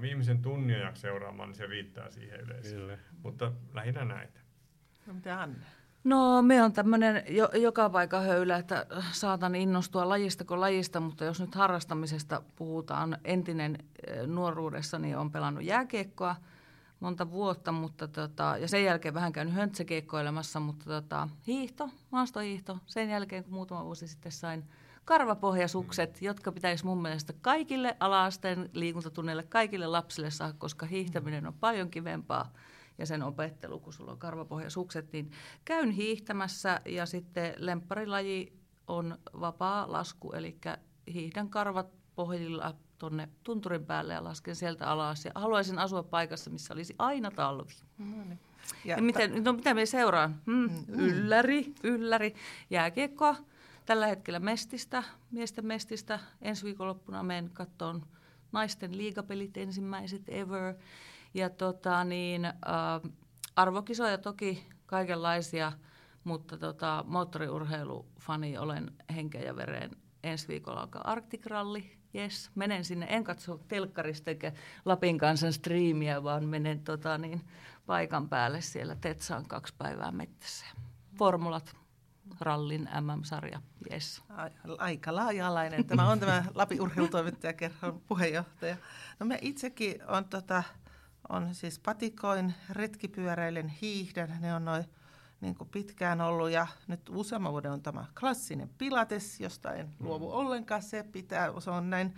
viimeisen 0.00 0.42
tunnin 0.42 0.76
ajaksi 0.76 1.02
seuraamaan, 1.02 1.48
niin 1.48 1.56
se 1.56 1.66
riittää 1.66 2.10
siihen 2.10 2.40
yleensä. 2.40 2.74
Kyllä. 2.76 2.98
Mutta 3.22 3.52
lähinnä 3.74 4.04
näitä. 4.04 4.40
No 5.06 5.14
mitä 5.14 5.40
Anne? 5.40 5.66
No 6.04 6.42
me 6.42 6.62
on 6.62 6.72
tämmöinen 6.72 7.22
jo, 7.28 7.48
joka 7.54 7.90
paikka 7.90 8.20
höylä, 8.20 8.56
että 8.56 8.86
saatan 9.12 9.54
innostua 9.54 10.08
lajista 10.08 10.44
kuin 10.44 10.60
lajista, 10.60 11.00
mutta 11.00 11.24
jos 11.24 11.40
nyt 11.40 11.54
harrastamisesta 11.54 12.42
puhutaan, 12.56 13.18
entinen 13.24 13.78
eh, 14.06 14.26
nuoruudessani 14.26 15.14
on 15.14 15.30
pelannut 15.32 15.64
jääkiekkoa 15.64 16.36
monta 17.00 17.30
vuotta, 17.30 17.72
mutta 17.72 18.08
tota, 18.08 18.56
ja 18.60 18.68
sen 18.68 18.84
jälkeen 18.84 19.14
vähän 19.14 19.32
käynyt 19.32 19.54
höntsäkiekkoilemassa, 19.54 20.60
mutta 20.60 20.84
tota, 20.84 21.28
hiihto, 21.46 21.90
maastohiihto, 22.10 22.78
sen 22.86 23.10
jälkeen 23.10 23.44
kun 23.44 23.52
muutama 23.52 23.84
vuosi 23.84 24.08
sitten 24.08 24.32
sain 24.32 24.64
karvapohjasukset, 25.06 26.22
jotka 26.22 26.52
pitäisi 26.52 26.84
mun 26.84 27.02
mielestä 27.02 27.32
kaikille 27.40 27.96
alaasteen 28.00 28.70
liikuntatunneille, 28.72 29.42
kaikille 29.42 29.86
lapsille 29.86 30.30
saada, 30.30 30.54
koska 30.58 30.86
hiihtäminen 30.86 31.46
on 31.46 31.54
paljon 31.54 31.90
kivempaa 31.90 32.52
ja 32.98 33.06
sen 33.06 33.22
opettelu, 33.22 33.78
kun 33.80 33.92
sulla 33.92 34.12
on 34.12 34.18
karvapohjasukset, 34.18 35.12
niin 35.12 35.30
käyn 35.64 35.90
hiihtämässä 35.90 36.80
ja 36.84 37.06
sitten 37.06 37.54
lempparilaji 37.56 38.52
on 38.86 39.18
vapaa 39.40 39.92
lasku, 39.92 40.32
eli 40.32 40.58
hiihdän 41.12 41.48
karvat 41.48 41.86
pohjilla 42.14 42.74
tuonne 42.98 43.28
tunturin 43.44 43.86
päälle 43.86 44.14
ja 44.14 44.24
lasken 44.24 44.56
sieltä 44.56 44.86
alas. 44.86 45.24
Ja 45.24 45.30
haluaisin 45.34 45.78
asua 45.78 46.02
paikassa, 46.02 46.50
missä 46.50 46.74
olisi 46.74 46.94
aina 46.98 47.30
talvi. 47.30 47.72
No 47.98 48.04
niin. 48.24 48.38
Ja, 48.84 48.96
ja 48.96 49.02
miten, 49.02 49.44
no 49.44 49.52
mitä 49.52 49.74
me 49.74 49.86
seuraan? 49.86 50.42
Hmm, 50.46 50.70
mm. 50.70 50.98
Ylläri, 50.98 51.74
ylläri, 51.82 52.34
jääkiekkoa. 52.70 53.36
Tällä 53.86 54.06
hetkellä 54.06 54.40
mestistä, 54.40 55.02
miesten 55.30 55.66
mestistä. 55.66 56.18
Ensi 56.42 56.64
viikonloppuna 56.64 57.22
menen 57.22 57.50
katsomaan 57.50 58.06
naisten 58.52 58.96
liigapelit 58.96 59.56
ensimmäiset 59.56 60.22
ever. 60.28 60.74
Ja 61.34 61.50
tota, 61.50 62.04
niin, 62.04 62.44
äh, 62.44 62.54
arvokisoja 63.56 64.18
toki 64.18 64.66
kaikenlaisia, 64.86 65.72
mutta 66.24 66.56
tota, 66.56 67.04
moottoriurheilufani 67.08 68.58
olen 68.58 68.92
henkeä 69.14 69.42
ja 69.42 69.56
vereen. 69.56 69.90
Ensi 70.22 70.48
viikolla 70.48 70.80
alkaa 70.80 71.10
Arctic 71.10 71.46
Rally, 71.46 71.82
yes, 72.14 72.50
menen 72.54 72.84
sinne, 72.84 73.06
en 73.10 73.24
katso 73.24 73.60
telkkarista 73.68 74.30
eikä 74.30 74.52
Lapin 74.84 75.18
kansan 75.18 75.52
striimiä, 75.52 76.22
vaan 76.22 76.44
menen 76.44 76.80
tota, 76.84 77.18
niin, 77.18 77.40
paikan 77.86 78.28
päälle 78.28 78.60
siellä 78.60 78.96
Tetsaan 79.00 79.48
kaksi 79.48 79.74
päivää 79.78 80.10
mettässä. 80.12 80.66
Formulat, 81.18 81.76
rallin 82.40 82.88
MM-sarja, 83.00 83.60
yes. 83.92 84.22
Aika 84.78 85.14
laaja-alainen. 85.14 85.86
Tämä 85.86 86.10
on 86.10 86.20
tämä 86.20 86.44
Lapin 86.54 86.80
urheilutoimittajakerhon 86.80 88.00
puheenjohtaja. 88.08 88.76
No 89.20 89.26
me 89.26 89.38
itsekin 89.42 90.02
on, 90.08 90.24
tota, 90.24 90.62
on 91.28 91.54
siis 91.54 91.78
patikoin, 91.78 92.54
retkipyöräilen, 92.70 93.68
hiihdän. 93.68 94.38
Ne 94.40 94.54
on 94.54 94.64
noin 94.64 94.84
niin 95.40 95.56
pitkään 95.70 96.20
ollut 96.20 96.50
ja 96.50 96.66
nyt 96.86 97.00
useamman 97.08 97.52
vuoden 97.52 97.72
on 97.72 97.82
tämä 97.82 98.04
klassinen 98.20 98.70
pilates, 98.78 99.40
josta 99.40 99.72
en 99.74 99.94
luovu 100.00 100.28
mm. 100.28 100.34
ollenkaan. 100.34 100.82
Se 100.82 101.02
pitää, 101.02 101.60
se 101.60 101.70
on 101.70 101.90
näin 101.90 102.14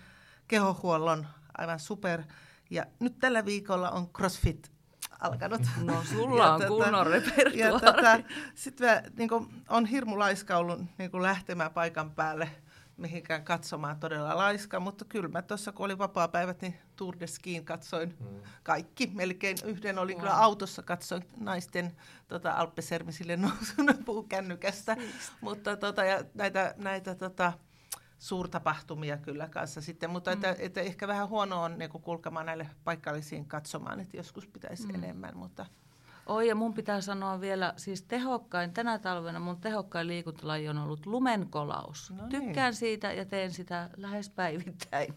kehohuollon 0.48 1.26
aivan 1.58 1.80
super. 1.80 2.22
Ja 2.70 2.86
nyt 3.00 3.18
tällä 3.18 3.44
viikolla 3.44 3.90
on 3.90 4.08
CrossFit 4.08 4.77
alkanut. 5.18 5.62
No 5.84 6.04
sulla 6.14 6.54
on 6.54 6.60
tota, 6.60 6.68
kunnon 6.68 7.06
repertuaari. 7.06 7.80
Tota, 7.80 8.20
Sitten 8.54 9.12
niin 9.16 9.30
on 9.68 9.86
hirmu 9.86 10.18
laiska 10.18 10.56
ollut 10.56 10.80
niin 10.98 11.10
kuin 11.10 11.22
lähtemään 11.22 11.70
paikan 11.70 12.10
päälle 12.10 12.50
mihinkään 12.98 13.44
katsomaan 13.44 14.00
todella 14.00 14.36
laiska, 14.36 14.80
mutta 14.80 15.04
kyllä 15.04 15.28
mä 15.28 15.42
tuossa 15.42 15.72
kun 15.72 15.84
oli 15.84 15.98
vapaa-päivät, 15.98 16.62
niin 16.62 16.78
Tour 16.96 17.16
de 17.20 17.26
Skiin 17.26 17.64
katsoin 17.64 18.16
mm. 18.20 18.40
kaikki. 18.62 19.10
Melkein 19.14 19.56
yhden 19.64 19.98
oli 19.98 20.12
wow. 20.12 20.20
kyllä 20.20 20.36
autossa, 20.36 20.82
katsoin 20.82 21.24
naisten 21.40 21.96
tota, 22.28 22.52
Alppesermisille 22.52 23.36
nousun 23.46 24.04
puukännykästä. 24.04 24.96
Mutta 25.40 25.76
tota, 25.76 26.04
ja 26.04 26.24
näitä, 26.34 26.74
näitä 26.76 27.14
tota, 27.14 27.52
suurtapahtumia 28.18 29.16
kyllä 29.16 29.48
kanssa 29.48 29.80
sitten, 29.80 30.10
mutta 30.10 30.30
mm. 30.30 30.34
että, 30.34 30.56
että 30.58 30.80
ehkä 30.80 31.08
vähän 31.08 31.28
huono 31.28 31.62
on 31.62 31.78
niin 31.78 31.90
kulkemaan 31.90 32.46
näille 32.46 32.70
paikallisiin 32.84 33.46
katsomaan, 33.46 34.00
että 34.00 34.16
joskus 34.16 34.46
pitäisi 34.46 34.86
mm. 34.86 34.94
enemmän, 34.94 35.36
mutta... 35.36 35.66
Oi, 36.28 36.48
ja 36.48 36.54
mun 36.54 36.74
pitää 36.74 37.00
sanoa 37.00 37.40
vielä, 37.40 37.74
siis 37.76 38.02
tehokkain, 38.02 38.72
tänä 38.72 38.98
talvena 38.98 39.40
mun 39.40 39.60
tehokkain 39.60 40.06
liikuntalaji 40.06 40.68
on 40.68 40.78
ollut 40.78 41.06
lumenkolaus. 41.06 42.10
No 42.10 42.26
niin. 42.26 42.44
Tykkään 42.44 42.74
siitä 42.74 43.12
ja 43.12 43.24
teen 43.24 43.50
sitä 43.50 43.90
lähes 43.96 44.30
päivittäin. 44.30 45.14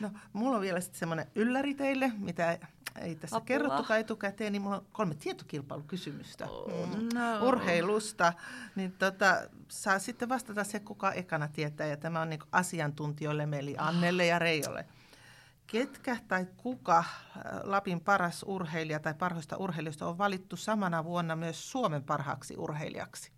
No, 0.00 0.10
mulla 0.32 0.56
on 0.56 0.62
vielä 0.62 0.80
sitten 0.80 0.98
semmoinen 0.98 1.26
ylläri 1.34 1.74
teille, 1.74 2.12
mitä 2.18 2.58
ei 3.00 3.14
tässä 3.14 3.36
Apua. 3.36 3.46
kerrottukaan 3.46 4.00
etukäteen, 4.00 4.52
niin 4.52 4.62
mulla 4.62 4.76
on 4.76 4.86
kolme 4.92 5.14
tietokilpailukysymystä 5.14 6.46
oh, 6.46 6.96
mm. 6.96 7.08
no. 7.14 7.48
urheilusta. 7.48 8.32
Niin 8.76 8.92
tota, 8.98 9.42
saa 9.68 9.98
sitten 9.98 10.28
vastata 10.28 10.64
se, 10.64 10.80
kuka 10.80 11.12
ekana 11.12 11.48
tietää, 11.48 11.86
ja 11.86 11.96
tämä 11.96 12.20
on 12.20 12.30
niin 12.30 12.40
asiantuntijoille, 12.52 13.48
eli 13.58 13.74
Annelle 13.78 14.26
ja 14.26 14.38
Reijolle. 14.38 14.86
Ketkä 15.70 16.16
tai 16.28 16.46
kuka 16.56 16.98
äh, 16.98 17.04
Lapin 17.62 18.00
paras 18.00 18.44
urheilija 18.48 19.00
tai 19.00 19.14
parhoista 19.14 19.56
urheilijoista 19.56 20.06
on 20.06 20.18
valittu 20.18 20.56
samana 20.56 21.04
vuonna 21.04 21.36
myös 21.36 21.70
Suomen 21.70 22.04
parhaaksi 22.04 22.54
urheilijaksi? 22.56 23.32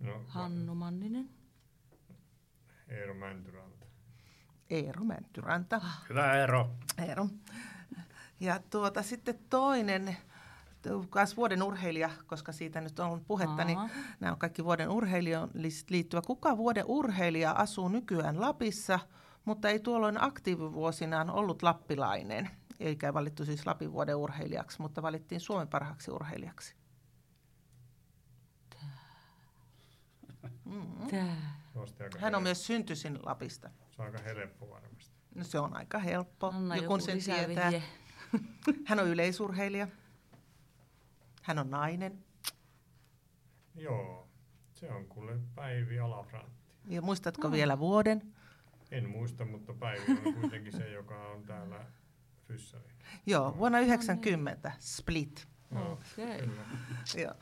No, 0.00 0.24
Hannu 0.26 0.74
Manninen. 0.74 1.30
Eero 2.88 3.14
Mäntyranta. 3.14 3.86
Eero 4.70 5.04
Mäntyranta. 5.04 5.80
Hyvä 6.08 6.32
Eero. 6.32 6.70
Eero. 7.08 7.28
Ja 8.40 8.60
tuota, 8.70 9.02
sitten 9.02 9.38
toinen, 9.50 10.16
myös 11.14 11.36
vuoden 11.36 11.62
urheilija, 11.62 12.10
koska 12.26 12.52
siitä 12.52 12.80
nyt 12.80 12.98
on 12.98 13.24
puhetta, 13.24 13.62
Aa. 13.62 13.64
niin 13.64 13.78
nämä 14.20 14.32
on 14.32 14.38
kaikki 14.38 14.64
vuoden 14.64 14.88
urheilijoon 14.88 15.50
liittyvä. 15.88 16.22
Kuka 16.26 16.56
vuoden 16.56 16.84
urheilija 16.86 17.52
asuu 17.52 17.88
nykyään 17.88 18.40
Lapissa, 18.40 18.98
mutta 19.44 19.68
ei 19.68 19.80
tuolloin 19.80 20.22
aktiivivuosinaan 20.22 21.30
ollut 21.30 21.62
lappilainen, 21.62 22.50
eikä 22.80 23.14
valittu 23.14 23.44
siis 23.44 23.66
Lapin 23.66 23.92
vuoden 23.92 24.16
urheilijaksi, 24.16 24.82
mutta 24.82 25.02
valittiin 25.02 25.40
Suomen 25.40 25.68
parhaaksi 25.68 26.10
urheilijaksi. 26.10 26.74
Mm-hmm. 30.64 31.08
Hän 32.18 32.34
on 32.34 32.42
myös 32.42 32.66
syntyisin 32.66 33.18
Lapista. 33.22 33.70
Se 33.90 34.02
on 34.02 34.06
aika 34.06 34.18
helppo 34.22 34.70
varmasti. 34.70 35.14
No 35.34 35.44
se 35.44 35.58
on 35.58 35.76
aika 35.76 35.98
helppo, 35.98 36.46
Anna 36.46 36.76
joku 36.76 37.00
sen 37.00 37.18
tietää. 37.24 37.72
Hän 38.88 39.00
on 39.00 39.08
yleisurheilija. 39.08 39.88
Hän 41.42 41.58
on 41.58 41.70
nainen. 41.70 42.24
Joo, 43.74 44.28
se 44.74 44.92
on 44.92 45.06
kuule 45.06 45.38
Päivi 45.54 45.98
Alafrantti. 45.98 46.58
Ja 46.88 47.02
muistatko 47.02 47.48
no. 47.48 47.52
vielä 47.52 47.78
vuoden? 47.78 48.34
En 48.90 49.08
muista, 49.08 49.44
mutta 49.44 49.74
Päivi 49.74 50.20
on 50.26 50.34
kuitenkin 50.34 50.72
se, 50.72 50.90
joka 50.90 51.28
on 51.28 51.42
täällä 51.42 51.84
Fyssäri. 52.46 52.88
Joo, 53.26 53.58
vuonna 53.58 53.80
90, 53.80 54.72
Split. 54.78 55.48
No, 55.70 55.92
okay. 55.92 56.48
Joo. 57.22 57.34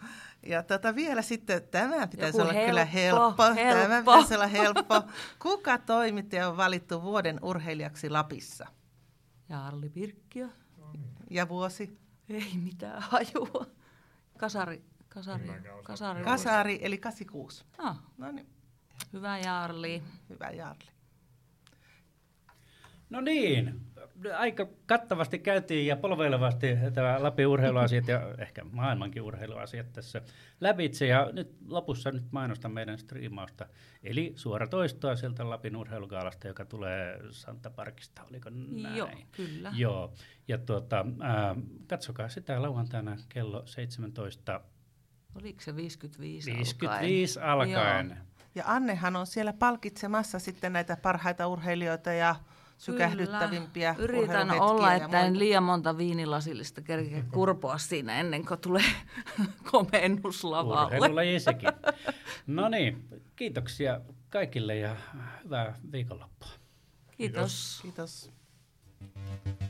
Ja 0.43 0.63
tota 0.63 0.95
vielä 0.95 1.23
sitten, 1.23 1.63
tämä 1.71 2.07
pitäisi 2.07 2.39
Joku 2.39 2.49
olla 2.49 2.53
helppo, 2.53 2.71
kyllä 2.71 2.85
helppo. 2.85 3.43
helppo. 3.43 3.83
Tämä 3.83 4.01
pitäisi 4.01 4.35
olla 4.35 4.47
helppo. 4.47 5.03
Kuka 5.43 5.79
toimittaja 5.79 6.49
on 6.49 6.57
valittu 6.57 7.03
vuoden 7.03 7.39
urheilijaksi 7.43 8.11
Lapissa? 8.11 8.67
Jarli 9.49 9.89
Pirkkiö. 9.89 10.49
Ja 11.31 11.49
vuosi? 11.49 11.99
Ei 12.29 12.53
mitään 12.65 13.03
hajua. 13.03 13.67
Kasari. 14.39 14.85
Kasari. 15.09 15.51
Kasari, 15.83 16.25
Kasari 16.25 16.79
eli 16.83 16.99
86. 16.99 17.65
Ah. 17.79 18.03
No 18.19 18.33
niin. 18.33 18.47
Hyvä 19.13 19.39
Jarli. 19.39 20.03
Hyvä 20.29 20.51
Jarli. 20.51 20.96
No 23.11 23.21
niin, 23.21 23.81
aika 24.37 24.67
kattavasti 24.87 25.39
käytiin 25.39 25.87
ja 25.87 25.97
polveilevasti 25.97 26.67
tämä 26.95 27.23
Lapin 27.23 27.47
urheiluasiat 27.47 28.09
ja 28.09 28.35
ehkä 28.39 28.65
maailmankin 28.65 29.23
urheiluasiat 29.23 29.93
tässä 29.93 30.23
lävitse. 30.61 31.07
Ja 31.07 31.31
nyt 31.33 31.57
lopussa 31.67 32.11
nyt 32.11 32.33
mainostan 32.33 32.73
meidän 32.73 32.99
striimausta, 32.99 33.67
eli 34.03 34.33
suora 34.37 34.67
toistoa 34.67 35.17
sieltä 35.17 35.51
Lapin 35.51 35.77
urheilugaalasta, 35.77 36.49
joka 36.49 36.65
tulee 36.65 37.21
Santa 37.31 37.71
Parkista, 37.71 38.23
oliko 38.31 38.51
näin? 38.51 38.97
Joo, 38.97 39.11
kyllä. 39.33 39.73
Joo, 39.77 40.13
ja 40.49 40.59
tuota, 40.59 40.99
äh, 41.01 41.57
katsokaa 41.87 42.29
sitä 42.29 42.63
lauantaina 42.63 43.17
kello 43.29 43.63
17. 43.67 44.61
Oliko 45.35 45.61
se 45.61 45.77
55 45.77 46.53
55 46.53 47.41
alkaen? 47.41 47.77
alkaen. 47.77 48.19
Ja 48.55 48.65
Annehan 48.67 49.17
on 49.17 49.27
siellä 49.27 49.53
palkitsemassa 49.53 50.39
sitten 50.39 50.73
näitä 50.73 50.97
parhaita 51.03 51.47
urheilijoita 51.47 52.13
ja 52.13 52.37
sykähdyttävimpiä 52.77 53.95
Kyllä. 53.95 54.05
Yritän 54.05 54.51
olla, 54.51 54.95
että 54.95 55.21
en 55.21 55.39
liian 55.39 55.63
monta 55.63 55.99
viinilasillista 55.99 56.83
kerkeä 56.83 57.25
kurpoa 57.33 57.79
siinä 57.79 58.21
ennen 58.21 58.47
kuin 58.47 58.61
tulee 58.61 58.85
komennus 59.73 60.45
lavalle. 60.45 60.97
Urheilulaji 60.97 61.41
sekin. 61.41 61.69
No 62.47 62.69
niin, 62.69 63.09
kiitoksia 63.37 64.01
kaikille 64.31 64.77
ja 64.77 64.97
hyvää 65.45 65.79
viikonloppua. 65.93 66.49
Kiitos. 67.17 67.79
Kiitos. 67.83 68.31
Kiitos. 69.53 69.66